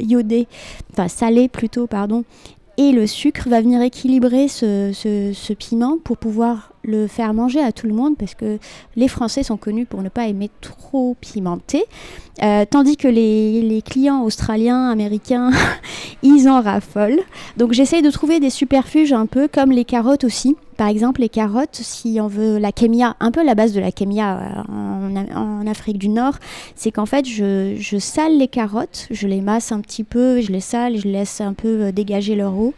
iodé, 0.00 0.46
enfin 0.92 1.08
salé 1.08 1.48
plutôt 1.48 1.86
pardon, 1.88 2.22
et 2.82 2.92
le 2.92 3.06
sucre 3.06 3.46
va 3.50 3.60
venir 3.60 3.82
équilibrer 3.82 4.48
ce, 4.48 4.90
ce- 4.94 5.52
piment 5.52 5.98
pour 6.02 6.16
pouvoir 6.16 6.72
le 6.82 7.06
faire 7.06 7.34
manger 7.34 7.60
à 7.60 7.72
tout 7.72 7.86
le 7.86 7.92
monde 7.92 8.16
parce 8.16 8.34
que 8.34 8.58
les 8.96 9.06
Français 9.08 9.42
sont 9.42 9.58
connus 9.58 9.84
pour 9.84 10.00
ne 10.02 10.08
pas 10.08 10.26
aimer 10.28 10.48
trop 10.62 11.14
pimenté, 11.20 11.84
Euh, 12.42 12.64
tandis 12.64 12.96
que 12.96 13.06
les, 13.08 13.60
les 13.60 13.82
clients 13.82 14.22
australiens, 14.22 14.88
américains, 14.88 15.50
ils 16.22 16.48
en 16.48 16.62
raffolent. 16.62 17.20
Donc 17.58 17.72
j'essaye 17.74 18.00
de 18.00 18.10
trouver 18.10 18.40
des 18.40 18.48
superfuges 18.48 19.12
un 19.12 19.26
peu 19.26 19.46
comme 19.46 19.72
les 19.72 19.84
carottes 19.84 20.24
aussi. 20.24 20.56
Par 20.80 20.88
exemple, 20.88 21.20
les 21.20 21.28
carottes, 21.28 21.78
si 21.82 22.20
on 22.22 22.26
veut 22.26 22.56
la 22.56 22.72
kémia, 22.72 23.14
un 23.20 23.32
peu 23.32 23.44
la 23.44 23.54
base 23.54 23.74
de 23.74 23.80
la 23.80 23.92
kémia 23.92 24.38
euh, 24.38 25.24
en, 25.36 25.66
Afrique 25.66 25.98
du 25.98 26.08
Nord, 26.08 26.38
c'est 26.74 26.90
qu'en 26.90 27.04
fait, 27.04 27.26
je, 27.26 27.98
sale 27.98 28.38
les 28.38 28.48
carottes, 28.48 29.06
je 29.10 29.28
les 29.28 29.42
masse 29.42 29.72
un 29.72 29.82
petit 29.82 30.04
peu, 30.04 30.40
je 30.40 30.50
les 30.50 30.60
sale, 30.60 30.96
je 30.96 31.06
laisse 31.06 31.42
un 31.42 31.52
peu 31.52 31.82
euh, 31.82 31.92
dégager 31.92 32.34
leur 32.34 32.54
eau. 32.54 32.72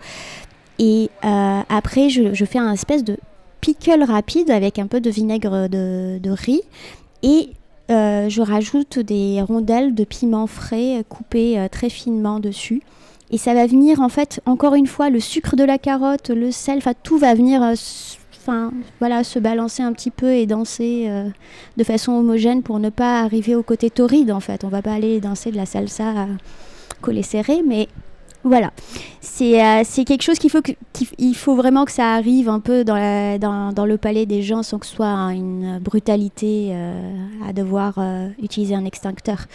Et 0.81 1.11
euh, 1.25 1.61
après, 1.69 2.09
je, 2.09 2.45
fais 2.45 2.59
un 2.59 2.73
espèce 2.73 3.05
de 3.05 3.19
pickle 3.61 4.03
rapide 4.03 4.51
avec 4.51 4.81
un 4.81 4.89
peu 4.89 5.01
de 5.01 5.09
vinaigre 5.09 5.69
de, 5.69 6.31
riz. 6.31 6.63
Et 7.23 7.51
je 7.89 8.43
rajoute 8.43 8.99
des 8.99 9.41
rondelles 9.43 9.95
de 9.95 10.03
piment 10.03 10.49
frais 10.49 11.05
coupées 11.09 11.69
très 11.71 11.89
finement 11.89 12.41
dessus. 12.41 12.83
Et 13.33 13.39
ça 13.39 13.55
va 13.55 13.67
venir, 13.67 14.01
en 14.01 14.09
fait, 14.11 14.41
encore 14.47 14.75
une 14.75 14.87
fois, 14.87 15.09
le 15.11 15.19
sucre 15.19 15.57
de 15.57 15.65
la 15.65 15.79
carotte, 15.79 16.29
le 16.29 16.51
sel, 16.53 16.79
enfin, 16.79 16.93
tout 17.03 17.17
va 17.17 17.35
venir 17.35 17.63
euh, 17.63 17.75
enfin, 18.39 18.73
voilà, 19.01 19.25
se 19.25 19.39
balancer 19.39 19.83
un 19.83 19.93
petit 19.93 20.11
peu 20.11 20.33
et 20.33 20.47
danser 20.47 21.07
euh, 21.09 21.29
de 21.77 21.85
façon 21.85 22.13
homogène 22.13 22.63
pour 22.63 22.79
ne 22.79 22.91
pas 22.91 23.21
arriver 23.21 23.55
au 23.55 23.63
côté 23.63 23.89
torride, 23.89 24.31
en 24.31 24.41
fait. 24.41 24.65
On 24.65 24.69
va 24.69 24.83
pas 24.83 24.93
aller 24.93 25.21
danser 25.21 25.51
de 25.51 25.57
la 25.57 25.65
salsa 25.67 26.11
à 26.11 26.27
collet 27.01 27.23
serré, 27.23 27.63
mais 27.67 27.89
voilà. 28.45 28.73
C'est 29.21 29.65
euh, 29.65 29.83
quelque 30.05 30.23
chose 30.23 30.39
qu'il 30.39 30.51
faut, 30.51 30.63
que- 30.63 30.73
faut 31.35 31.55
vraiment 31.55 31.85
que 31.85 31.93
ça 31.93 32.13
arrive 32.15 32.49
un 32.49 32.61
peu 32.61 32.85
dans, 32.85 33.73
dans, 33.73 33.87
le 33.87 33.97
palais 33.97 34.27
des 34.27 34.43
gens 34.43 34.63
sans 34.63 34.79
que 34.79 34.87
ce 34.87 34.97
soit 34.97 35.09
une 35.33 35.79
brutalité 35.79 36.71
euh, 36.73 37.15
à 37.49 37.53
devoir 37.53 37.95
euh, 37.99 38.29
utiliser 38.43 38.75
un 38.75 38.85
extincteur. 38.85 39.47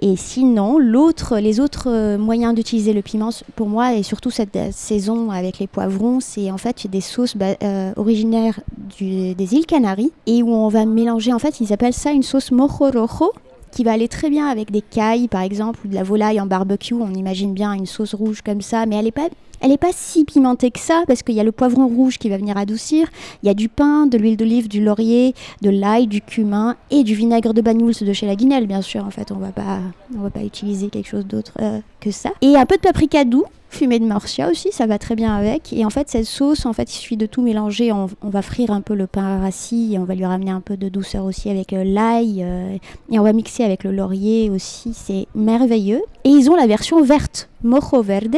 Et 0.00 0.14
sinon, 0.16 0.78
les 0.78 1.60
autres 1.60 1.88
euh, 1.90 2.18
moyens 2.18 2.54
d'utiliser 2.54 2.92
le 2.92 3.02
piment, 3.02 3.30
pour 3.56 3.68
moi, 3.68 3.94
et 3.94 4.04
surtout 4.04 4.30
cette 4.30 4.54
euh, 4.54 4.68
saison 4.70 5.32
avec 5.32 5.58
les 5.58 5.66
poivrons, 5.66 6.20
c'est 6.20 6.52
en 6.52 6.58
fait 6.58 6.86
des 6.86 7.00
sauces 7.00 7.34
euh, 7.62 7.92
originaires 7.96 8.60
des 9.00 9.54
îles 9.54 9.66
Canaries 9.66 10.12
et 10.26 10.42
où 10.42 10.50
on 10.50 10.68
va 10.68 10.86
mélanger, 10.86 11.32
en 11.32 11.40
fait, 11.40 11.60
ils 11.60 11.72
appellent 11.72 11.92
ça 11.92 12.12
une 12.12 12.22
sauce 12.22 12.52
mojo 12.52 12.90
rojo 12.92 13.32
qui 13.72 13.82
va 13.82 13.92
aller 13.92 14.08
très 14.08 14.30
bien 14.30 14.46
avec 14.46 14.70
des 14.70 14.82
cailles, 14.82 15.26
par 15.26 15.42
exemple, 15.42 15.80
ou 15.84 15.88
de 15.88 15.94
la 15.94 16.04
volaille 16.04 16.40
en 16.40 16.46
barbecue. 16.46 16.94
On 16.94 17.12
imagine 17.12 17.52
bien 17.52 17.72
une 17.72 17.86
sauce 17.86 18.14
rouge 18.14 18.40
comme 18.42 18.62
ça, 18.62 18.86
mais 18.86 18.96
elle 18.96 19.06
n'est 19.06 19.10
pas, 19.10 19.28
elle 19.60 19.72
est 19.72 19.78
pas 19.78 19.92
si 19.92 20.24
pimentée 20.24 20.70
que 20.70 20.80
ça 20.80 21.02
parce 21.06 21.22
qu'il 21.22 21.34
y 21.34 21.40
a 21.40 21.44
le 21.44 21.52
poivron 21.52 21.86
rouge 21.88 22.18
qui 22.18 22.28
va 22.28 22.36
venir 22.36 22.56
adoucir. 22.56 23.08
Il 23.42 23.46
y 23.46 23.50
a 23.50 23.54
du 23.54 23.68
pain, 23.68 24.06
de 24.06 24.18
l'huile 24.18 24.36
d'olive, 24.36 24.68
du 24.68 24.82
laurier, 24.82 25.34
de 25.62 25.70
l'ail, 25.70 26.06
du 26.06 26.20
cumin 26.20 26.76
et 26.90 27.02
du 27.04 27.14
vinaigre 27.14 27.54
de 27.54 27.60
Banyuls 27.60 27.94
de 28.00 28.12
chez 28.12 28.26
la 28.26 28.36
Guinelle, 28.36 28.66
bien 28.66 28.82
sûr. 28.82 29.04
En 29.04 29.10
fait, 29.10 29.32
on 29.32 29.38
va 29.38 29.52
pas, 29.52 29.80
on 30.16 30.22
va 30.22 30.30
pas 30.30 30.42
utiliser 30.42 30.88
quelque 30.88 31.08
chose 31.08 31.26
d'autre 31.26 31.52
euh, 31.60 31.80
que 32.00 32.10
ça. 32.10 32.30
Et 32.42 32.56
un 32.56 32.66
peu 32.66 32.76
de 32.76 32.82
paprika 32.82 33.24
doux, 33.24 33.44
fumée 33.70 33.98
de 33.98 34.06
morcia 34.06 34.50
aussi, 34.50 34.70
ça 34.72 34.86
va 34.86 34.98
très 34.98 35.14
bien 35.14 35.34
avec. 35.34 35.72
Et 35.72 35.84
en 35.84 35.90
fait, 35.90 36.08
cette 36.08 36.24
sauce, 36.24 36.66
en 36.66 36.72
fait, 36.72 36.92
il 36.94 36.96
suffit 36.96 37.16
de 37.16 37.26
tout 37.26 37.42
mélanger. 37.42 37.92
On, 37.92 38.08
va 38.22 38.42
frire 38.42 38.70
un 38.70 38.80
peu 38.80 38.94
le 38.94 39.06
pain 39.06 39.40
rassis 39.40 39.96
on 39.98 40.04
va 40.04 40.14
lui 40.14 40.24
ramener 40.24 40.50
un 40.50 40.60
peu 40.60 40.76
de 40.76 40.88
douceur 40.88 41.24
aussi 41.24 41.50
avec 41.50 41.72
euh, 41.72 41.84
l'ail. 41.84 42.42
euh, 42.42 42.76
et 43.10 43.18
on 43.18 43.22
va 43.22 43.32
mixer 43.32 43.64
avec 43.64 43.84
le 43.84 43.92
laurier 43.92 44.50
aussi. 44.50 44.92
C'est 44.94 45.26
merveilleux. 45.34 46.02
Et 46.24 46.30
ils 46.30 46.50
ont 46.50 46.56
la 46.56 46.66
version 46.66 47.02
verte, 47.02 47.48
mojo 47.62 48.02
verde. 48.02 48.36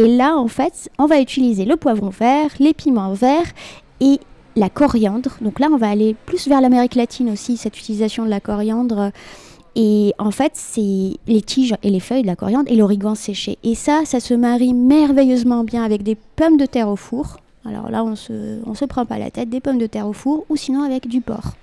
Et 0.00 0.08
là, 0.08 0.38
en 0.38 0.48
fait, 0.48 0.88
on 0.98 1.04
va 1.04 1.20
utiliser 1.20 1.66
le 1.66 1.76
poivron 1.76 2.08
vert, 2.08 2.48
les 2.58 2.72
piments 2.72 3.12
verts 3.12 3.52
et 4.00 4.18
la 4.56 4.70
coriandre. 4.70 5.36
Donc 5.42 5.60
là, 5.60 5.68
on 5.70 5.76
va 5.76 5.90
aller 5.90 6.16
plus 6.24 6.48
vers 6.48 6.62
l'Amérique 6.62 6.94
latine 6.94 7.28
aussi, 7.28 7.58
cette 7.58 7.78
utilisation 7.78 8.24
de 8.24 8.30
la 8.30 8.40
coriandre. 8.40 9.10
Et 9.76 10.14
en 10.18 10.30
fait, 10.30 10.52
c'est 10.54 11.18
les 11.26 11.42
tiges 11.42 11.74
et 11.82 11.90
les 11.90 12.00
feuilles 12.00 12.22
de 12.22 12.26
la 12.28 12.34
coriandre 12.34 12.72
et 12.72 12.76
l'origan 12.76 13.14
séché. 13.14 13.58
Et 13.62 13.74
ça, 13.74 14.06
ça 14.06 14.20
se 14.20 14.32
marie 14.32 14.72
merveilleusement 14.72 15.64
bien 15.64 15.84
avec 15.84 16.02
des 16.02 16.14
pommes 16.14 16.56
de 16.56 16.64
terre 16.64 16.88
au 16.88 16.96
four. 16.96 17.36
Alors 17.66 17.90
là, 17.90 18.02
on 18.02 18.16
se, 18.16 18.58
se 18.74 18.84
prend 18.86 19.04
pas 19.04 19.18
la 19.18 19.30
tête, 19.30 19.50
des 19.50 19.60
pommes 19.60 19.76
de 19.76 19.86
terre 19.86 20.08
au 20.08 20.14
four 20.14 20.46
ou 20.48 20.56
sinon 20.56 20.82
avec 20.82 21.08
du 21.08 21.20
porc. 21.20 21.56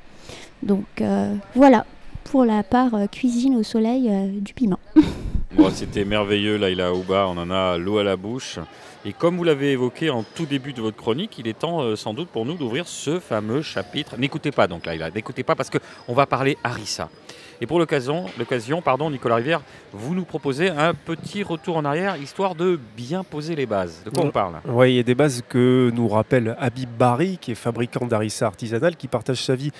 Donc 0.61 0.85
euh, 1.01 1.33
voilà 1.55 1.87
pour 2.25 2.45
la 2.45 2.61
part 2.61 2.93
euh, 2.93 3.07
cuisine 3.07 3.55
au 3.55 3.63
soleil 3.63 4.09
euh, 4.11 4.27
du 4.39 4.53
piment. 4.53 4.79
Bon, 5.57 5.71
C'était 5.71 6.05
merveilleux, 6.05 6.55
Laila 6.57 6.89
Aouba, 6.89 7.25
on 7.27 7.35
en 7.37 7.49
a 7.49 7.79
l'eau 7.79 7.97
à 7.97 8.03
la 8.03 8.15
bouche. 8.15 8.59
Et 9.05 9.11
comme 9.11 9.37
vous 9.37 9.43
l'avez 9.43 9.71
évoqué 9.71 10.11
en 10.11 10.21
tout 10.23 10.45
début 10.45 10.71
de 10.71 10.81
votre 10.81 10.97
chronique, 10.97 11.39
il 11.39 11.47
est 11.47 11.57
temps 11.57 11.81
euh, 11.81 11.95
sans 11.95 12.13
doute 12.13 12.29
pour 12.29 12.45
nous 12.45 12.53
d'ouvrir 12.53 12.87
ce 12.87 13.19
fameux 13.19 13.63
chapitre. 13.63 14.17
N'écoutez 14.17 14.51
pas 14.51 14.67
donc 14.67 14.85
Laila, 14.85 15.09
n'écoutez 15.09 15.41
pas 15.43 15.55
parce 15.55 15.71
qu'on 15.71 16.13
va 16.13 16.27
parler 16.27 16.59
harissa. 16.63 17.09
Et 17.59 17.65
pour 17.65 17.79
l'occasion, 17.79 18.25
l'occasion, 18.37 18.83
pardon, 18.83 19.09
Nicolas 19.09 19.35
Rivière, 19.35 19.61
vous 19.93 20.13
nous 20.13 20.25
proposez 20.25 20.69
un 20.69 20.93
petit 20.93 21.41
retour 21.41 21.77
en 21.77 21.85
arrière, 21.85 22.17
histoire 22.17 22.53
de 22.53 22.79
bien 22.95 23.23
poser 23.23 23.55
les 23.55 23.65
bases. 23.65 24.03
De 24.05 24.11
quoi 24.11 24.25
on 24.25 24.31
parle 24.31 24.61
Oui, 24.67 24.91
il 24.91 24.95
y 24.97 24.99
a 24.99 25.03
des 25.03 25.15
bases 25.15 25.41
que 25.49 25.91
nous 25.91 26.07
rappelle 26.07 26.55
Habib 26.59 26.89
Bari, 26.89 27.39
qui 27.41 27.53
est 27.53 27.55
fabricant 27.55 28.05
d'harissa 28.05 28.45
artisanal, 28.45 28.95
qui 28.95 29.07
partage 29.07 29.41
sa 29.43 29.55
vie 29.55 29.71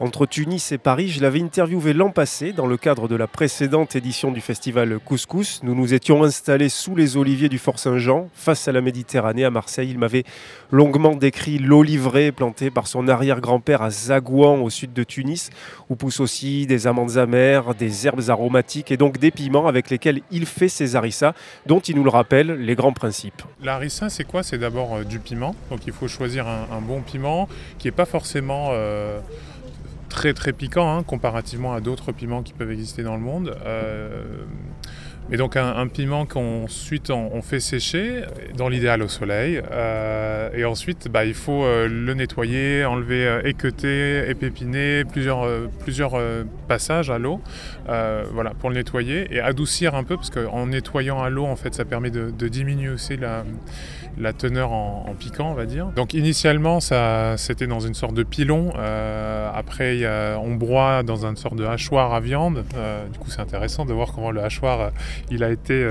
entre 0.00 0.26
Tunis 0.26 0.72
et 0.72 0.78
Paris. 0.78 1.08
Je 1.08 1.20
l'avais 1.20 1.40
interviewé 1.40 1.92
l'an 1.92 2.10
passé 2.10 2.52
dans 2.52 2.66
le 2.66 2.76
cadre 2.76 3.08
de 3.08 3.16
la 3.16 3.26
précédente 3.26 3.96
édition 3.96 4.30
du 4.30 4.40
festival 4.40 4.98
Couscous. 5.04 5.60
Nous 5.62 5.74
nous 5.74 5.94
étions 5.94 6.22
installés 6.22 6.68
sous 6.68 6.94
les 6.94 7.16
oliviers 7.16 7.48
du 7.48 7.58
Fort 7.58 7.78
Saint-Jean, 7.78 8.28
face 8.34 8.68
à 8.68 8.72
la 8.72 8.80
Méditerranée 8.80 9.44
à 9.44 9.50
Marseille. 9.50 9.90
Il 9.90 9.98
m'avait 9.98 10.24
longuement 10.70 11.16
décrit 11.16 11.58
l'olivier 11.58 12.32
planté 12.32 12.70
par 12.70 12.86
son 12.86 13.08
arrière-grand-père 13.08 13.82
à 13.82 13.90
Zagouan, 13.90 14.60
au 14.60 14.70
sud 14.70 14.92
de 14.92 15.02
Tunis, 15.02 15.50
où 15.88 15.96
poussent 15.96 16.20
aussi 16.20 16.66
des 16.66 16.86
amandes 16.86 17.16
amères, 17.16 17.74
des 17.74 18.06
herbes 18.06 18.28
aromatiques 18.28 18.92
et 18.92 18.96
donc 18.96 19.18
des 19.18 19.30
piments 19.30 19.66
avec 19.66 19.90
lesquels 19.90 20.22
il 20.30 20.46
fait 20.46 20.68
ses 20.68 20.96
harissas, 20.96 21.32
dont 21.66 21.80
il 21.80 21.96
nous 21.96 22.04
le 22.04 22.10
rappelle 22.10 22.52
les 22.52 22.74
grands 22.74 22.92
principes. 22.92 23.42
La 23.62 23.74
harissa, 23.74 24.08
c'est 24.10 24.24
quoi? 24.24 24.42
C'est 24.42 24.58
d'abord 24.58 24.96
euh, 24.96 25.04
du 25.04 25.18
piment. 25.18 25.54
Donc 25.70 25.80
il 25.86 25.92
faut 25.92 26.08
choisir 26.08 26.46
un, 26.46 26.68
un 26.70 26.80
bon 26.80 27.00
piment 27.00 27.48
qui 27.78 27.88
n'est 27.88 27.92
pas 27.92 28.04
forcément 28.04 28.68
euh, 28.70 29.18
très 30.08 30.34
très 30.34 30.52
piquant 30.52 30.96
hein, 30.96 31.02
comparativement 31.02 31.72
à 31.72 31.80
d'autres 31.80 32.12
piments 32.12 32.42
qui 32.42 32.52
peuvent 32.52 32.70
exister 32.70 33.02
dans 33.02 33.14
le 33.14 33.22
monde. 33.22 33.56
Euh, 33.66 34.24
et 35.30 35.36
donc 35.36 35.56
un, 35.56 35.86
piment 35.88 36.24
qu'ensuite 36.24 37.10
on, 37.10 37.42
fait 37.42 37.60
sécher, 37.60 38.22
dans 38.56 38.70
l'idéal 38.70 39.02
au 39.02 39.08
soleil. 39.08 39.60
Euh, 39.70 40.48
et 40.54 40.64
ensuite, 40.64 41.08
bah, 41.08 41.26
il 41.26 41.34
faut 41.34 41.64
euh, 41.64 41.86
le 41.86 42.14
nettoyer, 42.14 42.86
enlever, 42.86 43.26
euh, 43.26 43.42
équeuter, 43.44 44.26
épépiner, 44.28 45.04
plusieurs, 45.04 45.46
plusieurs 45.80 46.18
passages 46.66 47.10
à 47.10 47.18
l'eau, 47.18 47.40
voilà, 47.86 48.52
pour 48.58 48.70
le 48.70 48.76
nettoyer 48.76 49.26
et 49.30 49.40
adoucir 49.40 49.94
un 49.94 50.04
peu, 50.04 50.16
parce 50.16 50.30
qu'en 50.30 50.66
nettoyant 50.66 51.22
à 51.22 51.28
l'eau, 51.28 51.44
en 51.44 51.56
fait, 51.56 51.74
ça 51.74 51.84
permet 51.84 52.10
de, 52.10 52.30
de 52.30 52.48
diminuer 52.48 52.88
aussi 52.88 53.18
la, 53.18 53.44
la 54.20 54.32
teneur 54.32 54.72
en, 54.72 55.14
piquant, 55.18 55.50
on 55.50 55.54
va 55.54 55.66
dire. 55.66 55.86
Donc 55.96 56.14
initialement, 56.14 56.80
ça, 56.80 57.36
c'était 57.36 57.66
dans 57.66 57.80
une 57.80 57.94
sorte 57.94 58.14
de 58.14 58.22
pilon. 58.22 58.72
Euh, 58.76 59.50
après, 59.54 60.02
on 60.42 60.54
broie 60.54 61.02
dans 61.02 61.26
une 61.26 61.36
sorte 61.36 61.56
de 61.56 61.64
hachoir 61.64 62.12
à 62.14 62.20
viande. 62.20 62.64
Euh, 62.76 63.06
du 63.08 63.18
coup, 63.18 63.30
c'est 63.30 63.40
intéressant 63.40 63.84
de 63.84 63.92
voir 63.92 64.12
comment 64.12 64.30
le 64.30 64.42
hachoir, 64.42 64.80
euh, 64.80 64.90
il 65.30 65.42
a 65.44 65.50
été 65.50 65.86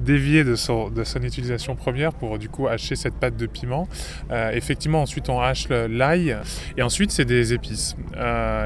dévié 0.00 0.44
de 0.44 0.54
son, 0.54 0.90
utilisation 1.22 1.74
première 1.74 2.12
pour 2.12 2.38
du 2.38 2.48
coup 2.48 2.68
hacher 2.68 2.96
cette 2.96 3.14
pâte 3.14 3.36
de 3.36 3.46
piment. 3.46 3.88
Effectivement, 4.52 5.02
ensuite, 5.02 5.28
on 5.28 5.40
hache 5.40 5.68
l'ail. 5.68 6.36
Et 6.76 6.82
ensuite, 6.82 7.10
c'est 7.10 7.24
des 7.24 7.52
épices. 7.52 7.96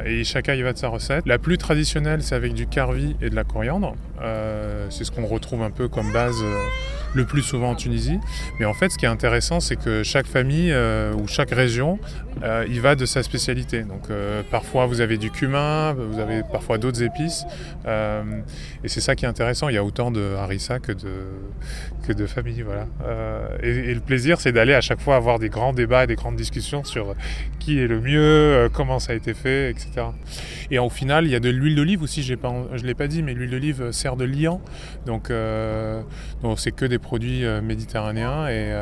Et 0.06 0.24
chacun 0.24 0.54
y 0.54 0.62
va 0.62 0.72
de 0.72 0.78
sa 0.78 0.88
recette. 0.88 1.26
La 1.26 1.38
plus 1.38 1.58
traditionnelle, 1.58 2.22
c'est 2.22 2.34
avec 2.34 2.54
du 2.54 2.66
carvi 2.66 3.16
et 3.20 3.30
de 3.30 3.34
la 3.34 3.44
coriandre. 3.44 3.94
C'est 4.90 5.04
ce 5.04 5.10
qu'on 5.10 5.26
retrouve 5.26 5.62
un 5.62 5.70
peu 5.70 5.88
comme 5.88 6.12
base 6.12 6.42
le 7.14 7.24
plus 7.24 7.42
souvent 7.42 7.70
en 7.70 7.74
Tunisie. 7.74 8.18
Mais 8.58 8.66
en 8.66 8.74
fait, 8.74 8.90
ce 8.90 8.98
intéressant, 9.06 9.60
c'est 9.60 9.76
que 9.76 10.02
chaque 10.02 10.26
famille 10.26 10.70
euh, 10.72 11.12
ou 11.14 11.26
chaque 11.26 11.50
région 11.50 11.98
euh, 12.42 12.64
y 12.68 12.78
va 12.78 12.94
de 12.96 13.06
sa 13.06 13.22
spécialité. 13.22 13.82
Donc, 13.82 14.10
euh, 14.10 14.42
parfois, 14.50 14.86
vous 14.86 15.00
avez 15.00 15.18
du 15.18 15.30
cumin, 15.30 15.92
vous 15.92 16.18
avez 16.18 16.42
parfois 16.42 16.78
d'autres 16.78 17.02
épices. 17.02 17.44
Euh, 17.86 18.22
et 18.82 18.88
c'est 18.88 19.00
ça 19.00 19.14
qui 19.14 19.24
est 19.24 19.28
intéressant. 19.28 19.68
Il 19.68 19.74
y 19.74 19.78
a 19.78 19.84
autant 19.84 20.10
de 20.10 20.34
harissa 20.34 20.78
que 20.78 20.92
de, 20.92 21.12
que 22.06 22.12
de 22.12 22.26
familles. 22.26 22.62
Voilà. 22.62 22.86
Et, 23.62 23.94
le 23.94 24.00
plaisir, 24.00 24.40
c'est 24.40 24.52
d'aller 24.52 24.74
à 24.74 24.80
chaque 24.80 25.00
fois 25.00 25.16
avoir 25.16 25.38
des 25.38 25.50
grands 25.50 25.72
débats 25.72 26.04
et 26.04 26.06
des 26.06 26.14
grandes 26.14 26.36
discussions 26.36 26.84
sur 26.84 27.14
qui 27.58 27.78
est 27.78 27.86
le 27.86 28.00
mieux, 28.00 28.68
comment 28.72 28.98
ça 28.98 29.12
a 29.12 29.14
été 29.14 29.34
fait, 29.34 29.70
etc. 29.70 30.06
Et 30.70 30.78
au 30.78 30.88
final, 30.88 31.26
il 31.26 31.30
y 31.30 31.36
a 31.36 31.40
de 31.40 31.50
l'huile 31.50 31.76
d'olive 31.76 32.02
aussi, 32.02 32.22
je 32.22 32.34
l'ai 32.84 32.94
pas 32.94 33.06
dit, 33.06 33.22
mais 33.22 33.34
l'huile 33.34 33.50
d'olive 33.50 33.92
sert 33.92 34.16
de 34.16 34.24
liant. 34.24 34.60
Donc, 35.06 35.30
donc 36.42 36.58
c'est 36.58 36.72
que 36.72 36.86
des 36.86 36.98
produits 36.98 37.44
méditerranéens 37.62 38.48
et, 38.48 38.72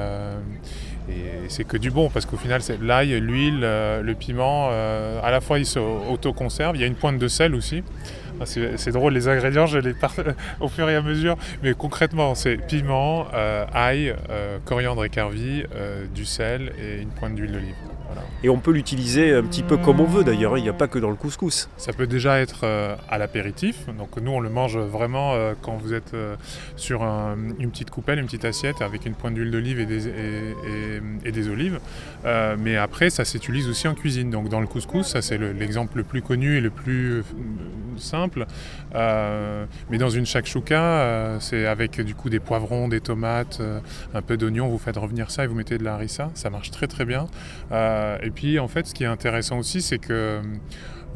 et 1.08 1.48
c'est 1.48 1.64
que 1.64 1.76
du 1.76 1.90
bon 1.90 2.08
parce 2.10 2.26
qu'au 2.26 2.36
final, 2.36 2.62
c'est 2.62 2.80
l'ail, 2.80 3.18
l'huile, 3.20 3.60
euh, 3.62 4.02
le 4.02 4.14
piment, 4.14 4.68
euh, 4.70 5.20
à 5.22 5.30
la 5.30 5.40
fois 5.40 5.58
ils 5.58 5.66
se 5.66 5.78
auto-conservent. 5.78 6.76
Il 6.76 6.80
y 6.80 6.84
a 6.84 6.86
une 6.86 6.94
pointe 6.94 7.18
de 7.18 7.28
sel 7.28 7.54
aussi. 7.54 7.82
Ah, 8.40 8.46
C'est 8.46 8.92
drôle, 8.92 9.12
les 9.12 9.28
ingrédients, 9.28 9.66
je 9.66 9.78
les 9.78 9.92
par... 9.92 10.14
au 10.60 10.68
fur 10.68 10.88
et 10.88 10.96
à 10.96 11.02
mesure. 11.02 11.36
Mais 11.62 11.74
concrètement, 11.74 12.34
c'est 12.34 12.56
piment, 12.56 13.26
euh, 13.34 13.66
ail, 13.74 14.14
euh, 14.30 14.58
coriandre 14.64 15.04
et 15.04 15.10
carvi, 15.10 15.64
euh, 15.74 16.06
du 16.14 16.24
sel 16.24 16.72
et 16.82 17.02
une 17.02 17.10
pointe 17.10 17.34
d'huile 17.34 17.52
d'olive. 17.52 17.74
Et 18.42 18.48
on 18.48 18.58
peut 18.58 18.72
l'utiliser 18.72 19.34
un 19.34 19.42
petit 19.42 19.62
peu 19.62 19.76
comme 19.76 20.00
on 20.00 20.04
veut 20.04 20.24
d'ailleurs, 20.24 20.56
il 20.58 20.62
n'y 20.62 20.68
a 20.68 20.72
pas 20.72 20.88
que 20.88 20.98
dans 20.98 21.10
le 21.10 21.16
couscous. 21.16 21.68
Ça 21.76 21.92
peut 21.92 22.06
déjà 22.06 22.40
être 22.40 22.60
euh, 22.64 22.94
à 23.08 23.18
l'apéritif. 23.18 23.86
Donc 23.98 24.16
nous, 24.20 24.30
on 24.32 24.40
le 24.40 24.48
mange 24.50 24.78
vraiment 24.78 25.34
euh, 25.34 25.54
quand 25.60 25.76
vous 25.76 25.92
êtes 25.94 26.14
euh, 26.14 26.36
sur 26.76 27.02
un- 27.02 27.36
une 27.58 27.70
petite 27.70 27.90
coupelle, 27.90 28.18
une 28.18 28.26
petite 28.26 28.44
assiette 28.44 28.80
avec 28.82 29.06
une 29.06 29.14
pointe 29.14 29.34
d'huile 29.34 29.50
d'olive 29.50 29.80
et 29.80 29.86
des, 31.32 31.48
olives. 31.48 31.80
Mais 32.58 32.76
après, 32.76 33.10
ça 33.10 33.24
s'utilise 33.24 33.68
aussi 33.68 33.88
en 33.88 33.94
cuisine. 33.94 34.30
Donc 34.30 34.48
dans 34.48 34.60
le 34.60 34.66
couscous, 34.66 35.06
ça 35.06 35.22
c'est 35.22 35.38
le- 35.38 35.52
l'exemple 35.52 35.98
le 35.98 36.04
plus 36.04 36.22
connu 36.22 36.56
et 36.56 36.60
le 36.60 36.70
plus 36.70 37.22
simple. 37.98 38.46
Mais 38.94 39.98
dans 39.98 40.10
une 40.10 40.26
shakshuka, 40.26 41.38
c'est 41.40 41.66
avec 41.66 42.00
du 42.00 42.14
coup 42.14 42.30
des 42.30 42.40
poivrons, 42.40 42.88
des 42.88 43.00
tomates, 43.00 43.60
un 44.14 44.22
peu 44.22 44.36
d'oignon. 44.36 44.68
Vous 44.68 44.78
faites 44.78 44.96
revenir 44.96 45.30
ça 45.30 45.44
et 45.44 45.46
vous 45.46 45.54
mettez 45.54 45.78
de 45.78 45.84
la 45.84 45.94
harissa. 45.94 46.30
Ça 46.34 46.50
marche 46.50 46.70
très 46.70 46.86
très 46.86 47.04
bien. 47.04 47.26
Et 48.22 48.30
puis 48.30 48.58
en 48.58 48.68
fait, 48.68 48.86
ce 48.86 48.94
qui 48.94 49.04
est 49.04 49.06
intéressant 49.06 49.58
aussi, 49.58 49.82
c'est 49.82 49.98
que 49.98 50.40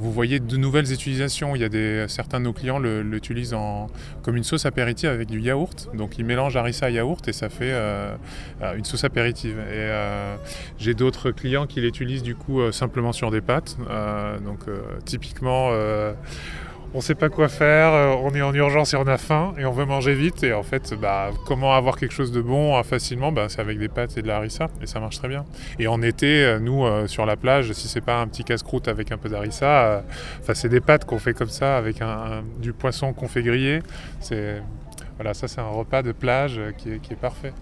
vous 0.00 0.10
voyez 0.10 0.40
de 0.40 0.56
nouvelles 0.56 0.92
utilisations. 0.92 1.54
Il 1.54 1.62
y 1.62 1.64
a 1.64 2.08
certains 2.08 2.40
de 2.40 2.44
nos 2.46 2.52
clients 2.52 2.80
l'utilisent 2.80 3.54
en- 3.54 3.86
comme 4.22 4.36
une 4.36 4.42
sauce 4.42 4.66
apéritive 4.66 5.08
avec 5.08 5.28
du 5.28 5.40
yaourt. 5.40 5.88
Donc 5.94 6.18
ils 6.18 6.24
mélangent 6.24 6.56
harissa 6.56 6.90
et 6.90 6.94
yaourt 6.94 7.28
et 7.28 7.32
ça 7.32 7.48
fait 7.48 7.70
euh, 7.72 8.16
euh, 8.62 8.74
une 8.76 8.84
sauce 8.84 9.04
apéritive. 9.04 9.56
Et 9.58 9.62
euh, 9.76 10.34
j'ai 10.78 10.94
d'autres 10.94 11.30
clients 11.30 11.66
qui 11.68 11.80
l'utilisent 11.80 12.24
du 12.24 12.34
coup 12.34 12.60
euh, 12.60 12.72
simplement 12.72 13.12
sur 13.12 13.30
des 13.30 13.40
pâtes. 13.40 13.76
Euh, 13.88 14.38
donc 14.40 14.66
euh, 14.66 14.80
typiquement. 15.04 15.70
On 16.94 16.98
ne 16.98 17.02
sait 17.02 17.16
pas 17.16 17.28
quoi 17.28 17.48
faire, 17.48 17.92
euh, 17.92 18.14
on 18.22 18.32
est 18.34 18.40
en 18.40 18.54
urgence 18.54 18.94
et 18.94 18.96
on 18.96 19.06
a 19.08 19.18
faim 19.18 19.52
et 19.58 19.66
on 19.66 19.72
veut 19.72 19.84
manger 19.84 20.14
vite. 20.14 20.44
Et 20.44 20.52
en 20.52 20.62
fait, 20.62 20.94
bah, 20.94 21.30
comment 21.44 21.74
avoir 21.74 21.96
quelque 21.96 22.14
chose 22.14 22.30
de 22.30 22.40
bon 22.40 22.76
euh, 22.76 22.84
facilement 22.84 23.32
bah, 23.32 23.46
C'est 23.48 23.60
avec 23.60 23.80
des 23.80 23.88
pâtes 23.88 24.16
et 24.16 24.22
de 24.22 24.28
la 24.28 24.36
harissa 24.36 24.68
et 24.80 24.86
ça 24.86 25.00
marche 25.00 25.18
très 25.18 25.26
bien. 25.26 25.44
Et 25.80 25.88
en 25.88 26.00
été, 26.02 26.44
euh, 26.44 26.60
nous, 26.60 26.86
sur 27.08 27.26
la 27.26 27.36
plage, 27.36 27.72
si 27.72 27.88
c'est 27.88 28.00
pas 28.00 28.20
un 28.20 28.28
petit 28.28 28.44
casse-croûte 28.44 28.86
avec 28.86 29.10
un 29.10 29.18
peu 29.18 29.28
d'harissa, 29.28 29.66
euh, 29.66 30.00
c'est 30.54 30.68
des 30.68 30.80
pâtes 30.80 31.04
qu'on 31.04 31.18
fait 31.18 31.34
comme 31.34 31.48
ça 31.48 31.76
avec 31.76 32.00
du 32.60 32.72
poisson 32.72 33.12
qu'on 33.12 33.28
fait 33.28 33.42
griller. 33.42 33.80
Voilà, 35.16 35.34
ça 35.34 35.48
c'est 35.48 35.60
un 35.60 35.68
repas 35.68 36.02
de 36.02 36.12
plage 36.12 36.60
qui 36.78 36.90
est 36.90 37.20
parfait. 37.20 37.52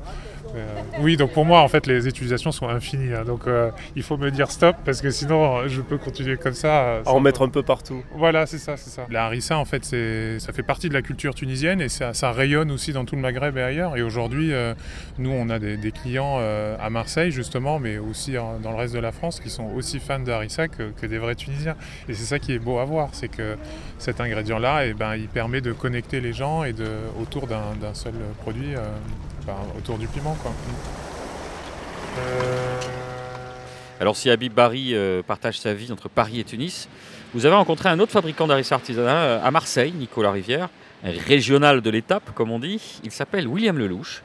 Euh, 0.55 0.67
oui, 1.01 1.17
donc 1.17 1.33
pour 1.33 1.45
moi, 1.45 1.61
en 1.63 1.69
fait, 1.69 1.87
les 1.87 2.07
utilisations 2.07 2.53
sont 2.53 2.69
infinies. 2.69 3.15
hein. 3.15 3.25
donc 3.25 3.47
euh, 3.47 3.71
il 3.97 4.03
faut 4.03 4.17
me 4.17 4.31
dire 4.31 4.51
stop 4.51 4.77
parce 4.85 5.01
que 5.01 5.11
sinon, 5.11 5.67
je 5.67 5.81
peux 5.81 5.99
continuer 5.99 6.37
comme 6.37 6.53
ça. 6.55 6.83
euh, 6.85 7.03
À 7.07 7.13
en 7.13 7.21
mettre 7.21 7.43
un 7.43 7.49
peu 7.49 7.63
partout. 7.63 8.03
voilà, 8.15 8.47
c'est 8.47 8.59
ça, 8.59 8.77
c'est 8.77 8.91
ça. 8.91 9.07
La 9.11 9.25
harissa, 9.27 9.57
en 9.57 9.65
fait, 9.65 9.85
ça 9.85 10.53
fait 10.53 10.63
partie 10.63 10.89
de 10.89 10.95
la 10.95 11.03
culture 11.03 11.35
tunisienne 11.35 11.81
et 11.81 11.89
ça, 11.89 12.13
ça 12.15 12.33
rayonne 12.33 12.71
aussi 12.71 12.93
dans 12.93 13.05
tout 13.05 13.17
le 13.17 13.23
Maghreb 13.23 13.57
et 13.57 13.63
ailleurs. 13.63 13.97
Et 13.97 14.03
aujourd'hui, 14.03 14.53
euh, 14.53 14.75
nous, 15.19 15.31
on 15.31 15.49
a 15.49 15.59
des, 15.59 15.77
des 15.77 15.91
clients 15.93 16.37
euh, 16.41 16.77
à 16.81 16.91
Marseille, 16.91 17.31
justement, 17.31 17.79
mais 17.79 17.99
aussi 17.99 18.33
dans 18.35 18.71
le 18.71 18.77
reste 18.77 18.95
de 18.95 19.01
la 19.01 19.13
France, 19.13 19.41
qui 19.41 19.49
sont 19.51 19.71
aussi 19.75 20.01
fans 20.01 20.21
de 20.21 20.31
harissa 20.31 20.69
que, 20.69 20.91
que 20.91 21.07
des 21.07 21.19
vrais 21.19 21.35
Tunisiens. 21.35 21.77
Et 22.09 22.15
c'est 22.15 22.25
ça 22.25 22.39
qui 22.39 22.53
est 22.53 22.59
beau 22.59 22.79
à 22.79 22.85
voir, 22.85 23.09
c'est 23.13 23.29
que 23.29 23.57
cet 23.99 24.21
ingrédient-là, 24.21 24.87
eh 24.87 24.93
ben, 24.95 25.17
il 25.17 25.29
permet 25.29 25.61
de 25.61 25.73
connecter 25.73 26.21
les 26.21 26.33
gens 26.33 26.65
et 26.65 26.73
de, 26.73 26.87
autour 27.21 27.47
d'un, 27.47 27.75
d'un 27.81 27.95
seul 27.95 28.13
produit, 28.43 28.75
euh, 29.49 29.79
autour 29.79 29.99
du 29.99 30.07
piment, 30.07 30.37
quoi. 30.43 30.53
Alors 34.03 34.17
si 34.17 34.31
Habib 34.31 34.53
Barry 34.53 34.95
euh, 34.95 35.23
partage 35.23 35.61
sa 35.61 35.75
vie 35.75 35.93
entre 35.93 36.09
Paris 36.09 36.41
et 36.41 36.45
Tunis, 36.45 36.89
vous 37.35 37.47
avez 37.47 37.55
rencontré 37.55 37.89
un 37.89 38.01
autre 38.01 38.11
fabricant 38.11 38.49
d'harissa 38.49 38.75
artisanal 38.75 39.17
euh, 39.17 39.47
à 39.47 39.51
Marseille, 39.53 39.93
Nicolas 39.93 40.33
Rivière, 40.33 40.71
un 41.05 41.13
régional 41.13 41.81
de 41.81 41.89
l'étape, 41.89 42.35
comme 42.35 42.51
on 42.51 42.59
dit. 42.59 43.01
Il 43.05 43.13
s'appelle 43.13 43.47
William 43.47 43.79
Lelouch. 43.79 44.23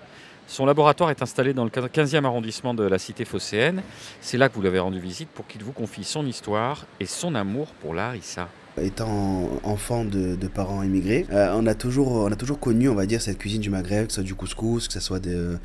Son 0.47 0.65
laboratoire 0.65 1.11
est 1.11 1.21
installé 1.21 1.53
dans 1.53 1.63
le 1.63 1.69
15e 1.69 2.25
arrondissement 2.25 2.73
de 2.73 2.83
la 2.83 2.97
cité 2.97 3.23
phocéenne. 3.23 3.83
C'est 4.19 4.37
là 4.37 4.49
que 4.49 4.55
vous 4.55 4.63
l'avez 4.63 4.79
rendu 4.79 4.99
visite 4.99 5.29
pour 5.29 5.45
qu'il 5.45 5.63
vous 5.63 5.73
confie 5.73 6.03
son 6.03 6.25
histoire 6.25 6.85
et 6.99 7.05
son 7.05 7.35
amour 7.35 7.67
pour 7.81 7.93
la 7.93 8.07
harissa. 8.07 8.47
Étant 8.79 9.49
enfant 9.63 10.05
de, 10.05 10.35
parents 10.47 10.83
immigrés, 10.83 11.25
euh, 11.31 11.51
on, 11.55 11.65
a 11.65 11.73
toujours, 11.73 12.11
on 12.11 12.31
a 12.31 12.35
toujours 12.35 12.59
connu, 12.59 12.89
on 12.89 12.95
va 12.95 13.05
dire, 13.07 13.21
cette 13.21 13.37
cuisine 13.39 13.61
du 13.61 13.69
Maghreb, 13.69 14.05
que 14.05 14.11
ce 14.11 14.15
soit 14.15 14.23
du 14.23 14.35
couscous, 14.35 14.87
que 14.87 14.93
ce 14.93 14.99
soit 14.99 15.25
euh, 15.25 15.57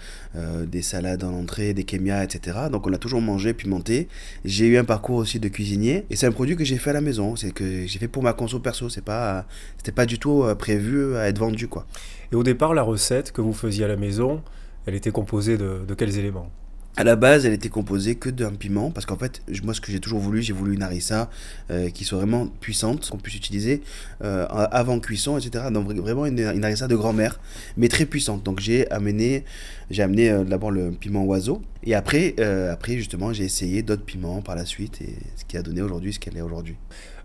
des 0.66 0.80
salades 0.80 1.22
en 1.22 1.32
entrée, 1.32 1.74
des 1.74 1.84
kémias, 1.84 2.24
etc. 2.24 2.58
Donc 2.70 2.86
on 2.86 2.92
a 2.92 2.98
toujours 2.98 3.20
mangé, 3.20 3.52
pimenté. 3.52 4.08
J'ai 4.44 4.66
eu 4.66 4.78
un 4.78 4.84
parcours 4.84 5.16
aussi 5.16 5.38
de 5.38 5.48
cuisinier 5.48 6.06
et 6.08 6.16
c'est 6.16 6.26
un 6.26 6.32
produit 6.32 6.56
que 6.56 6.64
j'ai 6.64 6.78
fait 6.78 6.90
à 6.90 6.94
la 6.94 7.02
maison. 7.02 7.36
C'est 7.36 7.52
que 7.52 7.86
j'ai 7.86 7.98
fait 7.98 8.08
pour 8.08 8.22
ma 8.22 8.32
conso 8.32 8.60
perso. 8.60 8.88
C'est 8.88 9.04
pas, 9.04 9.46
c'était 9.76 9.92
pas 9.92 10.06
du 10.06 10.18
tout 10.18 10.42
euh, 10.42 10.54
prévu 10.54 11.14
à 11.16 11.28
être 11.28 11.38
vendu, 11.38 11.68
quoi. 11.68 11.86
Et 12.32 12.34
au 12.34 12.42
départ, 12.42 12.72
la 12.72 12.82
recette 12.82 13.30
que 13.30 13.42
vous 13.42 13.52
faisiez 13.52 13.84
à 13.84 13.88
la 13.88 13.96
maison, 13.96 14.42
elle 14.86 14.94
était 14.94 15.12
composée 15.12 15.58
de, 15.58 15.84
de 15.86 15.94
quels 15.94 16.18
éléments? 16.18 16.50
À 16.94 17.04
la 17.04 17.16
base, 17.16 17.46
elle 17.46 17.54
était 17.54 17.70
composée 17.70 18.16
que 18.16 18.28
d'un 18.28 18.50
piment, 18.52 18.90
parce 18.90 19.06
qu'en 19.06 19.16
fait, 19.16 19.40
je- 19.48 19.62
moi, 19.62 19.72
ce 19.72 19.80
que 19.80 19.90
j'ai 19.90 19.98
toujours 19.98 20.20
voulu, 20.20 20.42
j'ai 20.42 20.52
voulu 20.52 20.74
une 20.74 20.82
harissa 20.82 21.30
euh, 21.70 21.88
qui 21.88 22.04
soit 22.04 22.18
vraiment 22.18 22.46
puissante, 22.60 23.08
qu'on 23.08 23.16
puisse 23.16 23.34
utiliser 23.36 23.80
euh, 24.22 24.46
avant 24.48 25.00
cuisson, 25.00 25.38
etc. 25.38 25.64
Donc 25.72 25.90
vra- 25.90 25.98
vraiment 26.00 26.26
une, 26.26 26.38
une 26.40 26.62
harissa 26.64 26.88
de 26.88 26.94
grand-mère, 26.96 27.40
mais 27.78 27.88
très 27.88 28.04
puissante. 28.04 28.42
Donc 28.42 28.60
j'ai 28.60 28.90
amené, 28.90 29.44
j'ai 29.90 30.02
amené 30.02 30.28
euh, 30.30 30.44
d'abord 30.44 30.70
le 30.70 30.90
piment 30.90 31.24
oiseau, 31.24 31.62
et 31.82 31.94
après, 31.94 32.34
après 32.70 32.96
justement, 32.98 33.32
j'ai 33.32 33.44
essayé 33.44 33.82
d'autres 33.82 34.04
piments 34.04 34.42
par 34.42 34.54
la 34.54 34.66
suite, 34.66 35.00
et 35.00 35.16
ce 35.36 35.44
qui 35.46 35.56
a 35.56 35.62
donné 35.62 35.80
aujourd'hui 35.80 36.12
ce 36.12 36.18
qu'elle 36.18 36.36
est 36.36 36.42
aujourd'hui. 36.42 36.76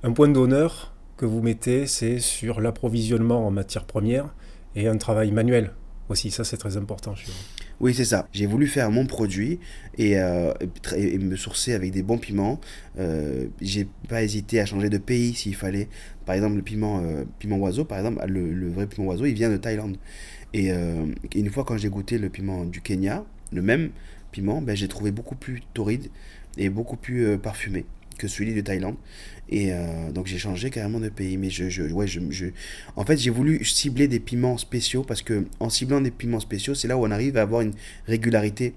Un 0.03 0.13
point 0.13 0.29
d'honneur 0.29 0.93
que 1.17 1.25
vous 1.25 1.41
mettez, 1.41 1.87
c'est 1.87 2.19
sur 2.19 2.61
l'approvisionnement 2.61 3.45
en 3.45 3.51
matières 3.51 3.83
premières 3.85 4.33
et 4.75 4.87
un 4.87 4.97
travail 4.97 5.31
manuel 5.31 5.73
aussi. 6.07 6.31
Ça, 6.31 6.45
c'est 6.45 6.57
très 6.57 6.77
important 6.77 7.15
chez 7.15 7.25
vous. 7.27 7.56
Oui, 7.79 7.93
c'est 7.93 8.05
ça. 8.05 8.27
J'ai 8.33 8.47
voulu 8.47 8.65
faire 8.67 8.89
mon 8.89 9.05
produit 9.05 9.59
et, 9.99 10.17
euh, 10.19 10.51
me 10.95 11.35
sourcer 11.35 11.73
avec 11.73 11.91
des 11.91 12.01
bons 12.01 12.17
piments. 12.17 12.59
Euh, 12.97 13.45
j'ai 13.61 13.87
pas 14.09 14.23
hésité 14.23 14.59
à 14.59 14.65
changer 14.65 14.89
de 14.89 14.97
pays 14.97 15.35
s'il 15.35 15.55
fallait. 15.55 15.87
Par 16.25 16.33
exemple, 16.33 16.55
le 16.55 16.63
piment, 16.63 17.01
euh, 17.03 17.23
piment 17.37 17.57
oiseau, 17.57 17.85
par 17.85 17.99
exemple, 17.99 18.25
le, 18.27 18.51
le 18.51 18.69
vrai 18.69 18.87
piment 18.87 19.07
oiseau, 19.07 19.25
il 19.25 19.35
vient 19.35 19.51
de 19.51 19.57
Thaïlande. 19.57 19.97
Et 20.53 20.71
une 21.35 21.49
fois, 21.51 21.65
quand 21.65 21.77
j'ai 21.77 21.89
goûté 21.89 22.17
le 22.17 22.29
piment 22.29 22.65
du 22.65 22.81
Kenya, 22.81 23.25
le 23.51 23.61
même 23.61 23.91
piment, 24.31 24.59
ben, 24.61 24.75
j'ai 24.75 24.87
trouvé 24.87 25.11
beaucoup 25.11 25.35
plus 25.35 25.61
torride 25.73 26.07
et 26.57 26.69
beaucoup 26.69 26.95
plus 26.95 27.37
parfumé 27.37 27.85
que 28.17 28.27
celui 28.27 28.55
de 28.55 28.61
Thaïlande. 28.61 28.95
Et 29.49 29.71
euh, 29.73 30.11
donc 30.11 30.27
j'ai 30.27 30.37
changé 30.37 30.69
carrément 30.69 30.99
de 30.99 31.09
pays. 31.09 31.37
Mais 31.37 31.49
je, 31.49 31.69
je, 31.69 31.83
ouais, 31.83 32.07
je, 32.07 32.19
je- 32.29 32.47
en 32.95 33.05
fait, 33.05 33.17
j'ai 33.17 33.29
voulu 33.29 33.63
cibler 33.65 34.07
des 34.07 34.19
piments 34.19 34.57
spéciaux 34.57 35.03
parce 35.03 35.21
que 35.21 35.45
en 35.59 35.69
ciblant 35.69 36.01
des 36.01 36.11
piments 36.11 36.39
spéciaux, 36.39 36.75
c'est 36.75 36.87
là 36.87 36.97
où 36.97 37.05
on 37.05 37.11
arrive 37.11 37.37
à 37.37 37.41
avoir 37.43 37.61
une 37.61 37.73
régularité 38.07 38.73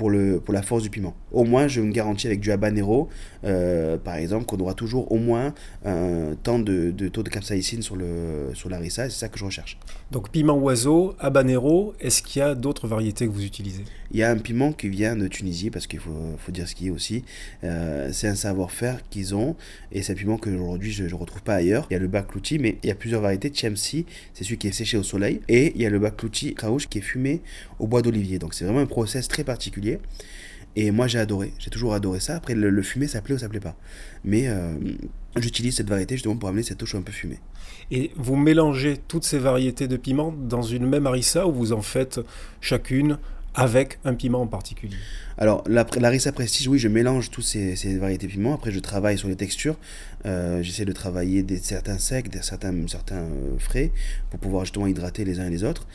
pour, 0.00 0.08
le, 0.08 0.40
pour 0.40 0.54
la 0.54 0.62
force 0.62 0.82
du 0.82 0.88
piment. 0.88 1.14
Au 1.30 1.44
moins, 1.44 1.68
je 1.68 1.82
me 1.82 1.92
garantis 1.92 2.26
avec 2.26 2.40
du 2.40 2.50
habanero, 2.50 3.10
euh, 3.44 3.98
par 3.98 4.14
exemple, 4.14 4.46
qu'on 4.46 4.58
aura 4.58 4.72
toujours 4.72 5.12
au 5.12 5.18
moins 5.18 5.52
un 5.84 6.36
temps 6.42 6.58
de, 6.58 6.90
de 6.90 7.08
taux 7.08 7.22
de 7.22 7.28
capsaïcine 7.28 7.82
sur, 7.82 7.96
le, 7.96 8.50
sur 8.54 8.70
l'arissa. 8.70 9.04
et 9.04 9.10
C'est 9.10 9.18
ça 9.18 9.28
que 9.28 9.38
je 9.38 9.44
recherche. 9.44 9.78
Donc 10.10 10.30
piment 10.30 10.56
oiseau, 10.56 11.14
habanero, 11.18 11.92
est-ce 12.00 12.22
qu'il 12.22 12.40
y 12.40 12.42
a 12.42 12.54
d'autres 12.54 12.88
variétés 12.88 13.26
que 13.26 13.30
vous 13.30 13.44
utilisez? 13.44 13.84
Il 14.12 14.18
y 14.18 14.22
a 14.22 14.30
un 14.30 14.38
piment 14.38 14.72
qui 14.72 14.88
vient 14.88 15.14
de 15.16 15.28
Tunisie, 15.28 15.68
parce 15.70 15.86
qu'il 15.86 16.00
faut, 16.00 16.34
faut 16.38 16.50
dire 16.50 16.66
ce 16.66 16.74
qui 16.74 16.86
est 16.86 16.90
aussi. 16.90 17.22
Euh, 17.62 18.08
c'est 18.10 18.26
un 18.26 18.34
savoir-faire 18.34 19.00
qu'ils 19.10 19.34
ont, 19.34 19.54
et 19.92 20.02
c'est 20.02 20.14
un 20.14 20.16
piment 20.16 20.38
que 20.38 20.48
aujourd'hui 20.48 20.92
je 20.92 21.04
ne 21.04 21.14
retrouve 21.14 21.42
pas 21.42 21.54
ailleurs. 21.56 21.86
Il 21.90 21.92
y 21.92 21.96
a 21.96 22.00
le 22.00 22.08
baklouti, 22.08 22.58
mais 22.58 22.78
il 22.82 22.88
y 22.88 22.90
a 22.90 22.94
plusieurs 22.94 23.20
variétés. 23.20 23.52
Chemsi, 23.54 24.06
c'est 24.32 24.44
celui 24.44 24.56
qui 24.56 24.66
est 24.66 24.72
séché 24.72 24.96
au 24.96 25.02
soleil, 25.02 25.42
et 25.48 25.72
il 25.74 25.82
y 25.82 25.84
a 25.84 25.90
le 25.90 25.98
baklouti 25.98 26.54
kraouch 26.54 26.88
qui 26.88 26.98
est 26.98 27.02
fumé 27.02 27.42
au 27.78 27.86
bois 27.86 28.00
d'olivier. 28.00 28.38
Donc 28.38 28.54
c'est 28.54 28.64
vraiment 28.64 28.80
un 28.80 28.86
process 28.86 29.28
très 29.28 29.44
particulier. 29.44 29.89
Et 30.76 30.90
moi 30.92 31.08
j'ai 31.08 31.18
adoré, 31.18 31.52
j'ai 31.58 31.70
toujours 31.70 31.94
adoré 31.94 32.20
ça. 32.20 32.36
Après 32.36 32.54
le, 32.54 32.70
le 32.70 32.82
fumé, 32.82 33.08
ça 33.08 33.20
plaît 33.20 33.34
ou 33.34 33.38
ça 33.38 33.48
plaît 33.48 33.60
pas. 33.60 33.76
Mais 34.24 34.46
euh, 34.46 34.72
j'utilise 35.36 35.76
cette 35.76 35.88
variété 35.88 36.14
justement 36.14 36.36
pour 36.36 36.48
amener 36.48 36.62
cette 36.62 36.78
touche 36.78 36.94
un 36.94 37.02
peu 37.02 37.12
fumée. 37.12 37.40
Et 37.90 38.12
vous 38.16 38.36
mélangez 38.36 38.98
toutes 39.08 39.24
ces 39.24 39.38
variétés 39.38 39.88
de 39.88 39.96
piments 39.96 40.32
dans 40.32 40.62
une 40.62 40.86
même 40.86 41.06
harissa 41.06 41.46
ou 41.46 41.52
vous 41.52 41.72
en 41.72 41.82
faites 41.82 42.20
chacune 42.60 43.18
avec 43.54 43.98
un 44.04 44.14
piment 44.14 44.42
en 44.42 44.46
particulier? 44.46 44.96
Alors, 45.38 45.64
la, 45.66 45.86
Larissa 45.98 46.32
Prestige, 46.32 46.68
oui, 46.68 46.78
je 46.78 46.88
mélange 46.88 47.30
tous 47.30 47.42
ces, 47.42 47.74
ces 47.74 47.96
variétés 47.98 48.26
de 48.26 48.32
piments. 48.32 48.54
Après, 48.54 48.70
je 48.70 48.78
travaille 48.78 49.18
sur 49.18 49.28
les 49.28 49.36
textures. 49.36 49.76
Euh, 50.26 50.62
J'essaie 50.62 50.84
de 50.84 50.92
travailler 50.92 51.42
des, 51.42 51.56
certains 51.56 51.98
secs, 51.98 52.28
des, 52.28 52.42
certains, 52.42 52.74
certains 52.88 53.22
euh, 53.22 53.58
frais, 53.58 53.90
pour 54.30 54.40
pouvoir 54.40 54.64
justement 54.64 54.86
hydrater 54.86 55.24
les 55.24 55.40
uns 55.40 55.46
et 55.46 55.50
les 55.50 55.64
autres. 55.64 55.86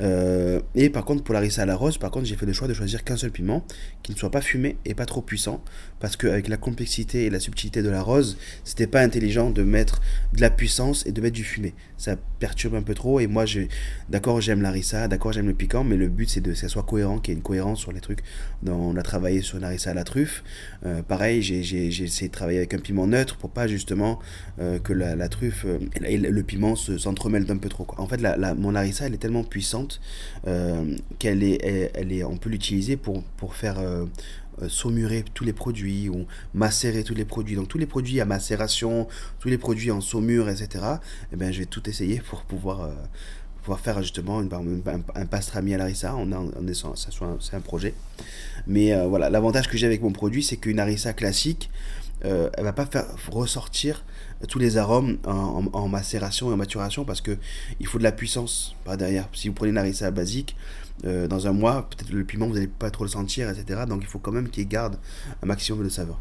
Euh, 0.00 0.60
et 0.74 0.90
par 0.90 1.04
contre, 1.04 1.22
pour 1.22 1.34
Larissa 1.34 1.62
à 1.62 1.66
la 1.66 1.76
rose, 1.76 1.98
par 1.98 2.10
contre, 2.10 2.26
j'ai 2.26 2.36
fait 2.36 2.46
le 2.46 2.52
choix 2.52 2.68
de 2.68 2.74
choisir 2.74 3.04
qu'un 3.04 3.16
seul 3.16 3.30
piment, 3.30 3.64
qui 4.02 4.12
ne 4.12 4.16
soit 4.16 4.30
pas 4.30 4.40
fumé 4.40 4.76
et 4.84 4.94
pas 4.94 5.06
trop 5.06 5.22
puissant. 5.22 5.62
Parce 6.00 6.16
qu'avec 6.16 6.48
la 6.48 6.56
complexité 6.56 7.24
et 7.24 7.30
la 7.30 7.40
subtilité 7.40 7.82
de 7.82 7.88
la 7.88 8.02
rose, 8.02 8.36
c'était 8.64 8.86
pas 8.86 9.00
intelligent 9.00 9.50
de 9.50 9.62
mettre 9.62 10.00
de 10.34 10.40
la 10.40 10.50
puissance 10.50 11.06
et 11.06 11.12
de 11.12 11.20
mettre 11.20 11.34
du 11.34 11.44
fumé. 11.44 11.74
Ça 11.96 12.16
perturbe 12.38 12.74
un 12.74 12.82
peu 12.82 12.94
trop. 12.94 13.20
Et 13.20 13.26
moi, 13.26 13.44
d'accord, 14.10 14.40
j'aime 14.40 14.60
Larissa, 14.60 15.08
d'accord, 15.08 15.32
j'aime 15.32 15.46
le 15.46 15.54
piquant, 15.54 15.84
mais 15.84 15.96
le 15.96 16.08
but, 16.08 16.28
c'est 16.28 16.42
que 16.42 16.54
ça 16.54 16.68
soit 16.68 16.82
cohérent, 16.82 17.18
qu'il 17.18 17.32
y 17.32 17.34
ait 17.34 17.38
une 17.38 17.42
cohérence 17.42 17.80
sur 17.80 17.92
les 17.92 18.00
trucs. 18.00 18.20
Donc, 18.62 18.80
on 18.80 18.96
a 18.96 19.02
travaillé 19.02 19.40
sur 19.40 19.56
une 19.56 19.64
harissa 19.64 19.90
à 19.90 19.94
la 19.94 20.04
truffe. 20.04 20.42
Pareil, 21.08 21.42
j'ai 21.42 21.86
essayé 21.86 22.28
de 22.28 22.32
travailler 22.32 22.58
avec 22.58 22.74
un 22.74 22.78
piment 22.78 23.06
neutre 23.06 23.36
pour 23.36 23.50
pas 23.50 23.66
justement 23.74 24.18
euh, 24.58 24.78
que 24.78 24.92
la, 24.92 25.28
truffe 25.28 25.64
euh, 25.66 25.78
et, 26.04 26.16
le 26.16 26.42
piment 26.42 26.76
se- 26.76 26.98
s'entremêlent 26.98 27.50
un 27.50 27.56
peu 27.56 27.68
trop. 27.68 27.86
En 27.98 28.06
fait, 28.06 28.20
la, 28.20 28.54
mon 28.54 28.74
harissa, 28.74 29.06
elle 29.06 29.14
est 29.14 29.18
tellement 29.18 29.44
puissante 29.44 30.00
euh, 30.46 30.96
qu'elle 31.18 31.42
est, 31.42 31.90
elle, 31.94 32.12
est, 32.12 32.24
on 32.24 32.36
peut 32.36 32.50
l'utiliser 32.50 32.96
pour, 32.96 33.22
faire 33.54 33.78
saumurer 34.68 35.24
tous 35.34 35.44
les 35.44 35.52
produits 35.52 36.08
ou 36.08 36.26
macérer 36.54 37.04
tous 37.04 37.14
les 37.14 37.24
produits. 37.24 37.56
Donc 37.56 37.68
tous 37.68 37.78
les 37.78 37.86
produits 37.86 38.20
à 38.20 38.24
macération, 38.24 39.06
tous 39.38 39.48
les 39.48 39.58
produits 39.58 39.90
en 39.90 40.00
saumure, 40.00 40.48
etc. 40.48 40.84
Eh 41.32 41.36
ben, 41.36 41.52
je 41.52 41.58
vais 41.60 41.66
tout 41.66 41.88
essayer 41.88 42.20
pour 42.20 42.42
pouvoir... 42.42 42.88
pouvoir 43.62 43.80
faire 43.80 44.02
justement 44.02 44.40
un, 44.40 45.26
pastrami 45.26 45.74
à 45.74 45.78
l'arissa. 45.78 46.14
On 46.16 46.32
a, 46.32 46.38
on 46.38 46.74
ça 46.74 47.10
c'est 47.40 47.56
un 47.56 47.60
projet. 47.60 47.94
Mais 48.66 48.94
voilà, 49.06 49.28
l'avantage 49.28 49.68
que 49.68 49.76
j'ai 49.76 49.86
avec 49.86 50.00
mon 50.00 50.12
produit, 50.12 50.42
c'est 50.42 50.56
qu'une 50.56 50.80
harissa 50.80 51.12
classique, 51.12 51.70
euh, 52.24 52.48
elle 52.54 52.64
va 52.64 52.72
pas 52.72 52.86
faire 52.86 53.04
ressortir 53.30 54.04
tous 54.48 54.58
les 54.58 54.76
arômes 54.76 55.18
en, 55.24 55.88
macération 55.88 56.50
et 56.50 56.54
en 56.54 56.56
maturation 56.56 57.04
parce 57.04 57.20
que 57.20 57.36
il 57.80 57.86
faut 57.86 57.98
de 57.98 58.02
la 58.02 58.12
puissance 58.12 58.76
par 58.84 58.96
derrière. 58.96 59.28
Si 59.32 59.48
vous 59.48 59.54
prenez 59.54 59.70
une 59.70 59.78
harissa 59.78 60.10
basique, 60.10 60.56
euh, 61.04 61.26
dans 61.26 61.46
un 61.46 61.52
mois, 61.52 61.88
peut-être 61.90 62.10
le 62.10 62.24
piment, 62.24 62.46
vous 62.46 62.54
n'allez 62.54 62.66
pas 62.66 62.90
trop 62.90 63.04
le 63.04 63.10
sentir, 63.10 63.50
etc. 63.50 63.82
Donc 63.88 64.00
il 64.02 64.06
faut 64.06 64.18
quand 64.18 64.32
même 64.32 64.48
qu'il 64.48 64.66
garde 64.68 64.96
un 65.42 65.46
maximum 65.46 65.84
de 65.84 65.88
saveur. 65.88 66.18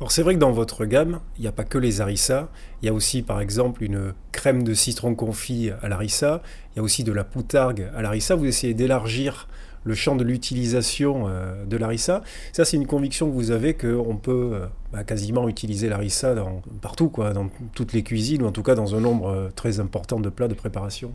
Alors 0.00 0.10
c'est 0.10 0.22
vrai 0.22 0.34
que 0.34 0.40
dans 0.40 0.52
votre 0.52 0.86
gamme, 0.86 1.20
il 1.38 1.42
n'y 1.42 1.46
a 1.46 1.52
pas 1.52 1.64
que 1.64 1.78
les 1.78 2.00
harissa, 2.00 2.48
il 2.82 2.86
y 2.86 2.88
a 2.88 2.92
aussi 2.92 3.22
par 3.22 3.40
exemple 3.40 3.84
une 3.84 4.12
crème 4.32 4.64
de 4.64 4.74
citron 4.74 5.14
confit 5.14 5.70
à 5.82 5.88
l'harissa, 5.88 6.42
il 6.72 6.78
y 6.78 6.80
a 6.80 6.82
aussi 6.82 7.04
de 7.04 7.12
la 7.12 7.22
poutargue 7.22 7.88
à 7.94 8.02
l'harissa, 8.02 8.34
vous 8.34 8.46
essayez 8.46 8.74
d'élargir 8.74 9.46
le 9.84 9.94
champ 9.94 10.16
de 10.16 10.24
l'utilisation 10.24 11.26
euh, 11.28 11.64
de 11.66 11.76
l'harissa. 11.76 12.22
Ça 12.52 12.64
c'est 12.64 12.76
une 12.76 12.86
conviction 12.86 13.28
que 13.28 13.34
vous 13.34 13.50
avez 13.50 13.74
qu'on 13.74 14.16
peut 14.16 14.50
euh, 14.54 14.66
bah, 14.92 15.04
quasiment 15.04 15.48
utiliser 15.48 15.88
l'harissa 15.88 16.34
dans- 16.34 16.62
partout, 16.80 17.08
quoi, 17.08 17.32
dans 17.32 17.48
toutes 17.74 17.92
les 17.92 18.02
cuisines, 18.02 18.42
ou 18.42 18.46
en 18.46 18.52
tout 18.52 18.62
cas 18.62 18.74
dans 18.74 18.94
un 18.94 19.00
nombre 19.00 19.28
euh, 19.28 19.48
très 19.54 19.80
important 19.80 20.20
de 20.20 20.28
plats 20.28 20.48
de 20.48 20.54
préparation. 20.54 21.12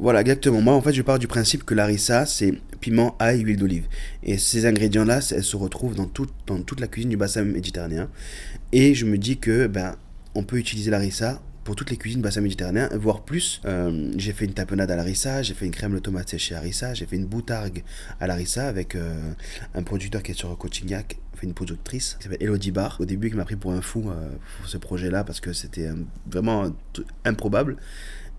Voilà, 0.00 0.20
exactement. 0.20 0.60
Moi, 0.60 0.74
en 0.74 0.80
fait, 0.80 0.92
je 0.92 1.02
pars 1.02 1.18
du 1.18 1.26
principe 1.26 1.64
que 1.64 1.74
l'arissa, 1.74 2.24
c'est 2.24 2.54
piment, 2.80 3.16
ail, 3.18 3.40
huile 3.40 3.56
d'olive. 3.56 3.88
Et 4.22 4.38
ces 4.38 4.64
ingrédients-là, 4.64 5.18
elles 5.32 5.42
se 5.42 5.56
retrouvent 5.56 5.96
dans, 5.96 6.08
dans 6.46 6.62
toute 6.62 6.80
la 6.80 6.86
cuisine 6.86 7.10
du 7.10 7.16
bassin 7.16 7.42
méditerranéen. 7.42 8.08
Et 8.70 8.94
je 8.94 9.04
me 9.06 9.18
dis 9.18 9.38
que, 9.38 9.66
ben, 9.66 9.96
on 10.36 10.44
peut 10.44 10.56
utiliser 10.58 10.92
l'arissa 10.92 11.42
pour 11.68 11.76
toutes 11.76 11.90
les 11.90 11.98
cuisines 11.98 12.22
bassin 12.22 12.40
méditerranéen, 12.40 12.88
voire 12.94 13.20
plus. 13.20 13.60
Euh, 13.66 14.10
j'ai 14.16 14.32
fait 14.32 14.46
une 14.46 14.54
tapenade 14.54 14.90
à 14.90 14.96
l'arissa, 14.96 15.42
j'ai 15.42 15.52
fait 15.52 15.66
une 15.66 15.70
crème 15.70 15.92
de 15.92 15.98
tomate 15.98 16.30
séchée 16.30 16.54
à 16.54 16.60
l'arissa, 16.60 16.94
j'ai 16.94 17.04
fait 17.04 17.16
une 17.16 17.26
boutargue 17.26 17.84
à 18.20 18.26
l'arissa 18.26 18.68
avec 18.68 18.94
euh, 18.94 19.34
un 19.74 19.82
producteur 19.82 20.22
qui 20.22 20.30
est 20.30 20.34
sur 20.34 20.56
Cochignac, 20.56 21.18
fait 21.34 21.46
une 21.46 21.52
productrice 21.52 22.16
qui 22.18 22.22
s'appelle 22.22 22.42
Elodie 22.42 22.70
Bar. 22.70 22.96
Au 23.00 23.04
début, 23.04 23.28
qui 23.28 23.36
m'a 23.36 23.44
pris 23.44 23.56
pour 23.56 23.72
un 23.72 23.82
fou 23.82 24.08
euh, 24.08 24.30
pour 24.56 24.66
ce 24.66 24.78
projet-là 24.78 25.24
parce 25.24 25.40
que 25.40 25.52
c'était 25.52 25.90
vraiment 26.26 26.72
improbable. 27.26 27.76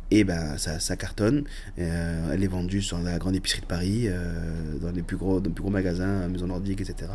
Et 0.09 0.23
ben 0.23 0.57
ça, 0.57 0.95
cartonne. 0.95 1.43
Elle 1.77 2.43
est 2.43 2.47
vendue 2.47 2.81
sur 2.81 2.97
la 2.97 3.19
grande 3.19 3.35
épicerie 3.35 3.61
de 3.61 3.67
Paris, 3.67 4.09
dans 4.81 4.89
les 4.89 5.03
plus 5.03 5.17
gros, 5.17 5.39
dans 5.39 5.49
les 5.49 5.53
plus 5.53 5.61
gros 5.61 5.69
magasins, 5.69 6.27
Maison 6.29 6.47
Nordique, 6.47 6.81
etc. 6.81 7.11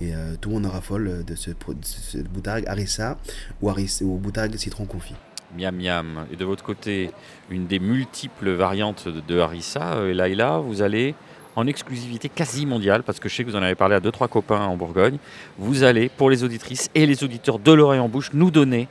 Et 0.00 0.12
tout 0.40 0.48
le 0.48 0.54
monde 0.54 0.64
en 0.64 0.70
raffole 0.70 1.26
de 1.26 1.34
ce, 1.34 1.50
de 1.50 1.56
ce 1.82 2.16
boutargue 2.16 2.66
harissa 2.66 3.18
ou, 3.60 3.68
harissa, 3.68 4.02
ou 4.06 4.16
boutargue 4.16 4.56
citron 4.56 4.86
confit. 4.86 5.14
Miam 5.56 5.76
miam. 5.76 6.26
Et 6.32 6.36
de 6.36 6.44
votre 6.44 6.64
côté, 6.64 7.10
une 7.50 7.66
des 7.66 7.78
multiples 7.78 8.50
variantes 8.50 9.08
de, 9.08 9.38
harissa, 9.38 9.94
euh, 9.94 10.14
Laïla, 10.14 10.58
vous 10.58 10.82
allez 10.82 11.14
en 11.54 11.66
exclusivité 11.66 12.28
quasi 12.28 12.64
mondiale, 12.64 13.02
parce 13.02 13.20
que 13.20 13.28
je 13.28 13.36
sais 13.36 13.44
que 13.44 13.50
vous 13.50 13.56
en 13.56 13.62
avez 13.62 13.74
parlé 13.74 13.94
à 13.94 14.00
deux 14.00 14.10
trois 14.10 14.28
copains 14.28 14.64
en 14.64 14.76
Bourgogne, 14.76 15.18
vous 15.58 15.82
allez, 15.82 16.08
pour 16.08 16.30
les 16.30 16.44
auditrices 16.44 16.88
et 16.94 17.04
les 17.04 17.24
auditeurs 17.24 17.58
de 17.58 17.72
l'oreille 17.72 18.00
en 18.00 18.08
bouche, 18.08 18.30
nous 18.32 18.50
donner 18.50 18.88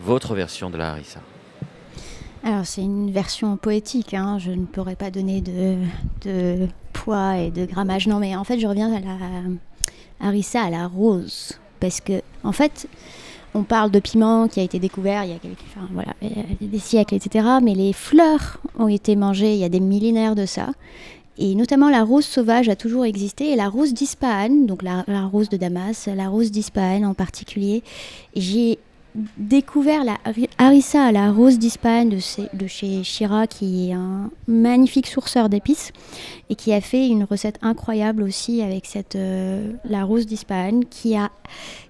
votre 0.00 0.34
version 0.34 0.70
de 0.70 0.76
la 0.76 0.90
harissa. 0.90 1.20
Alors 2.44 2.66
c'est 2.66 2.82
une 2.82 3.10
version 3.12 3.56
poétique, 3.56 4.14
hein. 4.14 4.38
je 4.38 4.50
ne 4.50 4.64
pourrais 4.64 4.96
pas 4.96 5.10
donner 5.10 5.40
de, 5.40 5.76
de 6.24 6.66
poids 6.92 7.38
et 7.38 7.50
de 7.50 7.66
grammage. 7.66 8.08
Non 8.08 8.18
mais 8.18 8.34
en 8.34 8.42
fait 8.42 8.58
je 8.58 8.66
reviens 8.66 8.92
à 8.92 9.00
la 9.00 10.26
harissa 10.28 10.62
à 10.62 10.70
la 10.70 10.88
rose. 10.88 11.58
Parce 11.78 12.00
que 12.00 12.20
en 12.42 12.52
fait 12.52 12.88
on 13.54 13.62
parle 13.62 13.90
de 13.90 14.00
piment 14.00 14.48
qui 14.48 14.60
a 14.60 14.62
été 14.62 14.78
découvert 14.78 15.24
il 15.24 15.30
y 15.30 15.34
a, 15.34 15.38
quelques, 15.38 15.58
voilà, 15.92 16.14
des 16.60 16.78
siècles, 16.78 17.14
etc. 17.14 17.46
Mais 17.62 17.74
les 17.74 17.92
fleurs 17.92 18.58
ont 18.78 18.88
été 18.88 19.16
mangées 19.16 19.54
il 19.54 19.58
y 19.58 19.64
a 19.64 19.68
des 19.68 19.80
millénaires 19.80 20.34
de 20.34 20.46
ça. 20.46 20.70
Et 21.38 21.54
notamment 21.54 21.88
la 21.88 22.04
rose 22.04 22.24
sauvage 22.24 22.68
a 22.68 22.76
toujours 22.76 23.04
existé. 23.04 23.52
Et 23.52 23.56
la 23.56 23.68
rose 23.68 23.94
d'Ispahan, 23.94 24.66
donc 24.66 24.82
la, 24.82 25.04
la 25.06 25.24
rose 25.24 25.48
de 25.48 25.56
Damas, 25.56 26.08
la 26.14 26.28
rose 26.28 26.50
d'Ispahan 26.50 27.04
en 27.04 27.14
particulier, 27.14 27.82
j'ai 28.36 28.78
découvert 29.36 30.04
la 30.04 30.16
hari- 30.24 30.48
harissa 30.58 31.04
à 31.04 31.12
la 31.12 31.30
rose 31.32 31.58
d'Ispahan 31.58 32.06
de, 32.06 32.18
chez- 32.66 33.04
Shira, 33.04 33.46
qui 33.46 33.90
est 33.90 33.92
un 33.92 34.30
magnifique 34.48 35.06
sourceur 35.06 35.48
d'épices 35.48 35.92
et 36.48 36.54
qui 36.54 36.72
a 36.72 36.80
fait 36.80 37.08
une 37.08 37.24
recette 37.24 37.58
incroyable 37.62 38.22
aussi 38.22 38.62
avec 38.62 38.86
cette, 38.86 39.16
euh, 39.16 39.72
la 39.84 40.04
rose 40.04 40.26
d'Ispahan 40.26 40.80
qui, 40.88 41.14
a, 41.16 41.30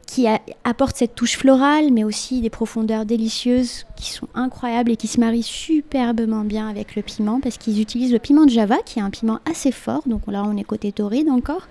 qui 0.06 0.26
apporte 0.64 0.96
cette 0.96 1.14
touche 1.14 1.36
florale 1.38 1.92
mais 1.92 2.02
aussi 2.04 2.40
des 2.40 2.50
profondeurs 2.50 3.06
délicieuses 3.06 3.86
qui 3.96 4.10
sont 4.10 4.28
incroyables 4.34 4.90
et 4.90 4.96
qui 4.96 5.06
se 5.06 5.20
marient 5.20 5.44
superbement 5.44 6.42
bien 6.42 6.68
avec 6.68 6.96
le 6.96 7.02
piment 7.02 7.40
parce 7.40 7.56
qu'ils 7.56 7.80
utilisent 7.80 8.12
le 8.12 8.18
piment 8.18 8.44
de 8.46 8.50
Java 8.50 8.78
qui 8.84 8.98
est 8.98 9.02
un 9.02 9.10
piment 9.10 9.38
assez 9.48 9.70
fort, 9.70 10.02
donc 10.06 10.22
là 10.26 10.42
on 10.44 10.56
est 10.56 10.64
côté 10.64 10.90
tauride 10.90 11.28
encore, 11.30 11.68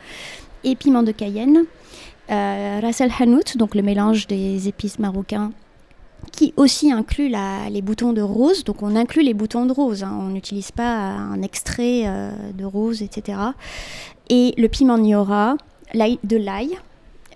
et 0.63 0.75
piment 0.75 1.03
de 1.03 1.11
Cayenne 1.11 1.65
Ras 2.35 3.01
el 3.01 3.11
Hanout, 3.19 3.57
donc 3.57 3.75
le 3.75 3.81
mélange 3.81 4.27
des 4.27 4.67
épices 4.67 4.99
marocains, 4.99 5.51
qui 6.31 6.53
aussi 6.55 6.91
inclut 6.91 7.27
la- 7.29 7.69
les 7.69 7.81
boutons 7.81 8.13
de 8.13 8.21
rose. 8.21 8.63
Donc 8.63 8.81
on 8.83 8.95
inclut 8.95 9.23
les 9.23 9.33
boutons 9.33 9.65
de 9.65 9.73
rose, 9.73 10.03
hein. 10.03 10.17
on 10.19 10.27
n'utilise 10.29 10.71
pas 10.71 10.95
un 10.95 11.41
extrait 11.41 12.03
euh, 12.05 12.31
de 12.53 12.63
rose, 12.63 13.01
etc. 13.01 13.37
Et 14.29 14.53
le 14.57 14.67
piment 14.69 14.97
Niora, 14.97 15.55
de 15.93 16.37
l'ail, 16.37 16.77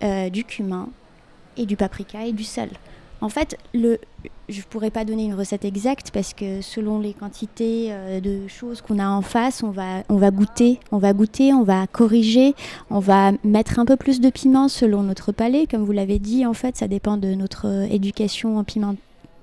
euh, 0.02 0.30
du 0.30 0.44
cumin 0.44 0.88
et 1.58 1.66
du 1.66 1.76
paprika 1.76 2.24
et 2.24 2.32
du 2.32 2.44
sel. 2.44 2.70
En 3.20 3.28
fait, 3.28 3.56
je 3.74 3.78
ne 3.78 4.62
pourrais 4.68 4.90
pas 4.90 5.04
donner 5.04 5.24
une 5.24 5.34
recette 5.34 5.64
exacte 5.64 6.10
parce 6.12 6.34
que 6.34 6.60
selon 6.60 7.00
les 7.00 7.14
quantités 7.14 7.88
euh, 7.90 8.20
de 8.20 8.46
choses 8.46 8.82
qu'on 8.82 8.98
a 8.98 9.08
en 9.08 9.22
face, 9.22 9.62
on 9.62 9.70
va, 9.70 10.02
on 10.08 10.16
va 10.16 10.30
goûter, 10.30 10.78
on 10.92 10.98
va 10.98 11.12
goûter, 11.12 11.52
on 11.52 11.62
va 11.62 11.86
corriger, 11.86 12.54
on 12.90 12.98
va 12.98 13.32
mettre 13.42 13.78
un 13.78 13.84
peu 13.84 13.96
plus 13.96 14.20
de 14.20 14.30
piment 14.30 14.68
selon 14.68 15.02
notre 15.02 15.32
palais. 15.32 15.66
Comme 15.66 15.84
vous 15.84 15.92
l'avez 15.92 16.18
dit, 16.18 16.44
en 16.44 16.52
fait, 16.52 16.76
ça 16.76 16.88
dépend 16.88 17.16
de 17.16 17.34
notre 17.34 17.86
éducation 17.90 18.58
en 18.58 18.64
piment, 18.64 18.96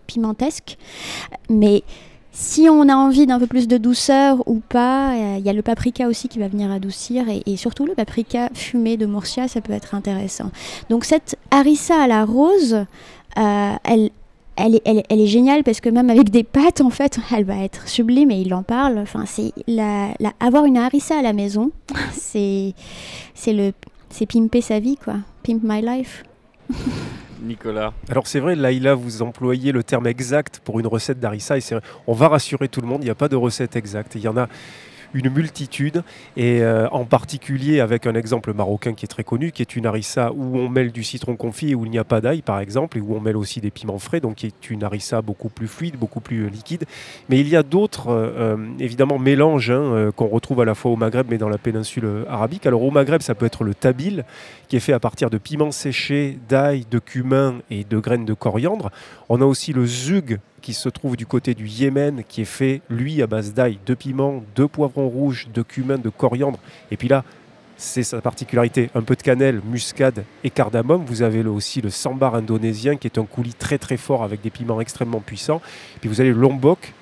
pimentesque. 0.05 0.78
Mais 1.49 1.84
si 2.36 2.67
on 2.67 2.89
a 2.89 2.95
envie 2.95 3.28
d'un 3.28 3.39
peu 3.39 3.45
plus 3.45 3.67
de 3.67 3.78
douceur 3.78 4.47
ou 4.47 4.59
pas, 4.59 5.13
euh, 5.13 5.38
il 5.38 5.45
y 5.45 5.49
a 5.49 5.53
le 5.53 5.61
paprika 5.61 6.07
aussi 6.07 6.28
qui 6.28 6.39
va 6.39 6.47
venir 6.47 6.71
adoucir 6.71 7.30
et, 7.30 7.43
et 7.45 7.57
surtout 7.57 7.86
le 7.86 7.93
paprika 7.93 8.49
fumé 8.55 8.97
de 8.97 9.05
Murcia, 9.05 9.47
ça 9.47 9.61
peut 9.61 9.74
être 9.74 9.93
intéressant. 9.93 10.49
Donc 10.89 11.05
cette 11.05 11.38
harissa 11.51 12.01
à 12.01 12.07
la 12.07 12.26
rose, 12.26 12.86
elle, 13.36 14.10
elle 14.56 14.76
est, 14.76 14.82
elle, 14.86 14.98
est- 15.00 15.06
elle 15.10 15.20
est 15.22 15.28
géniale 15.28 15.64
parce 15.64 15.82
que 15.82 15.90
même 15.90 16.10
avec 16.10 16.30
des 16.30 16.44
pâtes, 16.44 16.82
en 16.82 16.90
fait, 16.90 17.20
elle 17.36 17.44
va 17.46 17.58
être 17.64 17.88
sublime 17.88 18.32
et 18.32 18.40
il 18.42 18.54
en 18.54 18.64
parle. 18.64 18.98
Enfin, 19.00 19.26
c'est 19.26 19.52
la, 19.68 20.10
la- 20.20 20.34
avoir 20.40 20.66
une 20.66 20.78
harissa 20.78 21.18
à 21.18 21.22
la 21.22 21.34
maison, 21.34 21.72
c'est 22.14 22.74
c'est 23.34 23.54
le 23.54 23.72
c'est 24.10 24.26
pimper 24.28 24.62
sa 24.62 24.80
vie 24.80 24.96
quoi, 24.98 25.16
pimp 25.44 25.62
my 25.64 25.82
life. 25.82 26.24
Nicolas. 27.42 27.92
Alors 28.10 28.26
c'est 28.28 28.40
vrai, 28.40 28.56
Laïla, 28.56 28.96
vous 28.96 29.22
employez 29.22 29.72
le 29.74 29.84
terme 29.84 30.08
exact 30.08 30.62
pour 30.64 30.80
une 30.80 30.88
recette 30.88 31.20
d'harissa 31.20 31.58
et 31.58 31.62
c'est 31.62 31.76
vrai, 31.76 31.84
on 32.08 32.14
va 32.14 32.30
rassurer 32.30 32.70
tout 32.70 32.80
le 32.80 32.88
monde, 32.88 33.02
il 33.02 33.06
n'y 33.06 33.10
a 33.12 33.16
pas 33.16 33.28
de 33.28 33.36
recette 33.36 33.76
exacte. 33.76 34.16
Il 34.16 34.22
y 34.22 34.28
en 34.30 34.38
a 34.38 34.48
une 35.14 35.30
multitude 35.30 36.03
et 36.38 36.61
euh, 36.61 36.88
en 36.89 37.05
particulier 37.05 37.80
avec 37.80 38.07
un 38.07 38.16
exemple 38.16 38.53
marocain 38.53 38.93
qui 38.93 39.05
est 39.05 39.07
très 39.07 39.24
connu, 39.24 39.51
qui 39.51 39.61
est 39.61 39.76
une 39.76 39.86
harissa 39.86 40.32
où 40.34 40.57
on 40.57 40.70
mêle 40.70 40.91
du 40.91 41.03
citron 41.03 41.36
confit 41.36 41.72
et 41.72 41.76
où 41.76 41.86
il 41.86 41.91
n'y 41.91 41.97
a 41.97 42.03
pas 42.03 42.22
d'ail 42.22 42.41
par 42.41 42.59
exemple 42.59 42.97
et 42.97 43.01
où 43.01 43.16
on 43.16 43.20
mêle 43.20 43.38
aussi 43.38 43.61
des 43.61 43.72
piments 43.72 43.99
frais, 43.99 44.20
donc 44.20 44.36
qui 44.36 44.47
est 44.47 44.70
une 44.70 44.84
harissa 44.84 45.22
beaucoup 45.22 45.49
plus 45.49 45.68
fluide, 45.68 45.97
beaucoup 45.97 46.20
plus 46.20 46.45
euh, 46.45 46.49
liquide. 46.49 46.86
Mais 47.30 47.39
il 47.39 47.47
y 47.47 47.55
a 47.55 47.64
d'autres 47.64 48.09
euh, 48.09 48.57
évidemment 48.80 49.20
mélanges 49.20 49.72
hein, 49.72 50.11
qu'on 50.16 50.28
retrouve 50.28 50.61
à 50.61 50.66
la 50.66 50.76
fois 50.76 50.91
au 50.91 50.95
Maghreb 50.95 51.28
mais 51.30 51.38
dans 51.38 51.49
la 51.49 51.57
péninsule 51.57 52.26
arabique. 52.30 52.66
Alors 52.66 52.84
au 52.84 52.91
Maghreb 52.91 53.22
ça 53.22 53.36
peut 53.36 53.45
être 53.45 53.64
le 53.64 53.74
tabil 53.74 54.26
qui 54.68 54.76
est 54.76 54.80
fait 54.80 54.93
à 54.93 54.99
partir 54.99 55.30
de 55.30 55.38
piments 55.38 55.72
séchés, 55.72 56.38
d'ail, 56.49 56.86
de 56.89 56.99
cumin 56.99 57.55
et 57.70 57.84
de 57.84 57.99
graines 57.99 58.26
de 58.26 58.34
coriandre. 58.34 58.91
On 59.30 59.41
a 59.41 59.45
aussi 59.45 59.74
le 59.74 59.86
zug 59.86 60.39
qui 60.64 60.74
se 60.74 60.89
trouve 60.89 61.18
du 61.18 61.28
côté 61.28 61.53
du 61.53 61.68
Yémen, 61.68 62.24
qui 62.28 62.41
est 62.41 62.45
fait, 62.45 62.82
lui, 62.89 63.22
à 63.22 63.28
base 63.28 63.53
d'ail, 63.53 63.78
de 63.86 63.93
piment, 63.93 64.41
de 64.55 64.66
poivrons 64.66 65.09
rouges, 65.09 65.47
de 65.53 65.61
cumin, 65.61 65.97
de 65.97 66.09
coriandre. 66.09 66.57
Et 66.89 66.97
puis 66.97 67.09
là, 67.09 67.26
c'est 67.76 68.03
sa 68.03 68.22
particularité, 68.22 68.89
un 68.95 69.01
peu 69.01 69.16
de 69.16 69.22
cannelle, 69.22 69.61
muscade 69.70 70.24
et 70.43 70.49
cardamome. 70.49 71.03
Vous 71.05 71.22
avez 71.22 71.43
aussi 71.45 71.82
le 71.82 71.89
sambar 71.89 72.34
indonésien, 72.36 72.95
qui 72.95 73.07
est 73.07 73.20
un 73.20 73.26
coulis 73.26 73.53
très 73.53 73.78
très 73.78 73.97
fort 73.97 74.24
avec 74.24 74.41
des 74.41 74.49
piments 74.49 74.80
extrêmement 74.80 75.20
puissants. 75.20 75.61
Puis 75.99 76.07
vous 76.07 76.22
avez 76.22 76.30
le 76.30 76.39
lombok, 76.39 76.93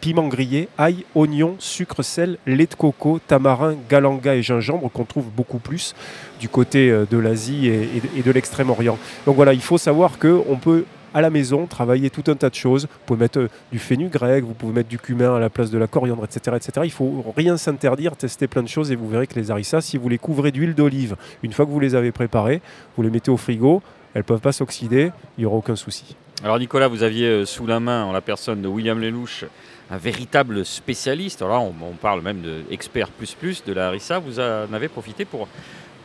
piment 0.00 0.28
grillé, 0.28 0.68
ail, 0.78 1.04
oignon, 1.14 1.56
sucre, 1.58 2.02
sel, 2.02 2.38
lait 2.46 2.66
de 2.66 2.74
coco, 2.74 3.18
tamarin, 3.26 3.76
galanga 3.88 4.34
et 4.34 4.42
gingembre 4.42 4.90
qu'on 4.90 5.04
trouve 5.04 5.30
beaucoup 5.34 5.58
plus 5.58 5.94
du 6.40 6.48
côté 6.48 6.90
euh, 6.90 7.06
de 7.10 7.18
l'Asie 7.18 7.68
et 7.68 8.22
de 8.22 8.30
l'Extrême-Orient. 8.30 8.98
Donc 9.24 9.36
voilà, 9.36 9.52
il 9.52 9.62
faut 9.62 9.78
savoir 9.78 10.18
qu'on 10.18 10.58
peut 10.60 10.84
à 11.16 11.22
la 11.22 11.30
maison 11.30 11.66
travailler 11.66 12.10
tout 12.10 12.24
un 12.30 12.34
tas 12.34 12.50
de 12.50 12.54
choses. 12.54 12.82
Vous 12.82 13.06
pouvez 13.06 13.20
mettre 13.20 13.38
euh, 13.38 13.48
du 13.72 13.78
fenugrec, 13.78 14.44
vous 14.44 14.52
pouvez 14.52 14.74
mettre 14.74 14.90
du 14.90 14.98
cumin 14.98 15.34
à 15.34 15.40
la 15.40 15.48
place 15.48 15.70
de 15.70 15.78
la 15.78 15.86
coriandre, 15.86 16.22
etc. 16.24 16.54
etc. 16.56 16.72
Il 16.84 16.92
faut 16.92 17.24
rien 17.34 17.56
s'interdire, 17.56 18.16
tester 18.16 18.46
plein 18.46 18.62
de 18.62 18.68
choses 18.68 18.92
et 18.92 18.96
vous 18.96 19.08
verrez 19.08 19.26
que 19.26 19.34
les 19.34 19.50
harissas, 19.50 19.80
si 19.80 19.96
vous 19.96 20.10
les 20.10 20.18
couvrez 20.18 20.52
d'huile 20.52 20.74
d'olive, 20.74 21.16
une 21.42 21.54
fois 21.54 21.64
que 21.64 21.70
vous 21.70 21.80
les 21.80 21.94
avez 21.94 22.12
préparées, 22.12 22.60
vous 22.98 23.02
les 23.02 23.08
mettez 23.08 23.30
au 23.30 23.38
frigo, 23.38 23.80
elles 24.12 24.20
ne 24.20 24.24
peuvent 24.24 24.42
pas 24.42 24.52
s'oxyder, 24.52 25.10
il 25.38 25.40
n'y 25.40 25.46
aura 25.46 25.56
aucun 25.56 25.74
souci. 25.74 26.16
Alors 26.44 26.58
Nicolas, 26.58 26.88
vous 26.88 27.02
aviez 27.02 27.28
euh, 27.28 27.44
sous 27.46 27.66
la 27.66 27.80
main, 27.80 28.04
en 28.04 28.12
la 28.12 28.20
personne 28.20 28.60
de 28.60 28.68
William 28.68 29.00
Lelouch, 29.00 29.46
un 29.90 29.96
véritable 29.96 30.66
spécialiste. 30.66 31.40
Alors 31.40 31.54
là, 31.54 31.60
on, 31.80 31.86
on 31.92 31.94
parle 31.94 32.20
même 32.20 32.42
d'expert 32.68 33.08
plus 33.08 33.32
plus 33.32 33.64
de 33.64 33.72
la 33.72 33.86
harissa. 33.86 34.18
Vous 34.18 34.38
en 34.38 34.70
avez 34.70 34.88
profité 34.88 35.24
pour, 35.24 35.48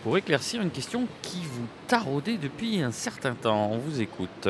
pour 0.06 0.18
éclaircir 0.18 0.62
une 0.62 0.72
question 0.72 1.06
qui 1.22 1.42
vous 1.44 1.68
taraudait 1.88 2.38
depuis 2.38 2.82
un 2.82 2.92
certain 2.92 3.34
temps. 3.34 3.72
On 3.74 3.78
vous 3.78 4.00
écoute. 4.00 4.48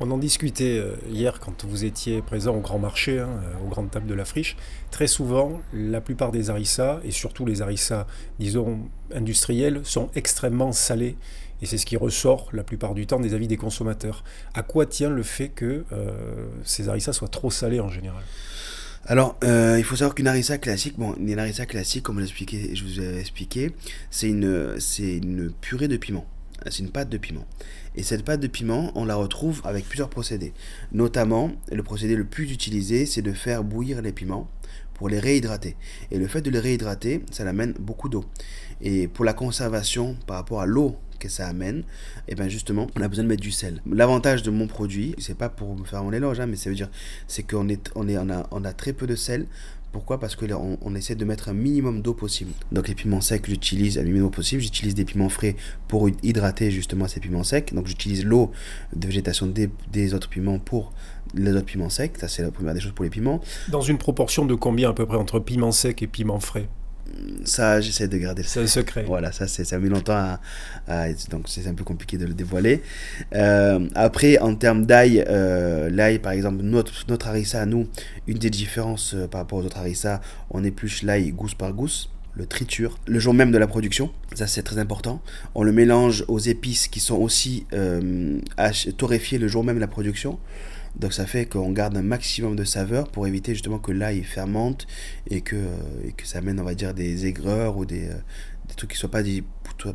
On 0.00 0.12
en 0.12 0.18
discutait 0.18 0.78
euh, 0.78 0.94
hier 1.10 1.40
quand 1.40 1.64
vous 1.64 1.84
étiez 1.84 2.22
présent 2.22 2.54
au 2.54 2.60
grand 2.60 2.78
marché, 2.78 3.18
hein, 3.18 3.28
euh, 3.42 3.66
aux 3.66 3.68
grandes 3.68 3.90
tables 3.90 4.06
de 4.06 4.14
la 4.14 4.24
friche. 4.24 4.56
Très 4.92 5.08
souvent, 5.08 5.60
la 5.72 6.00
plupart 6.00 6.30
des 6.30 6.50
harissas, 6.50 7.00
et 7.02 7.10
surtout 7.10 7.44
les 7.44 7.62
harissas, 7.62 8.06
disons, 8.38 8.78
industriels, 9.12 9.80
sont 9.82 10.08
extrêmement 10.14 10.70
salés. 10.70 11.16
Et 11.62 11.66
c'est 11.66 11.78
ce 11.78 11.86
qui 11.86 11.96
ressort 11.96 12.48
la 12.52 12.62
plupart 12.62 12.94
du 12.94 13.08
temps 13.08 13.18
des 13.18 13.34
avis 13.34 13.48
des 13.48 13.56
consommateurs. 13.56 14.22
À 14.54 14.62
quoi 14.62 14.86
tient 14.86 15.10
le 15.10 15.24
fait 15.24 15.48
que 15.48 15.84
euh, 15.90 16.46
ces 16.62 16.88
harissas 16.88 17.12
soient 17.12 17.26
trop 17.26 17.50
salés 17.50 17.80
en 17.80 17.90
général? 17.90 18.22
Alors, 19.06 19.38
il 19.42 19.82
faut 19.84 19.96
savoir 19.96 20.14
qu'une 20.14 20.26
harissa 20.26 20.58
classique, 20.58 20.98
bon, 20.98 21.14
une 21.18 21.38
harissa 21.38 21.64
classique, 21.64 22.02
comme 22.02 22.20
je, 22.20 22.84
vous 22.84 23.00
ai 23.00 23.18
expliqué, 23.18 23.72
c'est 24.10 24.28
une, 24.28 24.76
une 24.98 25.50
purée 25.50 25.88
de 25.88 25.96
piment. 25.96 26.26
C'est 26.66 26.80
une 26.80 26.90
pâte 26.90 27.08
de 27.08 27.16
piment. 27.16 27.46
Et 27.98 28.04
cette 28.04 28.24
pâte 28.24 28.38
de 28.38 28.46
piment, 28.46 28.92
on 28.94 29.04
la 29.04 29.16
retrouve 29.16 29.60
avec 29.64 29.84
plusieurs 29.84 30.08
procédés. 30.08 30.52
Notamment, 30.92 31.50
le 31.72 31.82
procédé 31.82 32.14
le 32.14 32.24
plus 32.24 32.52
utilisé, 32.52 33.06
c'est 33.06 33.22
de 33.22 33.32
faire 33.32 33.64
bouillir 33.64 34.02
les 34.02 34.12
piments 34.12 34.48
pour 34.94 35.08
les 35.08 35.18
réhydrater. 35.18 35.74
Et 36.12 36.18
le 36.18 36.28
fait 36.28 36.40
de 36.40 36.48
les 36.48 36.60
réhydrater, 36.60 37.24
ça 37.32 37.42
amène 37.42 37.72
beaucoup 37.72 38.08
d'eau. 38.08 38.24
Et 38.80 39.08
pour 39.08 39.24
la 39.24 39.32
conservation 39.32 40.16
par 40.28 40.36
rapport 40.36 40.60
à 40.60 40.66
l'eau 40.66 40.94
que 41.18 41.28
ça 41.28 41.48
amène, 41.48 41.82
et 42.28 42.36
bien 42.36 42.48
justement, 42.48 42.86
on 42.94 43.02
a 43.02 43.08
besoin 43.08 43.24
de 43.24 43.28
mettre 43.30 43.42
du 43.42 43.50
sel. 43.50 43.82
L'avantage 43.84 44.44
de 44.44 44.52
mon 44.52 44.68
produit, 44.68 45.16
c'est 45.18 45.36
pas 45.36 45.48
pour 45.48 45.76
me 45.76 45.84
faire 45.84 46.04
mon 46.04 46.12
éloge, 46.12 46.38
hein, 46.38 46.46
mais 46.46 46.54
ça 46.54 46.70
veut 46.70 46.76
dire, 46.76 46.90
c'est 47.26 47.42
qu'on 47.42 47.68
a 47.68 48.72
très 48.74 48.92
peu 48.92 49.08
de 49.08 49.16
sel. 49.16 49.48
Pourquoi? 49.92 50.20
Parce 50.20 50.36
que 50.36 50.44
essaie 50.94 51.14
de 51.14 51.24
mettre 51.24 51.48
un 51.48 51.54
minimum 51.54 52.02
d'eau 52.02 52.14
possible. 52.14 52.52
Donc 52.72 52.88
les 52.88 52.94
piments 52.94 53.20
secs, 53.20 53.44
j'utilise 53.46 53.98
un 53.98 54.02
minimum 54.02 54.30
possible. 54.30 54.60
J'utilise 54.60 54.94
des 54.94 55.04
piments 55.04 55.28
frais 55.28 55.56
pour 55.88 56.08
hydrater 56.22 56.70
justement 56.70 57.08
ces 57.08 57.20
piments 57.20 57.44
secs. 57.44 57.72
Donc 57.74 57.86
j'utilise 57.86 58.24
l'eau 58.24 58.50
de 58.94 59.06
végétation 59.06 59.46
des, 59.46 59.70
des 59.90 60.14
autres 60.14 60.28
piments 60.28 60.58
pour 60.58 60.92
les 61.34 61.52
autres 61.52 61.66
piments 61.66 61.90
secs. 61.90 62.16
Ça 62.18 62.28
c'est 62.28 62.42
la 62.42 62.50
première 62.50 62.74
des 62.74 62.80
choses 62.80 62.92
pour 62.92 63.04
les 63.04 63.10
piments. 63.10 63.40
Dans 63.68 63.80
une 63.80 63.98
proportion 63.98 64.44
de 64.44 64.54
combien 64.54 64.90
à 64.90 64.92
peu 64.92 65.06
près 65.06 65.16
entre 65.16 65.40
piment 65.40 65.72
sec 65.72 66.02
et 66.02 66.06
piment 66.06 66.40
frais? 66.40 66.68
Ça, 67.44 67.80
j'essaie 67.80 68.08
de 68.08 68.16
garder 68.18 68.42
C'est 68.42 68.60
un 68.60 68.66
secret. 68.66 69.04
Voilà, 69.06 69.32
ça, 69.32 69.46
c'est, 69.46 69.64
ça 69.64 69.76
a 69.76 69.78
mis 69.78 69.88
longtemps 69.88 70.12
à, 70.16 70.40
à- 70.86 71.12
donc 71.30 71.46
c'est 71.48 71.66
un 71.66 71.74
peu 71.74 71.84
compliqué 71.84 72.18
de 72.18 72.26
le 72.26 72.34
dévoiler. 72.34 72.82
Euh, 73.34 73.88
après, 73.94 74.38
en 74.38 74.54
termes 74.54 74.84
d'ail, 74.86 75.24
euh, 75.28 75.88
l'ail, 75.90 76.18
par 76.18 76.32
exemple, 76.32 76.62
notre, 76.62 76.92
notre 77.08 77.28
harissa, 77.28 77.64
nous, 77.66 77.86
une 78.26 78.38
des 78.38 78.50
différences 78.50 79.14
euh, 79.14 79.26
par 79.26 79.40
rapport 79.40 79.58
aux 79.58 79.64
autres 79.64 79.78
harissa, 79.78 80.20
on 80.50 80.62
épluche 80.64 81.02
l'ail 81.02 81.30
gousse 81.32 81.54
par 81.54 81.72
gousse, 81.72 82.10
le 82.34 82.46
triture, 82.46 82.98
le 83.06 83.18
jour 83.18 83.34
même 83.34 83.50
de 83.50 83.58
la 83.58 83.66
production, 83.66 84.12
ça 84.34 84.46
c'est 84.46 84.62
très 84.62 84.78
important. 84.78 85.20
On 85.56 85.64
le 85.64 85.72
mélange 85.72 86.24
aux 86.28 86.38
épices 86.38 86.86
qui 86.86 87.00
sont 87.00 87.16
aussi 87.16 87.66
euh, 87.72 88.38
torréfiées 88.96 89.38
le 89.38 89.48
jour 89.48 89.64
même 89.64 89.76
de 89.76 89.80
la 89.80 89.88
production. 89.88 90.38
Donc 90.98 91.12
ça 91.12 91.26
fait 91.26 91.46
qu'on 91.46 91.70
garde 91.70 91.96
un 91.96 92.02
maximum 92.02 92.56
de 92.56 92.64
saveur 92.64 93.08
pour 93.08 93.26
éviter 93.26 93.52
justement 93.52 93.78
que 93.78 93.92
l'ail 93.92 94.22
fermente 94.24 94.86
et 95.30 95.40
que, 95.42 95.54
euh, 95.56 95.68
et 96.04 96.12
que 96.12 96.26
ça 96.26 96.38
amène, 96.38 96.58
on 96.58 96.64
va 96.64 96.74
dire, 96.74 96.92
des 96.94 97.26
aigreurs 97.26 97.76
ou 97.76 97.84
des, 97.84 98.08
euh, 98.08 98.14
des 98.68 98.74
trucs 98.74 98.90
qui 98.90 98.96
ne 98.96 99.00
soient 99.00 99.10
pas, 99.10 99.22
di- 99.22 99.44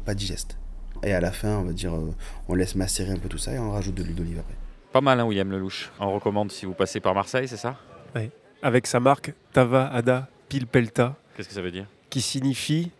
pas 0.06 0.14
digestes. 0.16 0.58
Et 1.04 1.14
à 1.14 1.20
la 1.20 1.32
fin, 1.34 1.58
on 1.58 1.64
va 1.64 1.74
dire, 1.74 1.94
euh, 1.94 2.16
on 2.48 2.56
laisse 2.56 2.76
macérer 2.76 3.12
un 3.12 3.18
peu 3.18 3.28
tout 3.28 3.38
ça 3.38 3.52
et 3.54 3.60
on 3.60 3.72
rajoute 3.72 3.96
de 3.96 4.04
l'huile 4.04 4.16
d'olive 4.16 4.40
après. 4.40 4.56
Pas 4.94 5.02
mal, 5.02 5.20
hein, 5.20 5.26
William 5.26 5.52
Lelouch. 5.52 5.92
On 6.00 6.14
recommande 6.14 6.52
si 6.52 6.66
vous 6.66 6.74
passez 6.74 7.00
par 7.02 7.14
Marseille, 7.14 7.48
c'est 7.50 7.58
ça? 7.58 7.78
Ouais. 8.16 8.30
Avec 8.62 8.88
sa 8.88 9.02
marque 9.02 9.34
Tava 9.52 9.88
Ada 9.88 10.30
Pilpelta, 10.48 11.18
Qu'est-ce 11.36 11.50
que 11.50 11.54
ça 11.54 11.62
veut 11.62 11.72
dire? 11.72 11.88
Qui 12.12 12.22
signifie 12.22 12.92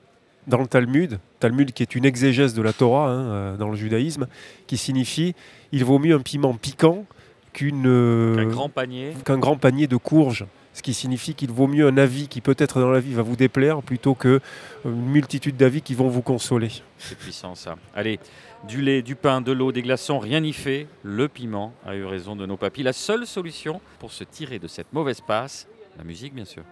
dans 0.48 0.58
le 0.60 0.68
Talmud, 0.68 1.20
Talmud 1.40 1.72
qui 1.72 1.84
est 1.84 1.96
une 1.96 2.04
exégèse 2.04 2.54
de 2.54 2.62
la 2.62 2.74
Torah 2.74 3.10
hein, 3.10 3.56
dans 3.58 3.70
le 3.70 3.78
judaïsme, 3.78 4.28
qui 4.68 4.76
signifie 4.76 5.36
il 5.72 5.86
vaut 5.86 6.00
mieux 6.00 6.16
un 6.16 6.20
piment 6.20 6.54
piquant 6.56 7.06
qu'une 7.54 7.86
euh, 7.86 8.38
Un 8.38 8.46
grand 8.46 8.70
panier. 8.70 9.14
qu'un 9.24 9.38
grand 9.38 9.58
panier 9.58 9.88
de 9.88 9.98
courges. 9.98 10.46
Ce 10.74 10.82
qui 10.82 10.96
signifie 10.96 11.36
qu'il 11.36 11.52
vaut 11.52 11.68
mieux 11.68 11.86
un 11.88 11.98
avis 11.98 12.28
qui 12.28 12.42
peut-être 12.42 12.80
dans 12.80 12.90
la 12.90 13.00
vie 13.00 13.14
va 13.14 13.22
vous 13.22 13.36
déplaire 13.36 13.84
plutôt 13.84 14.16
que 14.16 14.40
une 14.86 15.06
multitude 15.06 15.56
d'avis 15.56 15.84
qui 15.84 15.94
vont 15.94 16.10
vous 16.10 16.24
consoler. 16.24 16.72
C'est 16.98 17.18
puissant 17.18 17.54
ça. 17.54 17.76
Allez, 17.96 18.20
du 18.68 18.82
lait, 18.82 19.04
du 19.04 19.16
pain, 19.16 19.40
de 19.42 19.52
l'eau, 19.52 19.72
des 19.72 19.84
glaçons, 19.84 20.18
rien 20.18 20.40
n'y 20.40 20.52
fait. 20.54 20.88
Le 21.04 21.28
piment 21.28 21.74
a 21.86 21.96
eu 21.96 22.06
raison 22.06 22.36
de 22.36 22.48
nos 22.48 22.58
papis. 22.58 22.82
La 22.82 22.94
seule 22.94 23.28
solution 23.28 23.82
pour 24.00 24.12
se 24.12 24.24
tirer 24.24 24.58
de 24.58 24.68
cette 24.68 24.92
mauvaise 24.94 25.22
passe, 25.22 25.68
la 25.98 26.04
musique 26.04 26.34
bien 26.34 26.46
sûr. 26.46 26.64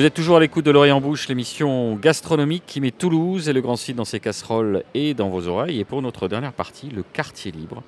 Vous 0.00 0.06
êtes 0.06 0.14
toujours 0.14 0.38
à 0.38 0.40
l'écoute 0.40 0.64
de 0.64 0.70
l'Orient 0.70 0.96
en 0.96 1.00
Bouche, 1.02 1.28
l'émission 1.28 1.94
gastronomique 1.94 2.62
qui 2.66 2.80
met 2.80 2.90
Toulouse 2.90 3.50
et 3.50 3.52
le 3.52 3.60
Grand 3.60 3.76
Sud 3.76 3.96
dans 3.96 4.06
ses 4.06 4.18
casseroles 4.18 4.82
et 4.94 5.12
dans 5.12 5.28
vos 5.28 5.46
oreilles. 5.46 5.78
Et 5.78 5.84
pour 5.84 6.00
notre 6.00 6.26
dernière 6.26 6.54
partie, 6.54 6.88
le 6.88 7.02
quartier 7.02 7.52
libre, 7.52 7.82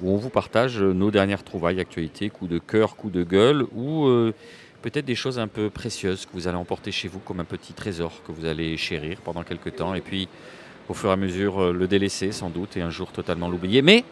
où 0.00 0.10
on 0.10 0.16
vous 0.16 0.28
partage 0.28 0.82
nos 0.82 1.12
dernières 1.12 1.44
trouvailles, 1.44 1.78
actualités, 1.78 2.30
coups 2.30 2.50
de 2.50 2.58
cœur, 2.58 2.96
coups 2.96 3.12
de 3.12 3.22
gueule, 3.22 3.64
ou 3.76 4.06
euh, 4.06 4.34
peut-être 4.82 5.04
des 5.04 5.14
choses 5.14 5.38
un 5.38 5.46
peu 5.46 5.70
précieuses 5.70 6.26
que 6.26 6.32
vous 6.32 6.48
allez 6.48 6.56
emporter 6.56 6.90
chez 6.90 7.06
vous 7.06 7.20
comme 7.20 7.38
un 7.38 7.44
petit 7.44 7.74
trésor 7.74 8.24
que 8.26 8.32
vous 8.32 8.44
allez 8.44 8.76
chérir 8.76 9.18
pendant 9.20 9.44
quelques 9.44 9.76
temps. 9.76 9.94
Et 9.94 10.00
puis, 10.00 10.26
au 10.88 10.94
fur 10.94 11.10
et 11.10 11.12
à 11.12 11.16
mesure, 11.16 11.62
euh, 11.62 11.72
le 11.72 11.86
délaisser 11.86 12.32
sans 12.32 12.50
doute 12.50 12.76
et 12.76 12.82
un 12.82 12.90
jour 12.90 13.12
totalement 13.12 13.48
l'oublier. 13.48 13.82
Mais 13.82 14.02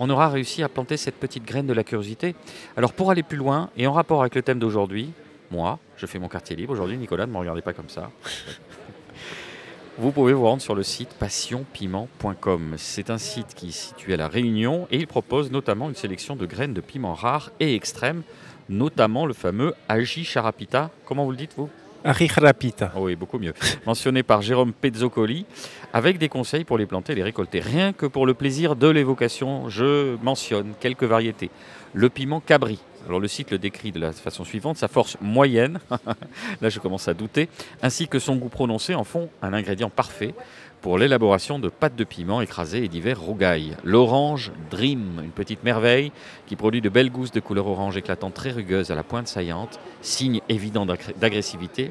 on 0.00 0.10
aura 0.10 0.28
réussi 0.28 0.64
à 0.64 0.68
planter 0.68 0.96
cette 0.96 1.20
petite 1.20 1.44
graine 1.44 1.68
de 1.68 1.72
la 1.72 1.84
curiosité. 1.84 2.34
Alors 2.76 2.92
pour 2.92 3.12
aller 3.12 3.22
plus 3.22 3.38
loin 3.38 3.70
et 3.76 3.86
en 3.86 3.92
rapport 3.92 4.22
avec 4.22 4.34
le 4.34 4.42
thème 4.42 4.58
d'aujourd'hui, 4.58 5.12
moi, 5.50 5.78
je 5.96 6.06
fais 6.06 6.18
mon 6.18 6.28
quartier 6.28 6.56
libre 6.56 6.72
aujourd'hui. 6.72 6.96
Nicolas, 6.96 7.26
ne 7.26 7.32
me 7.32 7.38
regardez 7.38 7.62
pas 7.62 7.72
comme 7.72 7.88
ça. 7.88 8.10
Vous 9.98 10.12
pouvez 10.12 10.32
vous 10.32 10.46
rendre 10.46 10.62
sur 10.62 10.74
le 10.74 10.82
site 10.82 11.10
passionpiment.com. 11.18 12.74
C'est 12.78 13.10
un 13.10 13.18
site 13.18 13.54
qui 13.54 13.68
est 13.68 13.72
situé 13.72 14.14
à 14.14 14.16
La 14.16 14.28
Réunion 14.28 14.86
et 14.90 14.96
il 14.96 15.06
propose 15.06 15.50
notamment 15.50 15.88
une 15.88 15.94
sélection 15.94 16.36
de 16.36 16.46
graines 16.46 16.72
de 16.72 16.80
piment 16.80 17.12
rares 17.12 17.50
et 17.60 17.74
extrêmes, 17.74 18.22
notamment 18.68 19.26
le 19.26 19.34
fameux 19.34 19.74
Agi 19.88 20.24
Charapita. 20.24 20.90
Comment 21.04 21.24
vous 21.24 21.32
le 21.32 21.36
dites, 21.36 21.52
vous? 21.56 21.68
Ajicharapita. 22.04 22.92
oui, 22.96 23.14
beaucoup 23.14 23.38
mieux. 23.38 23.52
Mentionné 23.86 24.22
par 24.22 24.42
Jérôme 24.42 24.72
Pezzocoli, 24.72 25.44
avec 25.92 26.18
des 26.18 26.28
conseils 26.28 26.64
pour 26.64 26.78
les 26.78 26.86
planter 26.86 27.12
et 27.12 27.16
les 27.16 27.22
récolter. 27.22 27.60
Rien 27.60 27.92
que 27.92 28.06
pour 28.06 28.26
le 28.26 28.34
plaisir 28.34 28.76
de 28.76 28.88
l'évocation, 28.88 29.68
je 29.68 30.16
mentionne 30.22 30.72
quelques 30.80 31.04
variétés. 31.04 31.50
Le 31.92 32.08
piment 32.08 32.40
cabri. 32.40 32.78
Le 33.08 33.28
site 33.28 33.50
le 33.50 33.58
décrit 33.58 33.92
de 33.92 33.98
la 33.98 34.12
façon 34.12 34.44
suivante, 34.44 34.76
sa 34.76 34.88
force 34.88 35.16
moyenne, 35.20 35.80
là 36.60 36.68
je 36.68 36.78
commence 36.78 37.08
à 37.08 37.14
douter, 37.14 37.48
ainsi 37.82 38.08
que 38.08 38.18
son 38.18 38.36
goût 38.36 38.48
prononcé 38.48 38.94
en 38.94 39.04
font 39.04 39.28
un 39.42 39.52
ingrédient 39.52 39.90
parfait 39.90 40.34
pour 40.80 40.96
l'élaboration 40.96 41.58
de 41.58 41.68
pâtes 41.68 41.96
de 41.96 42.04
piment 42.04 42.40
écrasées 42.40 42.84
et 42.84 42.88
divers 42.88 43.20
rougailles. 43.20 43.76
L'orange 43.84 44.52
Dream, 44.70 45.20
une 45.22 45.30
petite 45.30 45.64
merveille 45.64 46.12
qui 46.46 46.56
produit 46.56 46.80
de 46.80 46.88
belles 46.88 47.10
gousses 47.10 47.32
de 47.32 47.40
couleur 47.40 47.66
orange 47.66 47.96
éclatante 47.96 48.34
très 48.34 48.50
rugueuse 48.50 48.90
à 48.90 48.94
la 48.94 49.02
pointe 49.02 49.28
saillante, 49.28 49.78
signe 50.00 50.40
évident 50.48 50.86
d'agressivité. 50.86 51.90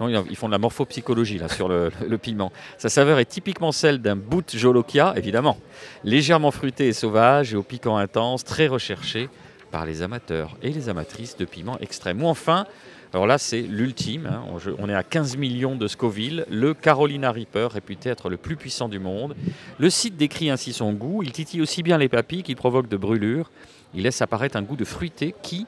Ils 0.00 0.36
font 0.36 0.46
de 0.46 0.52
la 0.52 0.58
morphopsychologie 0.58 1.38
là 1.38 1.48
sur 1.48 1.68
le, 1.68 1.90
le 2.06 2.18
piment. 2.18 2.52
Sa 2.78 2.88
saveur 2.88 3.18
est 3.18 3.24
typiquement 3.26 3.72
celle 3.72 4.00
d'un 4.00 4.16
bout 4.16 4.56
jolokia, 4.56 5.14
évidemment, 5.16 5.58
légèrement 6.04 6.50
fruité 6.50 6.88
et 6.88 6.92
sauvage 6.92 7.52
et 7.54 7.56
au 7.56 7.62
piquant 7.62 7.96
intense, 7.96 8.44
très 8.44 8.66
recherché 8.66 9.28
par 9.70 9.86
les 9.86 10.02
amateurs 10.02 10.56
et 10.62 10.70
les 10.70 10.88
amatrices 10.88 11.36
de 11.36 11.44
piment 11.44 11.78
extrême. 11.80 12.22
Ou 12.22 12.26
enfin, 12.26 12.66
alors 13.12 13.26
là 13.26 13.38
c'est 13.38 13.62
l'ultime, 13.62 14.26
hein, 14.26 14.42
on 14.78 14.88
est 14.88 14.94
à 14.94 15.02
15 15.02 15.36
millions 15.36 15.76
de 15.76 15.88
Scoville, 15.88 16.44
le 16.50 16.74
Carolina 16.74 17.32
Reaper, 17.32 17.72
réputé 17.72 18.10
être 18.10 18.28
le 18.28 18.36
plus 18.36 18.56
puissant 18.56 18.88
du 18.88 18.98
monde. 18.98 19.34
Le 19.78 19.90
site 19.90 20.16
décrit 20.16 20.50
ainsi 20.50 20.72
son 20.72 20.92
goût, 20.92 21.22
il 21.22 21.32
titille 21.32 21.62
aussi 21.62 21.82
bien 21.82 21.98
les 21.98 22.08
papilles 22.08 22.42
qu'il 22.42 22.56
provoque 22.56 22.88
de 22.88 22.96
brûlures. 22.96 23.50
Il 23.94 24.02
laisse 24.02 24.20
apparaître 24.20 24.56
un 24.56 24.62
goût 24.62 24.76
de 24.76 24.84
fruité 24.84 25.34
qui, 25.42 25.66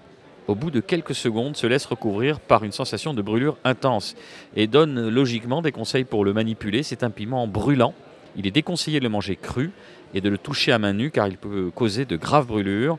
au 0.48 0.54
bout 0.54 0.70
de 0.70 0.80
quelques 0.80 1.14
secondes, 1.14 1.56
se 1.56 1.66
laisse 1.66 1.86
recouvrir 1.86 2.40
par 2.40 2.64
une 2.64 2.72
sensation 2.72 3.14
de 3.14 3.22
brûlure 3.22 3.56
intense 3.64 4.16
et 4.56 4.66
donne 4.66 5.08
logiquement 5.08 5.62
des 5.62 5.72
conseils 5.72 6.04
pour 6.04 6.24
le 6.24 6.32
manipuler. 6.32 6.82
C'est 6.82 7.02
un 7.02 7.10
piment 7.10 7.46
brûlant. 7.46 7.94
Il 8.36 8.46
est 8.46 8.50
déconseillé 8.50 8.98
de 8.98 9.04
le 9.04 9.10
manger 9.10 9.36
cru 9.36 9.70
et 10.14 10.20
de 10.20 10.28
le 10.28 10.38
toucher 10.38 10.72
à 10.72 10.78
main 10.78 10.92
nue 10.92 11.10
car 11.10 11.28
il 11.28 11.36
peut 11.36 11.70
causer 11.74 12.04
de 12.04 12.16
graves 12.16 12.46
brûlures. 12.46 12.98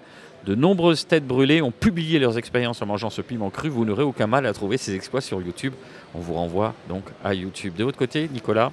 De 0.50 0.56
nombreuses 0.56 1.06
têtes 1.06 1.28
brûlées 1.28 1.62
ont 1.62 1.70
publié 1.70 2.18
leurs 2.18 2.39
expériences 2.39 2.82
en 2.82 2.88
mangeant 2.88 3.12
ce 3.12 3.22
piment 3.22 3.52
cru. 3.52 3.70
Vous 3.70 3.86
n'aurez 3.86 4.02
aucun 4.02 4.26
mal 4.26 4.47
à 4.47 4.54
trouver 4.54 4.78
ces 4.78 4.95
exploits 4.95 5.22
sur 5.22 5.39
YouTube. 5.43 5.74
On 6.16 6.20
vous 6.22 6.34
renvoie 6.34 6.74
donc 6.88 7.04
à 7.24 7.36
YouTube. 7.36 7.76
De 7.76 7.84
votre 7.84 8.00
côté, 8.00 8.28
Nicolas, 8.34 8.72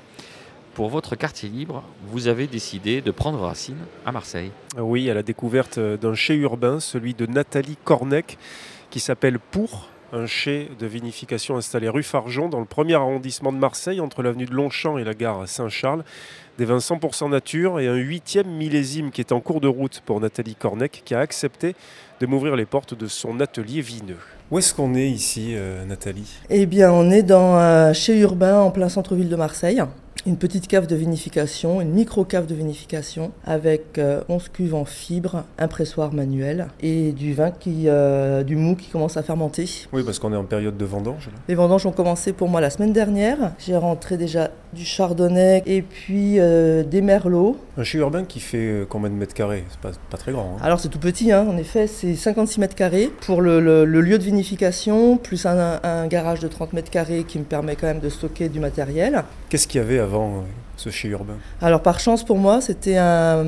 pour 0.72 0.88
votre 0.88 1.16
quartier 1.16 1.50
libre, 1.50 1.82
vous 2.06 2.28
avez 2.28 2.46
décidé 2.46 3.02
de 3.02 3.10
prendre 3.10 3.40
racine 3.40 3.76
à 4.06 4.12
Marseille. 4.12 4.52
Oui, 4.78 5.10
à 5.10 5.12
la 5.12 5.22
découverte 5.22 5.78
d'un 5.78 6.14
chai 6.14 6.36
urbain, 6.36 6.80
celui 6.80 7.12
de 7.12 7.26
Nathalie 7.26 7.76
Cornec, 7.84 8.38
qui 8.88 8.98
s'appelle 8.98 9.38
Pour, 9.38 9.90
un 10.14 10.24
chai 10.24 10.70
de 10.78 10.86
vinification 10.86 11.58
installé 11.58 11.90
rue 11.90 12.02
Farjon, 12.02 12.48
dans 12.48 12.60
le 12.60 12.64
premier 12.64 12.94
arrondissement 12.94 13.52
de 13.52 13.58
Marseille, 13.58 14.00
entre 14.00 14.22
l'avenue 14.22 14.46
de 14.46 14.54
Longchamp 14.54 14.96
et 14.96 15.04
la 15.04 15.12
gare 15.12 15.46
Saint-Charles. 15.46 16.04
Des 16.58 16.64
vins 16.64 16.78
100% 16.78 17.28
nature 17.30 17.80
et 17.80 17.86
un 17.86 17.96
huitième 17.96 18.48
millésime 18.48 19.10
qui 19.10 19.20
est 19.20 19.32
en 19.32 19.40
cours 19.40 19.60
de 19.60 19.68
route 19.68 20.00
pour 20.06 20.20
Nathalie 20.20 20.54
Cornec, 20.54 21.02
qui 21.04 21.14
a 21.14 21.18
accepté 21.20 21.74
de 22.20 22.26
m'ouvrir 22.26 22.56
les 22.56 22.64
portes 22.64 22.94
de 22.94 23.06
son 23.08 23.40
atelier 23.40 23.82
vineux. 23.82 24.16
Où 24.50 24.58
est-ce 24.58 24.72
qu'on 24.72 24.94
est 24.94 25.08
ici, 25.08 25.52
euh, 25.54 25.84
Nathalie? 25.84 26.32
Eh 26.48 26.64
bien, 26.64 26.90
on 26.92 27.10
est 27.10 27.22
dans 27.22 27.56
un 27.56 27.92
chez 27.92 28.18
urbain 28.20 28.58
en 28.60 28.70
plein 28.70 28.88
centre-ville 28.88 29.28
de 29.28 29.36
Marseille. 29.36 29.82
Une 30.24 30.38
petite 30.38 30.66
cave 30.66 30.88
de 30.88 30.96
vinification, 30.96 31.80
une 31.80 31.90
micro-cave 31.92 32.46
de 32.46 32.54
vinification 32.54 33.30
avec 33.44 33.96
euh, 33.98 34.22
11 34.28 34.48
cuves 34.48 34.74
en 34.74 34.84
fibre, 34.84 35.44
un 35.56 35.68
pressoir 35.68 36.12
manuel 36.12 36.66
et 36.80 37.12
du 37.12 37.32
vin 37.32 37.52
qui, 37.52 37.84
euh, 37.86 38.42
du 38.42 38.56
mou 38.56 38.74
qui 38.74 38.88
commence 38.88 39.16
à 39.16 39.22
fermenter. 39.22 39.68
Oui, 39.92 40.02
parce 40.04 40.18
qu'on 40.18 40.32
est 40.32 40.36
en 40.36 40.42
période 40.44 40.76
de 40.76 40.84
vendange. 40.84 41.26
là. 41.26 41.32
Les 41.46 41.54
vendanges 41.54 41.86
ont 41.86 41.92
commencé 41.92 42.32
pour 42.32 42.48
moi 42.48 42.60
la 42.60 42.70
semaine 42.70 42.92
dernière. 42.92 43.52
J'ai 43.58 43.76
rentré 43.76 44.16
déjà 44.16 44.50
du 44.72 44.84
chardonnay 44.84 45.62
et 45.66 45.82
puis 45.82 46.38
euh, 46.38 46.82
des 46.82 47.00
merlots. 47.00 47.56
Un 47.78 47.84
chai 47.84 47.98
urbain 47.98 48.24
qui 48.24 48.40
fait 48.40 48.56
euh, 48.58 48.84
combien 48.88 49.08
de 49.10 49.14
mètres 49.14 49.34
carrés? 49.34 49.64
C'est 49.70 49.80
pas, 49.80 49.90
pas 50.10 50.16
très 50.16 50.32
grand. 50.32 50.56
hein. 50.56 50.62
Alors 50.62 50.80
c'est 50.80 50.88
tout 50.88 50.98
petit, 50.98 51.32
hein, 51.32 51.46
en 51.48 51.56
effet, 51.56 51.86
c'est 51.86 52.14
56 52.14 52.60
mètres 52.60 52.74
carrés 52.74 53.10
pour 53.22 53.42
le, 53.42 53.60
le- 53.60 53.84
le 53.84 54.00
lieu 54.00 54.18
de 54.18 54.24
vinification, 54.24 55.16
plus 55.16 55.46
un, 55.46 55.80
un 55.82 56.06
garage 56.06 56.40
de 56.40 56.48
30 56.48 56.72
mètres 56.72 56.90
carrés 56.90 57.24
qui 57.24 57.38
me 57.38 57.44
permet 57.44 57.76
quand 57.76 57.86
même 57.86 58.00
de 58.00 58.08
stocker 58.08 58.48
du 58.48 58.60
matériel. 58.60 59.22
Qu'est-ce 59.48 59.68
qu'il 59.68 59.80
y 59.80 59.84
avait 59.84 59.98
avant 59.98 60.28
euh, 60.28 60.40
ce 60.76 60.90
chai 60.90 61.08
urbain 61.08 61.36
Alors 61.62 61.80
par 61.82 62.00
chance 62.00 62.24
pour 62.24 62.36
moi, 62.38 62.60
c'était 62.60 62.96
un, 62.96 63.44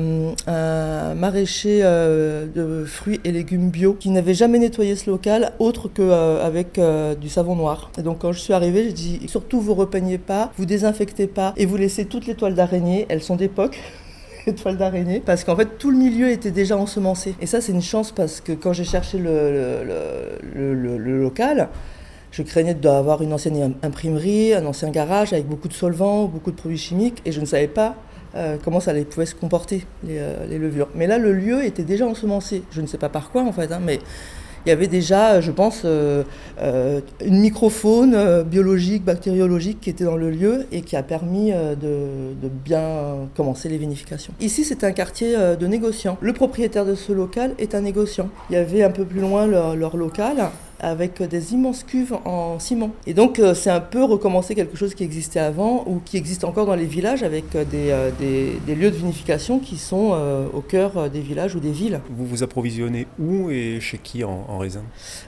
maraîcher 1.15 1.81
euh, 1.83 2.45
de 2.53 2.85
fruits 2.85 3.19
et 3.23 3.31
légumes 3.31 3.69
bio 3.69 3.93
qui 3.93 4.09
n'avait 4.09 4.33
jamais 4.33 4.59
nettoyé 4.59 4.95
ce 4.95 5.09
local 5.09 5.51
autre 5.59 5.89
qu'avec 5.89 6.79
du 7.19 7.29
savon 7.29 7.55
noir. 7.55 7.91
Et 7.97 8.01
donc 8.01 8.19
quand 8.19 8.31
je 8.31 8.39
suis 8.39 8.53
arrivée, 8.53 8.85
j'ai 8.85 8.93
dit 8.93 9.19
surtout 9.27 9.61
vous 9.61 9.73
repeignez 9.75 10.17
pas, 10.17 10.51
vous 10.57 10.65
désinfectez 10.65 11.27
pas 11.27 11.53
et 11.57 11.65
vous 11.65 11.77
laissez 11.77 12.05
toutes 12.05 12.25
les 12.27 12.35
toiles 12.35 12.55
d'araignée, 12.55 13.05
elles 13.09 13.23
sont 13.23 13.35
d'époque. 13.35 13.79
les 14.47 14.55
toiles 14.55 14.77
d'araignée 14.77 15.21
parce 15.23 15.43
qu'en 15.43 15.55
fait 15.55 15.77
tout 15.77 15.91
le 15.91 15.97
milieu 15.97 16.29
était 16.29 16.49
déjà 16.51 16.77
ensemencé 16.77 17.35
et 17.41 17.45
ça 17.45 17.59
c'est 17.59 17.73
une 17.73 17.81
chance 17.81 18.13
parce 18.13 18.39
que 18.39 18.53
quand 18.53 18.71
j'ai 18.71 18.85
cherché 18.85 19.17
le- 19.17 19.83
le 20.55 21.21
local 21.21 21.67
je 22.31 22.43
craignais 22.43 22.73
d'avoir 22.73 23.21
une 23.21 23.33
ancienne 23.33 23.61
im- 23.61 23.73
imprimerie, 23.81 24.53
un 24.53 24.65
ancien 24.65 24.89
garage 24.89 25.33
avec 25.33 25.47
beaucoup 25.47 25.67
de 25.67 25.73
solvants, 25.73 26.25
beaucoup 26.25 26.51
de 26.51 26.55
produits 26.57 26.77
chimiques, 26.77 27.21
et 27.25 27.31
je 27.31 27.41
ne 27.41 27.45
savais 27.45 27.67
pas 27.67 27.95
euh, 28.35 28.57
comment 28.63 28.79
ça 28.79 28.93
pouvait 29.09 29.25
se 29.25 29.35
comporter, 29.35 29.85
les, 30.03 30.17
euh, 30.19 30.45
les 30.47 30.59
levures. 30.59 30.87
Mais 30.95 31.07
là, 31.07 31.17
le 31.17 31.33
lieu 31.33 31.63
était 31.65 31.83
déjà 31.83 32.05
ensemencé. 32.05 32.61
Je 32.71 32.81
ne 32.81 32.87
sais 32.87 32.99
pas 32.99 33.09
par 33.09 33.31
quoi, 33.31 33.41
en 33.43 33.51
fait, 33.51 33.71
hein, 33.71 33.79
mais 33.83 33.99
il 34.65 34.69
y 34.69 34.71
avait 34.73 34.87
déjà, 34.87 35.39
je 35.39 35.51
pense, 35.51 35.83
euh, 35.85 36.23
euh, 36.61 36.99
une 37.25 37.39
microfaune 37.39 38.13
euh, 38.13 38.43
biologique, 38.43 39.05
bactériologique 39.05 39.79
qui 39.79 39.89
était 39.89 40.03
dans 40.03 40.17
le 40.17 40.29
lieu 40.29 40.67
et 40.71 40.81
qui 40.81 40.97
a 40.97 41.01
permis 41.01 41.53
euh, 41.53 41.75
de, 41.75 42.49
bien 42.49 43.29
commencer 43.35 43.69
les 43.69 43.77
vinifications. 43.77 44.33
Ici, 44.41 44.65
c'est 44.65 44.83
un 44.83 44.91
quartier 44.91 45.35
euh, 45.35 45.55
de 45.55 45.65
négociants. 45.65 46.17
Le 46.19 46.33
propriétaire 46.33 46.85
de 46.85 46.93
ce 46.93 47.13
local 47.13 47.53
est 47.57 47.73
un 47.73 47.81
négociant. 47.81 48.29
Il 48.49 48.53
y 48.53 48.57
avait 48.57 48.83
un 48.83 48.91
peu 48.91 49.05
plus 49.05 49.21
loin 49.21 49.47
leur 49.47 49.95
local 49.95 50.49
avec 50.79 51.21
des 51.21 51.53
immenses 51.53 51.83
cuves 51.83 52.15
en 52.25 52.59
ciment. 52.59 52.91
Et 53.07 53.13
donc, 53.13 53.39
euh, 53.39 53.53
c'est 53.53 53.69
un 53.69 53.79
peu 53.79 54.03
recommencer 54.03 54.55
quelque 54.55 54.77
chose 54.77 54.93
qui 54.95 55.03
existait 55.03 55.39
avant 55.39 55.83
ou 55.87 55.99
qui 56.03 56.17
existe 56.17 56.43
encore 56.43 56.65
dans 56.65 56.75
les 56.75 56.85
villages 56.85 57.23
avec 57.23 57.55
euh, 57.55 57.63
des, 57.65 57.89
euh, 57.91 58.11
des- 58.19 58.57
des 58.65 58.75
lieux 58.75 58.91
de 58.91 58.95
vinification 58.95 59.59
qui 59.59 59.77
sont 59.77 60.17
au 60.53 60.61
cœur 60.61 61.09
des 61.09 61.21
villages 61.21 61.55
ou 61.55 61.59
des 61.59 61.71
villes. 61.71 61.99
Vous 62.09 62.25
vous 62.25 62.43
approvisionnez 62.43 63.07
où 63.19 63.49
et 63.49 63.79
chez 63.79 63.97
qui 63.97 64.23
en, 64.23 64.45
en 64.47 64.57
raisin? 64.57 64.81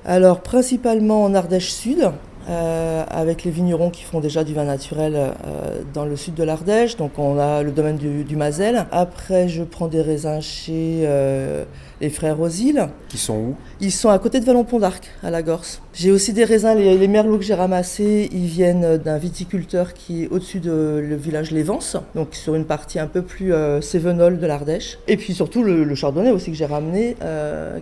Alors, 0.05 0.41
principalement 0.41 1.23
en 1.23 1.33
Ardèche 1.33 1.71
Sud, 1.71 2.11
euh, 2.49 3.03
avec 3.09 3.43
les 3.43 3.51
vignerons 3.51 3.89
qui 3.89 4.03
font 4.03 4.19
déjà 4.19 4.43
du 4.43 4.53
vin 4.53 4.63
naturel 4.63 5.13
euh, 5.15 5.81
dans 5.93 6.05
le 6.05 6.15
sud 6.15 6.33
de 6.33 6.43
l'Ardèche. 6.43 6.97
Donc, 6.97 7.17
on 7.17 7.39
a 7.39 7.63
le 7.63 7.71
domaine 7.71 7.97
du, 7.97 8.23
du 8.23 8.35
Mazel. 8.35 8.85
Après, 8.91 9.47
je 9.47 9.63
prends 9.63 9.87
des 9.87 10.01
raisins 10.01 10.41
chez 10.41 11.03
euh, 11.03 11.63
les 11.99 12.09
frères 12.09 12.39
Osil. 12.39 12.87
Qui 13.09 13.17
sont 13.17 13.35
où? 13.35 13.55
Ils 13.79 13.91
sont 13.91 14.09
à 14.09 14.19
côté 14.19 14.39
de 14.39 14.45
Vallon-Pont 14.45 14.79
d'Arc, 14.79 15.09
à 15.23 15.29
la 15.29 15.41
Gorse. 15.41 15.81
J'ai 15.93 16.11
aussi 16.11 16.33
des 16.33 16.45
raisins, 16.45 16.75
les, 16.75 16.97
les 16.97 17.07
merlots 17.07 17.37
que 17.37 17.43
j'ai 17.43 17.53
ramassés, 17.53 18.29
ils 18.31 18.47
viennent 18.47 18.97
d'un 18.97 19.17
viticulteur 19.17 19.93
qui 19.93 20.23
est 20.23 20.27
au-dessus 20.29 20.59
de 20.59 21.03
le 21.07 21.15
village 21.15 21.51
Les 21.51 21.63
Vences, 21.63 21.97
donc 22.15 22.35
sur 22.35 22.55
une 22.55 22.65
partie 22.65 22.99
un 22.99 23.07
peu 23.07 23.21
plus 23.21 23.53
sévenole 23.81 24.39
de 24.39 24.47
l'Ardèche. 24.47 24.97
Et 25.07 25.17
puis 25.17 25.33
surtout 25.33 25.63
le, 25.63 25.83
le 25.83 25.95
chardonnay 25.95 26.31
aussi 26.31 26.51
que 26.51 26.57
j'ai 26.57 26.65
ramené, 26.65 27.15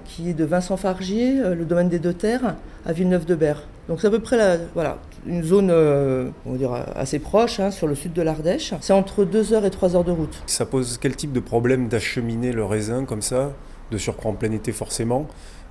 qui 0.06 0.30
est 0.30 0.34
de 0.34 0.46
Vincent 0.46 0.78
Fargier, 0.78 1.36
le 1.36 1.66
domaine 1.66 1.90
des 1.90 2.00
Deux 2.00 2.14
Terres, 2.14 2.56
à 2.86 2.94
Villeneuve-de-Berre. 2.94 3.64
Donc 3.90 4.00
c'est 4.00 4.08
à 4.08 4.12
peu 4.12 4.20
près 4.20 4.38
la, 4.38 4.58
voilà, 4.76 5.00
une 5.26 5.44
zone 5.44 5.70
euh, 5.72 6.30
on 6.46 6.52
va 6.52 6.58
dire, 6.58 6.72
assez 6.96 7.18
proche 7.20 7.60
hein, 7.60 7.72
sur 7.72 7.88
le 7.88 7.96
sud 7.96 8.14
de 8.14 8.22
l'Ardèche. 8.22 8.74
C'est 8.82 8.94
entre 8.94 9.26
2 9.26 9.54
heures 9.54 9.66
et 9.66 9.72
3 9.72 9.96
heures 9.96 10.04
de 10.04 10.12
route. 10.12 10.42
Ça 10.46 10.66
pose 10.68 11.00
quel 11.02 11.16
type 11.16 11.34
de 11.34 11.40
problème 11.40 11.88
d'acheminer 11.88 12.52
le 12.52 12.64
raisin 12.64 13.04
comme 13.04 13.24
ça, 13.24 13.52
de 13.92 13.98
surcroît 13.98 14.30
en 14.32 14.36
plein 14.36 14.52
été 14.52 14.72
forcément, 14.72 15.28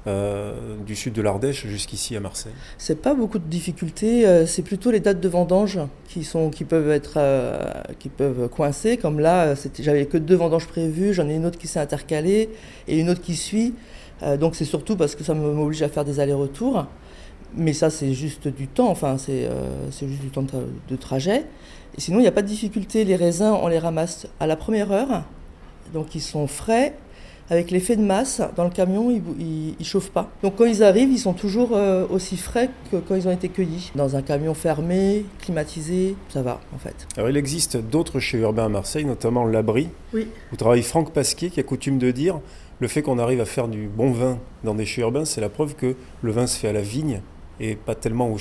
euh, 0.08 0.52
du 0.84 0.96
sud 0.96 1.12
de 1.12 1.22
l'Ardèche 1.22 1.64
jusqu'ici 1.68 2.16
à 2.16 2.20
Marseille? 2.20 2.50
C'est 2.76 3.00
pas 3.00 3.14
beaucoup 3.14 3.38
de 3.38 3.46
difficultés, 3.46 4.26
euh, 4.26 4.46
c'est 4.46 4.62
plutôt 4.62 4.90
les 4.90 4.98
dates 4.98 5.20
de 5.20 5.28
vendange 5.28 5.78
qui, 6.08 6.24
sont, 6.24 6.50
qui, 6.50 6.64
peuvent, 6.64 6.90
être, 6.90 7.14
euh, 7.18 7.56
qui 8.00 8.08
peuvent 8.08 8.48
coincer. 8.48 8.96
Comme 8.96 9.20
là, 9.20 9.54
j'avais 9.78 10.06
que 10.06 10.18
deux 10.18 10.34
vendanges 10.36 10.66
prévues, 10.66 11.14
j'en 11.14 11.28
ai 11.28 11.36
une 11.36 11.46
autre 11.46 11.58
qui 11.58 11.68
s'est 11.68 11.78
intercalée 11.80 12.48
et 12.88 12.98
une 12.98 13.10
autre 13.10 13.22
qui 13.22 13.36
suit. 13.36 13.74
Donc 14.40 14.56
c'est 14.56 14.64
surtout 14.64 14.96
parce 14.96 15.14
que 15.14 15.22
ça 15.22 15.32
me- 15.34 15.52
m'oblige 15.52 15.80
à 15.84 15.88
faire 15.88 16.04
des 16.04 16.18
allers-retours. 16.18 16.86
Mais 17.56 17.72
ça, 17.72 17.90
c'est 17.90 18.12
juste 18.12 18.46
du 18.48 18.66
temps, 18.68 18.88
enfin, 18.90 19.16
c'est 19.18 19.46
euh, 19.46 19.90
c'est 19.90 20.06
juste 20.08 20.20
du 20.20 20.28
temps 20.28 20.42
de, 20.42 20.50
tra- 20.50 20.66
de 20.90 20.96
trajet. 20.96 21.44
Et 21.96 22.00
sinon, 22.00 22.18
il 22.18 22.22
n'y 22.22 22.28
a 22.28 22.32
pas 22.32 22.42
de 22.42 22.46
difficulté. 22.48 23.04
Les 23.04 23.16
raisins, 23.16 23.56
on 23.62 23.68
les 23.68 23.78
ramasse 23.78 24.26
à 24.40 24.46
la 24.46 24.56
première 24.56 24.92
heure. 24.92 25.24
Donc 25.94 26.14
ils 26.14 26.20
sont 26.20 26.46
frais. 26.46 26.94
Avec 27.50 27.70
l'effet 27.70 27.96
de 27.96 28.02
masse, 28.02 28.42
dans 28.56 28.64
le 28.64 28.68
camion, 28.70 29.10
ils, 29.10 29.74
ils 29.80 29.86
chauffent 29.86 30.10
pas. 30.10 30.28
Donc 30.42 30.56
quand 30.56 30.66
ils 30.66 30.82
arrivent, 30.82 31.10
ils 31.10 31.18
sont 31.18 31.32
toujours 31.32 31.70
euh, 31.72 32.06
aussi 32.10 32.36
frais 32.36 32.68
que 32.92 32.98
quand 32.98 33.14
ils 33.14 33.26
ont 33.26 33.30
été 33.32 33.48
cueillis. 33.48 33.90
Dans 33.94 34.16
un 34.16 34.20
camion 34.20 34.52
fermé, 34.52 35.24
climatisé, 35.40 36.14
ça 36.28 36.42
va 36.42 36.60
en 36.74 36.78
fait. 36.78 37.06
Alors 37.16 37.30
il 37.30 37.38
existe 37.38 37.78
d'autres 37.78 38.20
chais 38.20 38.36
urbains 38.36 38.66
à 38.66 38.68
Marseille, 38.68 39.06
notamment 39.06 39.46
l'Abri, 39.46 39.88
Oui. 40.12 40.28
où 40.52 40.56
travaille 40.56 40.82
Franck 40.82 41.14
Pasquier 41.14 41.48
qui 41.48 41.58
a 41.58 41.62
coutume 41.62 41.96
de 41.98 42.10
dire 42.10 42.38
le 42.80 42.86
fait 42.86 43.00
qu'on 43.00 43.18
arrive 43.18 43.40
à 43.40 43.46
faire 43.46 43.66
du 43.66 43.88
bon 43.88 44.10
vin 44.12 44.38
dans 44.62 44.74
des 44.74 44.84
chais 44.84 45.00
urbains, 45.00 45.24
c'est 45.24 45.40
la 45.40 45.48
preuve 45.48 45.74
que 45.74 45.96
le 46.20 46.30
vin 46.30 46.46
se 46.46 46.58
fait 46.58 46.68
à 46.68 46.74
la 46.74 46.82
vigne 46.82 47.22
et 47.60 47.76
pas 47.76 47.94
tellement 47.94 48.28
au. 48.30 48.38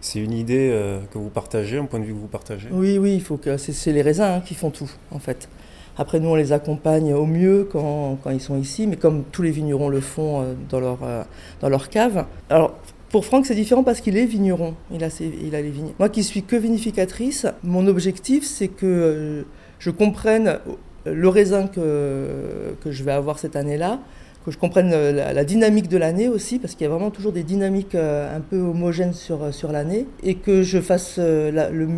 C'est 0.00 0.18
une 0.18 0.32
idée 0.32 0.70
euh, 0.72 0.98
que 1.12 1.18
vous 1.18 1.28
partagez, 1.28 1.78
un 1.78 1.84
point 1.84 2.00
de 2.00 2.04
vue 2.04 2.12
que 2.12 2.18
vous 2.18 2.26
partagez? 2.26 2.68
Oui, 2.72 2.98
oui, 2.98 3.14
il 3.14 3.22
faut 3.22 3.36
que 3.36 3.56
c'est 3.56 3.72
c'est 3.72 3.92
les 3.92 4.02
raisins 4.02 4.24
hein, 4.38 4.42
qui 4.44 4.54
font 4.54 4.70
tout 4.70 4.90
en 5.12 5.18
fait. 5.20 5.48
Après, 5.96 6.18
nous, 6.20 6.30
on 6.30 6.34
les 6.34 6.52
accompagne 6.52 7.12
au 7.12 7.26
mieux 7.26 7.68
quand, 7.70 8.18
quand 8.24 8.30
ils 8.30 8.40
sont 8.40 8.58
ici, 8.58 8.86
mais 8.86 8.96
comme 8.96 9.24
tous 9.30 9.42
les 9.42 9.50
vignerons 9.50 9.90
le 9.90 10.00
font 10.00 10.40
euh, 10.40 10.54
dans 10.70 10.80
leur, 10.80 10.98
euh, 11.04 11.22
dans 11.60 11.68
leur 11.68 11.88
cave. 11.90 12.24
Alors, 12.48 12.74
pour 13.10 13.26
Franck, 13.26 13.44
c'est 13.44 13.54
différent 13.54 13.84
parce 13.84 14.00
qu'il 14.00 14.16
est 14.16 14.24
vigneron, 14.24 14.74
il 14.90 15.04
a, 15.04 15.10
ses- 15.10 15.32
il 15.42 15.54
a 15.54 15.60
les 15.60 15.70
vignes. 15.70 15.92
Moi 15.98 16.08
qui 16.08 16.24
suis 16.24 16.42
que 16.42 16.56
vinificatrice, 16.56 17.46
mon 17.62 17.86
objectif, 17.86 18.42
c'est 18.44 18.68
que 18.68 18.86
euh, 18.86 19.42
je 19.78 19.90
comprenne 19.90 20.58
le 21.04 21.28
raisin 21.28 21.66
que, 21.66 22.74
que 22.82 22.90
je 22.90 23.04
vais 23.04 23.12
avoir 23.12 23.38
cette 23.38 23.54
année-là, 23.54 24.00
que 24.44 24.50
je 24.50 24.58
comprenne 24.58 24.90
euh, 24.92 25.32
la, 25.32 25.44
dynamique 25.44 25.88
de 25.88 25.96
l'année 25.96 26.28
aussi, 26.28 26.58
parce 26.58 26.74
qu'il 26.74 26.84
y 26.84 26.86
a 26.86 26.90
vraiment 26.90 27.10
toujours 27.10 27.32
des 27.32 27.42
dynamiques 27.42 27.94
euh, 27.94 28.36
un 28.36 28.40
peu 28.40 28.58
homogènes 28.58 29.12
sur, 29.12 29.42
euh, 29.42 29.52
sur 29.52 29.72
l'année, 29.72 30.06
et 30.22 30.34
que 30.34 30.62
je 30.62 30.80
fasse 30.80 31.18
le, 31.18 31.88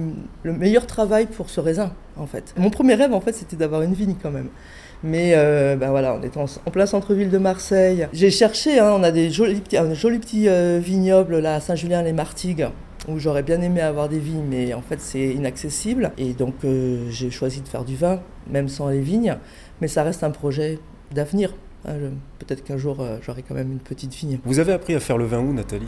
le 0.42 0.52
meilleur 0.52 0.86
travail 0.86 1.26
pour 1.26 1.50
ce 1.50 1.60
raisin, 1.60 1.92
en 2.16 2.26
fait. 2.26 2.54
Mon 2.56 2.70
premier 2.70 2.94
rêve, 2.94 3.12
en 3.12 3.20
fait, 3.20 3.32
c'était 3.32 3.56
d'avoir 3.56 3.82
une 3.82 3.94
vigne 3.94 4.16
quand 4.22 4.30
même. 4.30 4.48
Mais 5.02 5.34
ben 5.76 5.90
voilà, 5.90 6.14
on 6.14 6.22
est 6.22 6.34
en, 6.38 6.44
en 6.44 6.70
plein 6.70 6.86
centre-ville 6.86 7.28
de 7.28 7.36
Marseille. 7.36 8.08
J'ai 8.14 8.30
cherché, 8.30 8.78
hein, 8.78 8.90
on 8.96 9.02
a 9.02 9.10
des 9.10 9.28
jolis 9.28 9.60
petits, 9.60 9.76
un 9.76 9.92
joli 9.92 10.18
petit 10.18 10.48
vignoble 10.80 11.40
là 11.40 11.56
à 11.56 11.60
Saint-Julien-les-Martigues 11.60 12.68
où 13.06 13.18
j'aurais 13.18 13.42
bien 13.42 13.60
aimé 13.60 13.82
avoir 13.82 14.08
des 14.08 14.18
vignes, 14.18 14.46
mais 14.48 14.72
en 14.72 14.80
fait 14.80 14.98
c'est 15.02 15.28
inaccessible. 15.28 16.12
Et 16.16 16.32
donc 16.32 16.54
j'ai 17.10 17.30
choisi 17.30 17.60
de 17.60 17.68
faire 17.68 17.84
du 17.84 17.96
vin, 17.96 18.20
même 18.48 18.68
sans 18.68 18.88
les 18.88 19.00
vignes. 19.00 19.36
Mais 19.82 19.88
ça 19.88 20.04
reste 20.04 20.24
un 20.24 20.30
projet 20.30 20.78
d'avenir. 21.12 21.52
Je- 21.86 22.08
Peut-être 22.46 22.62
qu'un 22.64 22.76
jour 22.76 22.98
euh, 23.00 23.16
j'aurai 23.22 23.42
quand 23.42 23.54
même 23.54 23.72
une 23.72 23.78
petite 23.78 24.12
vigne. 24.12 24.38
Vous 24.44 24.58
avez 24.58 24.72
appris 24.74 24.94
à 24.94 25.00
faire 25.00 25.16
le 25.16 25.24
vin 25.24 25.38
où, 25.38 25.54
Nathalie 25.54 25.86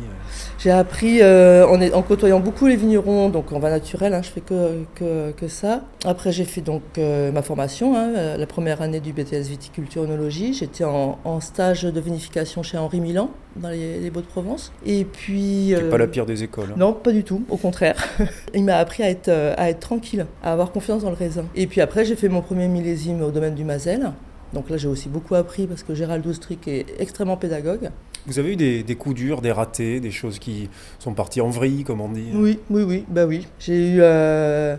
J'ai 0.59 0.71
appris 0.71 1.21
euh, 1.21 1.67
en, 1.67 2.03
côtoyant 2.03 2.41
beaucoup 2.41 2.67
les 2.67 2.77
vignerons, 2.77 3.29
donc 3.29 3.53
en 3.53 3.59
vin 3.59 3.69
naturel, 3.69 4.15
hein, 4.15 4.23
je 4.23 4.31
fais 4.31 4.41
que, 4.41 4.85
que, 4.95 5.33
que 5.33 5.49
ça. 5.49 5.83
Après, 6.07 6.33
j'ai 6.33 6.45
fait 6.47 6.63
donc 6.63 6.83
euh, 6.97 7.31
ma 7.31 7.43
formation, 7.43 7.95
hein, 7.95 8.09
euh, 8.17 8.37
la 8.39 8.47
première 8.47 8.81
année 8.81 9.01
du 9.01 9.13
BTS 9.13 9.49
viticulture 9.49 10.03
œnologie. 10.05 10.55
J'étais 10.55 10.85
en, 10.85 11.19
en 11.25 11.41
stage 11.41 11.83
de 11.83 12.01
vinification 12.01 12.63
chez 12.63 12.79
Henri 12.79 13.01
Milan, 13.01 13.29
dans 13.57 13.69
les, 13.69 13.99
les 14.01 14.11
Baux-de-Provence. 14.11 14.73
Et 14.87 15.05
puis. 15.05 15.75
Euh, 15.75 15.91
pas 15.91 15.99
la 15.99 16.07
pire 16.07 16.25
des 16.25 16.43
écoles. 16.43 16.71
hein. 16.73 16.77
non, 16.79 16.95
pas 16.95 17.13
du 17.13 17.23
tout, 17.23 17.43
au 17.51 17.59
contraire. 17.59 18.03
Il 18.55 18.65
m'a 18.65 18.77
appris 18.77 19.03
à 19.03 19.11
être, 19.11 19.29
euh, 19.29 19.53
à 19.59 19.69
être 19.69 19.81
tranquille, 19.81 20.25
à 20.43 20.53
avoir 20.53 20.73
confiance 20.73 21.03
dans 21.03 21.11
le 21.11 21.17
raisin. 21.17 21.45
Et 21.55 21.67
puis 21.67 21.83
après, 21.83 22.07
j'ai 22.07 22.17
fait 22.17 22.31
mon 22.31 22.41
premier 22.41 22.67
millésime 22.69 23.21
au 23.23 23.31
domaine 23.31 23.55
du 23.55 23.65
Mazel. 23.65 24.13
Donc 24.53 24.71
là, 24.71 24.77
j'ai 24.77 24.89
aussi 24.89 25.09
beaucoup 25.09 25.35
appris 25.35 25.67
parce 25.67 25.83
que 25.83 25.95
Gérald 25.95 26.25
Oustric 26.27 26.67
est 26.69 26.87
extrêmement 26.99 27.37
pédagogue. 27.37 27.91
Vous 28.27 28.39
avez 28.39 28.53
eu 28.53 28.57
des, 28.57 28.83
des 28.83 28.95
coups 28.97 29.15
durs, 29.15 29.41
des 29.41 29.53
ratés, 29.53 30.01
des 30.01 30.11
choses 30.11 30.39
qui 30.39 30.69
sont 30.99 31.15
parties 31.15 31.41
en 31.41 31.49
vrille, 31.49 31.85
comme 31.85 32.01
on 32.01 32.09
dit 32.09 32.27
Oui, 32.35 32.59
oui, 32.71 32.83
oui, 32.83 33.05
bah 33.09 33.25
oui. 33.27 33.47
J'ai 33.61 33.93
eu 33.93 33.99
euh, 34.01 34.77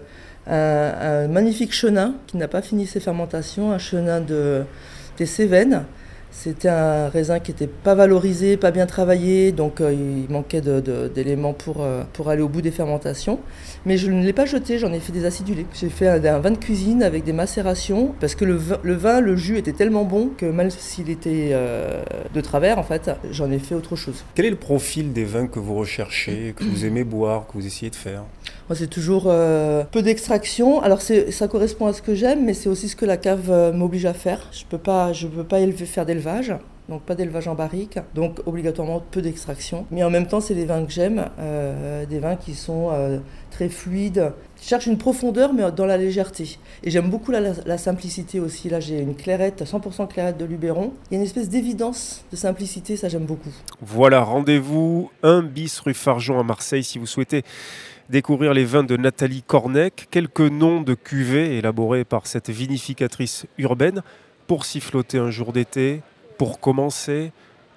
un, 0.48 0.54
un 0.54 1.28
magnifique 1.28 1.74
chenin 1.74 2.16
qui 2.28 2.38
n'a 2.38 2.48
pas 2.48 2.62
fini 2.62 2.86
ses 2.86 3.00
fermentations, 3.00 3.72
un 3.72 3.78
chenin 3.78 4.20
de, 4.22 4.64
des 5.18 5.26
Cévennes. 5.26 5.86
C'était 6.40 6.70
un 6.70 7.10
raisin 7.10 7.40
qui 7.40 7.50
n'était 7.50 7.66
pas 7.66 7.96
valorisé, 7.96 8.58
pas 8.58 8.70
bien 8.70 8.86
travaillé, 8.86 9.52
donc 9.52 9.82
euh, 9.82 9.92
il 9.92 10.32
manquait 10.32 10.62
d'éléments 10.62 11.54
pour, 11.54 11.78
euh, 11.82 12.04
pour 12.14 12.30
aller 12.30 12.44
au 12.44 12.48
bout 12.48 12.62
des 12.62 12.70
fermentations. 12.70 13.40
Mais 13.88 13.98
je 13.98 14.12
ne 14.12 14.24
l'ai 14.24 14.34
pas 14.34 14.46
jeté, 14.46 14.78
j'en 14.78 14.94
ai 14.94 15.00
fait 15.00 15.12
des 15.12 15.26
acidulés. 15.26 15.66
J'ai 15.74 15.90
fait 15.90 16.08
un, 16.08 16.24
un 16.24 16.38
vin 16.38 16.52
de 16.52 16.58
cuisine 16.60 17.02
avec 17.02 17.24
des 17.24 17.34
macérations, 17.34 18.14
parce 18.20 18.36
que 18.36 18.46
le 18.46 18.54
vin, 18.54 18.78
le, 18.84 18.94
vin, 18.94 19.20
le 19.20 19.36
jus 19.36 19.58
était 19.58 19.74
tellement 19.74 20.04
bon 20.04 20.30
que 20.38 20.46
même 20.46 20.70
s'il 20.70 21.10
était 21.10 21.50
euh, 21.54 22.04
de 22.32 22.42
travers, 22.42 22.78
en 22.78 22.84
fait, 22.84 23.10
j'en 23.32 23.50
ai 23.50 23.58
fait 23.58 23.74
autre 23.74 23.96
chose. 23.96 24.24
Quel 24.36 24.46
est 24.46 24.52
le 24.52 24.58
profil 24.58 25.14
des 25.14 25.26
vins 25.26 25.48
que 25.48 25.58
vous 25.58 25.74
recherchez, 25.74 26.54
que 26.56 26.64
vous 26.64 26.86
aimez 26.86 27.04
boire, 27.04 27.48
que 27.48 27.54
vous 27.54 27.66
essayez 27.66 27.90
de 27.90 27.96
faire? 27.96 28.22
C'est 28.76 28.90
toujours 28.90 29.26
euh, 29.28 29.84
peu 29.92 30.02
d'extraction. 30.02 30.82
Alors, 30.82 31.02
ça 31.02 31.48
correspond 31.48 31.88
à 31.88 31.94
ce 31.94 32.02
que 32.02 32.16
j'aime, 32.16 32.46
mais 32.46 32.54
c'est 32.54 32.70
aussi 32.70 32.90
ce 32.90 32.96
que 32.96 33.06
la 33.06 33.18
cave 33.18 33.50
euh, 33.50 33.72
m'oblige 33.72 34.06
à 34.06 34.14
faire. 34.14 34.50
Je 34.52 34.66
peux 34.66 34.78
pas, 34.78 35.14
je 35.14 35.28
peux 35.28 35.44
pas 35.44 35.60
faire 35.72 36.06
d'élevage. 36.06 36.54
Donc 36.90 37.02
pas 37.02 37.16
d'élevage 37.16 37.50
en 37.50 37.54
barrique, 37.54 38.00
donc 38.16 38.40
obligatoirement 38.46 39.04
peu 39.12 39.22
d'extraction. 39.22 39.86
Mais 39.92 40.06
en 40.06 40.10
même 40.10 40.26
temps, 40.26 40.40
c'est 40.40 40.56
des 40.56 40.64
vins 40.64 40.86
que 40.86 40.92
j'aime, 40.94 41.26
euh, 41.38 42.06
des 42.06 42.20
vins 42.20 42.38
qui 42.38 42.54
sont 42.54 42.92
très 43.52 43.68
fluides. 43.68 44.32
Je 44.62 44.70
cherche 44.70 44.86
une 44.86 44.98
profondeur, 44.98 45.52
mais 45.52 45.70
dans 45.74 45.86
la 45.86 45.98
légèreté. 45.98 46.58
Et 46.86 46.90
j'aime 46.90 47.10
beaucoup 47.10 47.32
la, 47.32 47.42
la 47.66 47.78
simplicité 47.78 48.40
aussi. 48.40 48.70
Là, 48.70 48.80
j'ai 48.80 49.02
une 49.02 49.16
clairette, 49.16 49.66
100% 49.66 50.08
clairette 50.08 50.38
de 50.38 50.46
Luberon. 50.46 50.94
Il 51.12 51.16
y 51.16 51.18
a 51.18 51.20
une 51.20 51.26
espèce 51.26 51.50
d'évidence 51.50 52.24
de 52.32 52.38
simplicité, 52.38 52.96
ça 52.96 53.10
j'aime 53.10 53.26
beaucoup. 53.26 53.52
Voilà, 53.82 54.22
rendez-vous 54.22 55.12
1 55.24 55.42
bis 55.42 55.80
rue 55.82 55.94
Fargeon 55.94 56.40
à 56.40 56.44
Marseille 56.44 56.86
si 56.86 57.00
vous 57.00 57.06
souhaitez 57.06 57.44
découvrir 58.10 58.54
les 58.54 58.66
vins 58.66 58.84
de 58.84 58.98
Nathalie 58.98 59.44
Cornec. 59.44 60.08
Quelques 60.12 60.40
noms 60.40 60.82
de 60.82 60.94
cuvées 60.94 61.58
élaborés 61.58 62.06
par 62.06 62.28
cette 62.28 62.50
vinificatrice 62.50 63.46
urbaine 63.58 64.02
pour 64.48 64.66
siffloter 64.66 65.18
un 65.18 65.30
jour 65.30 65.52
d'été, 65.52 66.02
pour 66.38 66.60
commencer, 66.60 67.32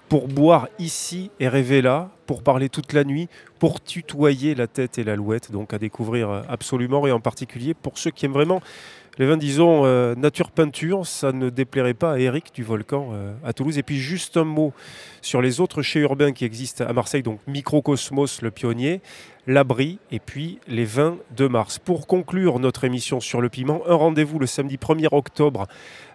pour 0.09 0.29
boire 0.29 0.69
ici 0.79 1.31
et 1.41 1.49
rêver 1.49 1.83
là, 1.83 2.11
pour 2.27 2.43
parler 2.43 2.69
toute 2.69 2.93
la 2.93 3.05
nuit, 3.05 3.29
pour 3.59 3.83
tutoyer 3.83 4.55
la 4.55 4.67
tête 4.67 4.99
et 4.99 5.05
l'alouette. 5.05 5.51
Donc 5.51 5.73
à 5.73 5.79
découvrir 5.79 6.45
absolument 6.49 7.07
et 7.07 7.13
en 7.13 7.21
particulier 7.21 7.75
pour 7.75 7.99
ceux 7.99 8.11
qui 8.11 8.27
aiment 8.27 8.33
vraiment 8.33 8.61
les 9.21 9.27
vins, 9.27 9.37
disons, 9.37 9.85
euh, 9.85 10.15
nature 10.15 10.51
peinture, 10.51 11.07
ça 11.07 11.33
ne 11.33 11.51
déplairait 11.51 11.93
pas 11.93 12.13
à 12.13 12.19
Eric 12.19 12.55
du 12.55 12.63
Volcan 12.63 13.11
euh, 13.13 13.35
à 13.45 13.53
Toulouse. 13.53 13.77
Et 13.77 13.83
puis 13.83 13.99
juste 13.99 14.39
un 14.39 14.45
mot 14.45 14.73
sur 15.21 15.43
les 15.43 15.61
autres 15.61 15.83
chais 15.83 16.01
urbains 16.01 16.33
qui 16.33 16.47
existent 16.47 16.87
à 16.87 16.93
Marseille, 16.95 17.23
donc 17.23 17.39
Microcosmos, 17.47 18.41
le 18.41 18.51
pionnier, 18.51 19.03
l'Abri 19.51 19.99
et 20.13 20.21
puis 20.21 20.61
les 20.69 20.85
vins 20.85 21.19
de 21.37 21.49
mars. 21.49 21.81
Pour 21.81 22.07
conclure 22.07 22.61
notre 22.61 22.85
émission 22.85 23.19
sur 23.19 23.41
le 23.41 23.49
piment, 23.49 23.83
un 23.89 23.97
rendez-vous 23.97 24.39
le 24.39 24.47
samedi 24.47 24.77
1er 24.77 25.09
octobre 25.11 25.67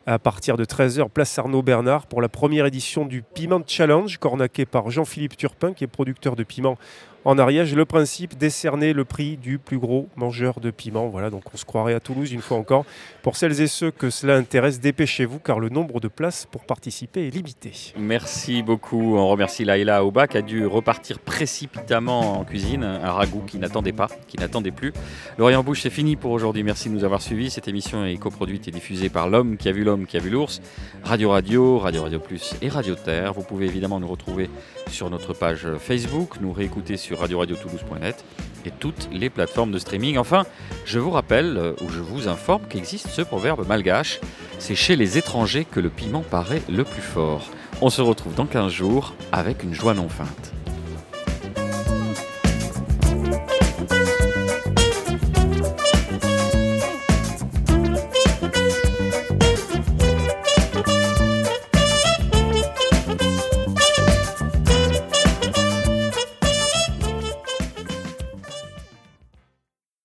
à 0.06 0.20
partir 0.20 0.56
de 0.56 0.64
13h, 0.64 1.10
place 1.10 1.38
Arnaud 1.38 1.62
Bernard 1.62 2.08
pour 2.08 2.22
la 2.22 2.30
première 2.30 2.66
édition 2.66 3.06
du 3.06 3.24
Piment 3.24 3.62
Challenge, 3.68 4.18
cornaqué 4.20 4.66
par 4.66 4.90
Jean-Philippe 4.90 5.36
Turpin, 5.36 5.74
qui 5.74 5.84
est 5.84 5.88
producteur 5.88 6.38
de 6.38 6.44
piment 6.44 6.78
en 7.26 7.38
Ariège. 7.38 7.76
Le 7.76 7.86
principe, 7.86 8.38
décerner 8.38 8.94
le 8.94 9.04
prix 9.04 9.38
du 9.38 9.58
plus 9.58 9.78
gros 9.78 10.08
mangeur 10.16 10.60
de 10.60 10.72
piment. 10.72 11.08
Voilà, 11.08 11.30
donc 11.30 11.44
on 11.54 11.58
se 11.58 11.66
croirait 11.66 11.94
à 11.94 12.00
Toulouse 12.00 12.32
une 12.32 12.42
fois 12.42 12.58
encore. 12.58 12.86
Pour 13.24 13.36
celles 13.36 13.60
et 13.60 13.68
ceux 13.68 13.92
que 13.92 14.10
cela 14.10 14.36
intéresse, 14.36 14.80
dépêchez-vous 14.80 15.40
car 15.40 15.60
le 15.60 15.70
nombre 15.70 16.00
de 16.00 16.08
places 16.08 16.48
pour 16.50 16.64
participer 16.66 17.28
est 17.28 17.32
limité. 17.32 17.72
Merci 17.98 18.64
beaucoup. 18.64 19.18
On 19.18 19.28
remercie 19.28 19.66
Laïla 19.66 19.98
Aouba 19.98 20.28
qui 20.28 20.38
a 20.38 20.42
dû 20.42 20.66
repartir 20.66 21.20
précipitamment 21.20 22.40
en 22.40 22.44
cuisine. 22.46 22.84
Un 22.84 23.12
ragoût 23.12 23.44
qui 23.46 23.58
n'attendait 23.58 23.92
pas, 23.92 24.08
qui 24.28 24.38
n'attendait 24.38 24.72
plus. 24.72 24.94
L'Orient 25.38 25.64
Bouche, 25.64 25.82
c'est 25.82 25.90
fini 25.90 26.16
pour 26.16 26.32
aujourd'hui. 26.32 26.64
Merci 26.64 26.90
de 26.90 26.94
nous 26.94 27.04
avoir 27.04 27.22
suivis. 27.22 27.50
Cette 27.50 27.68
émission 27.68 28.06
est 28.06 28.18
coproduite 28.18 28.68
et 28.68 28.72
diffusée 28.72 29.10
par 29.10 29.28
l'homme 29.28 29.58
qui 29.58 29.68
a 29.68 29.72
vu 29.72 29.84
l'homme 29.84 30.06
qui 30.06 30.18
a 30.18 30.20
vu 30.20 30.30
l'ours. 30.30 30.62
Radio 31.04 31.32
Radio, 31.32 31.80
Radio 31.80 32.04
Radio 32.04 32.20
Plus 32.20 32.54
et 32.62 32.70
Radio 32.70 32.96
Terre. 32.96 33.34
Vous 33.34 33.44
pouvez 33.44 33.66
évidemment 33.66 34.00
nous 34.00 34.08
retrouver 34.08 34.50
sur 34.88 35.10
notre 35.10 35.34
page 35.34 35.68
Facebook, 35.80 36.36
nous 36.42 36.54
réécouter 36.54 36.98
radio-radio-toulouse.net 37.16 38.24
et 38.66 38.72
toutes 38.72 39.09
les 39.11 39.30
plateformes 39.30 39.72
de 39.72 39.80
streaming. 39.80 40.18
Enfin, 40.18 40.45
je 40.86 40.99
vous 40.99 41.11
rappelle 41.11 41.57
euh, 41.57 41.74
ou 41.82 41.89
je 41.89 41.99
vous 41.99 42.28
informe 42.28 42.63
qu'existe 42.68 43.09
ce 43.09 43.22
proverbe 43.22 43.68
malgache 43.68 44.20
c'est 44.59 44.76
chez 44.76 44.95
les 44.95 45.18
étrangers 45.18 45.66
que 45.66 45.80
le 45.80 45.89
piment 45.89 46.22
paraît 46.22 46.61
le 46.70 46.84
plus 46.84 47.01
fort. 47.01 47.49
On 47.82 47.89
se 47.89 48.01
retrouve 48.01 48.36
dans 48.36 48.45
15 48.45 48.72
jours 48.72 49.13
avec 49.32 49.63
une 49.63 49.74
joie 49.74 49.93
non 49.93 50.09
feinte. 50.09 50.55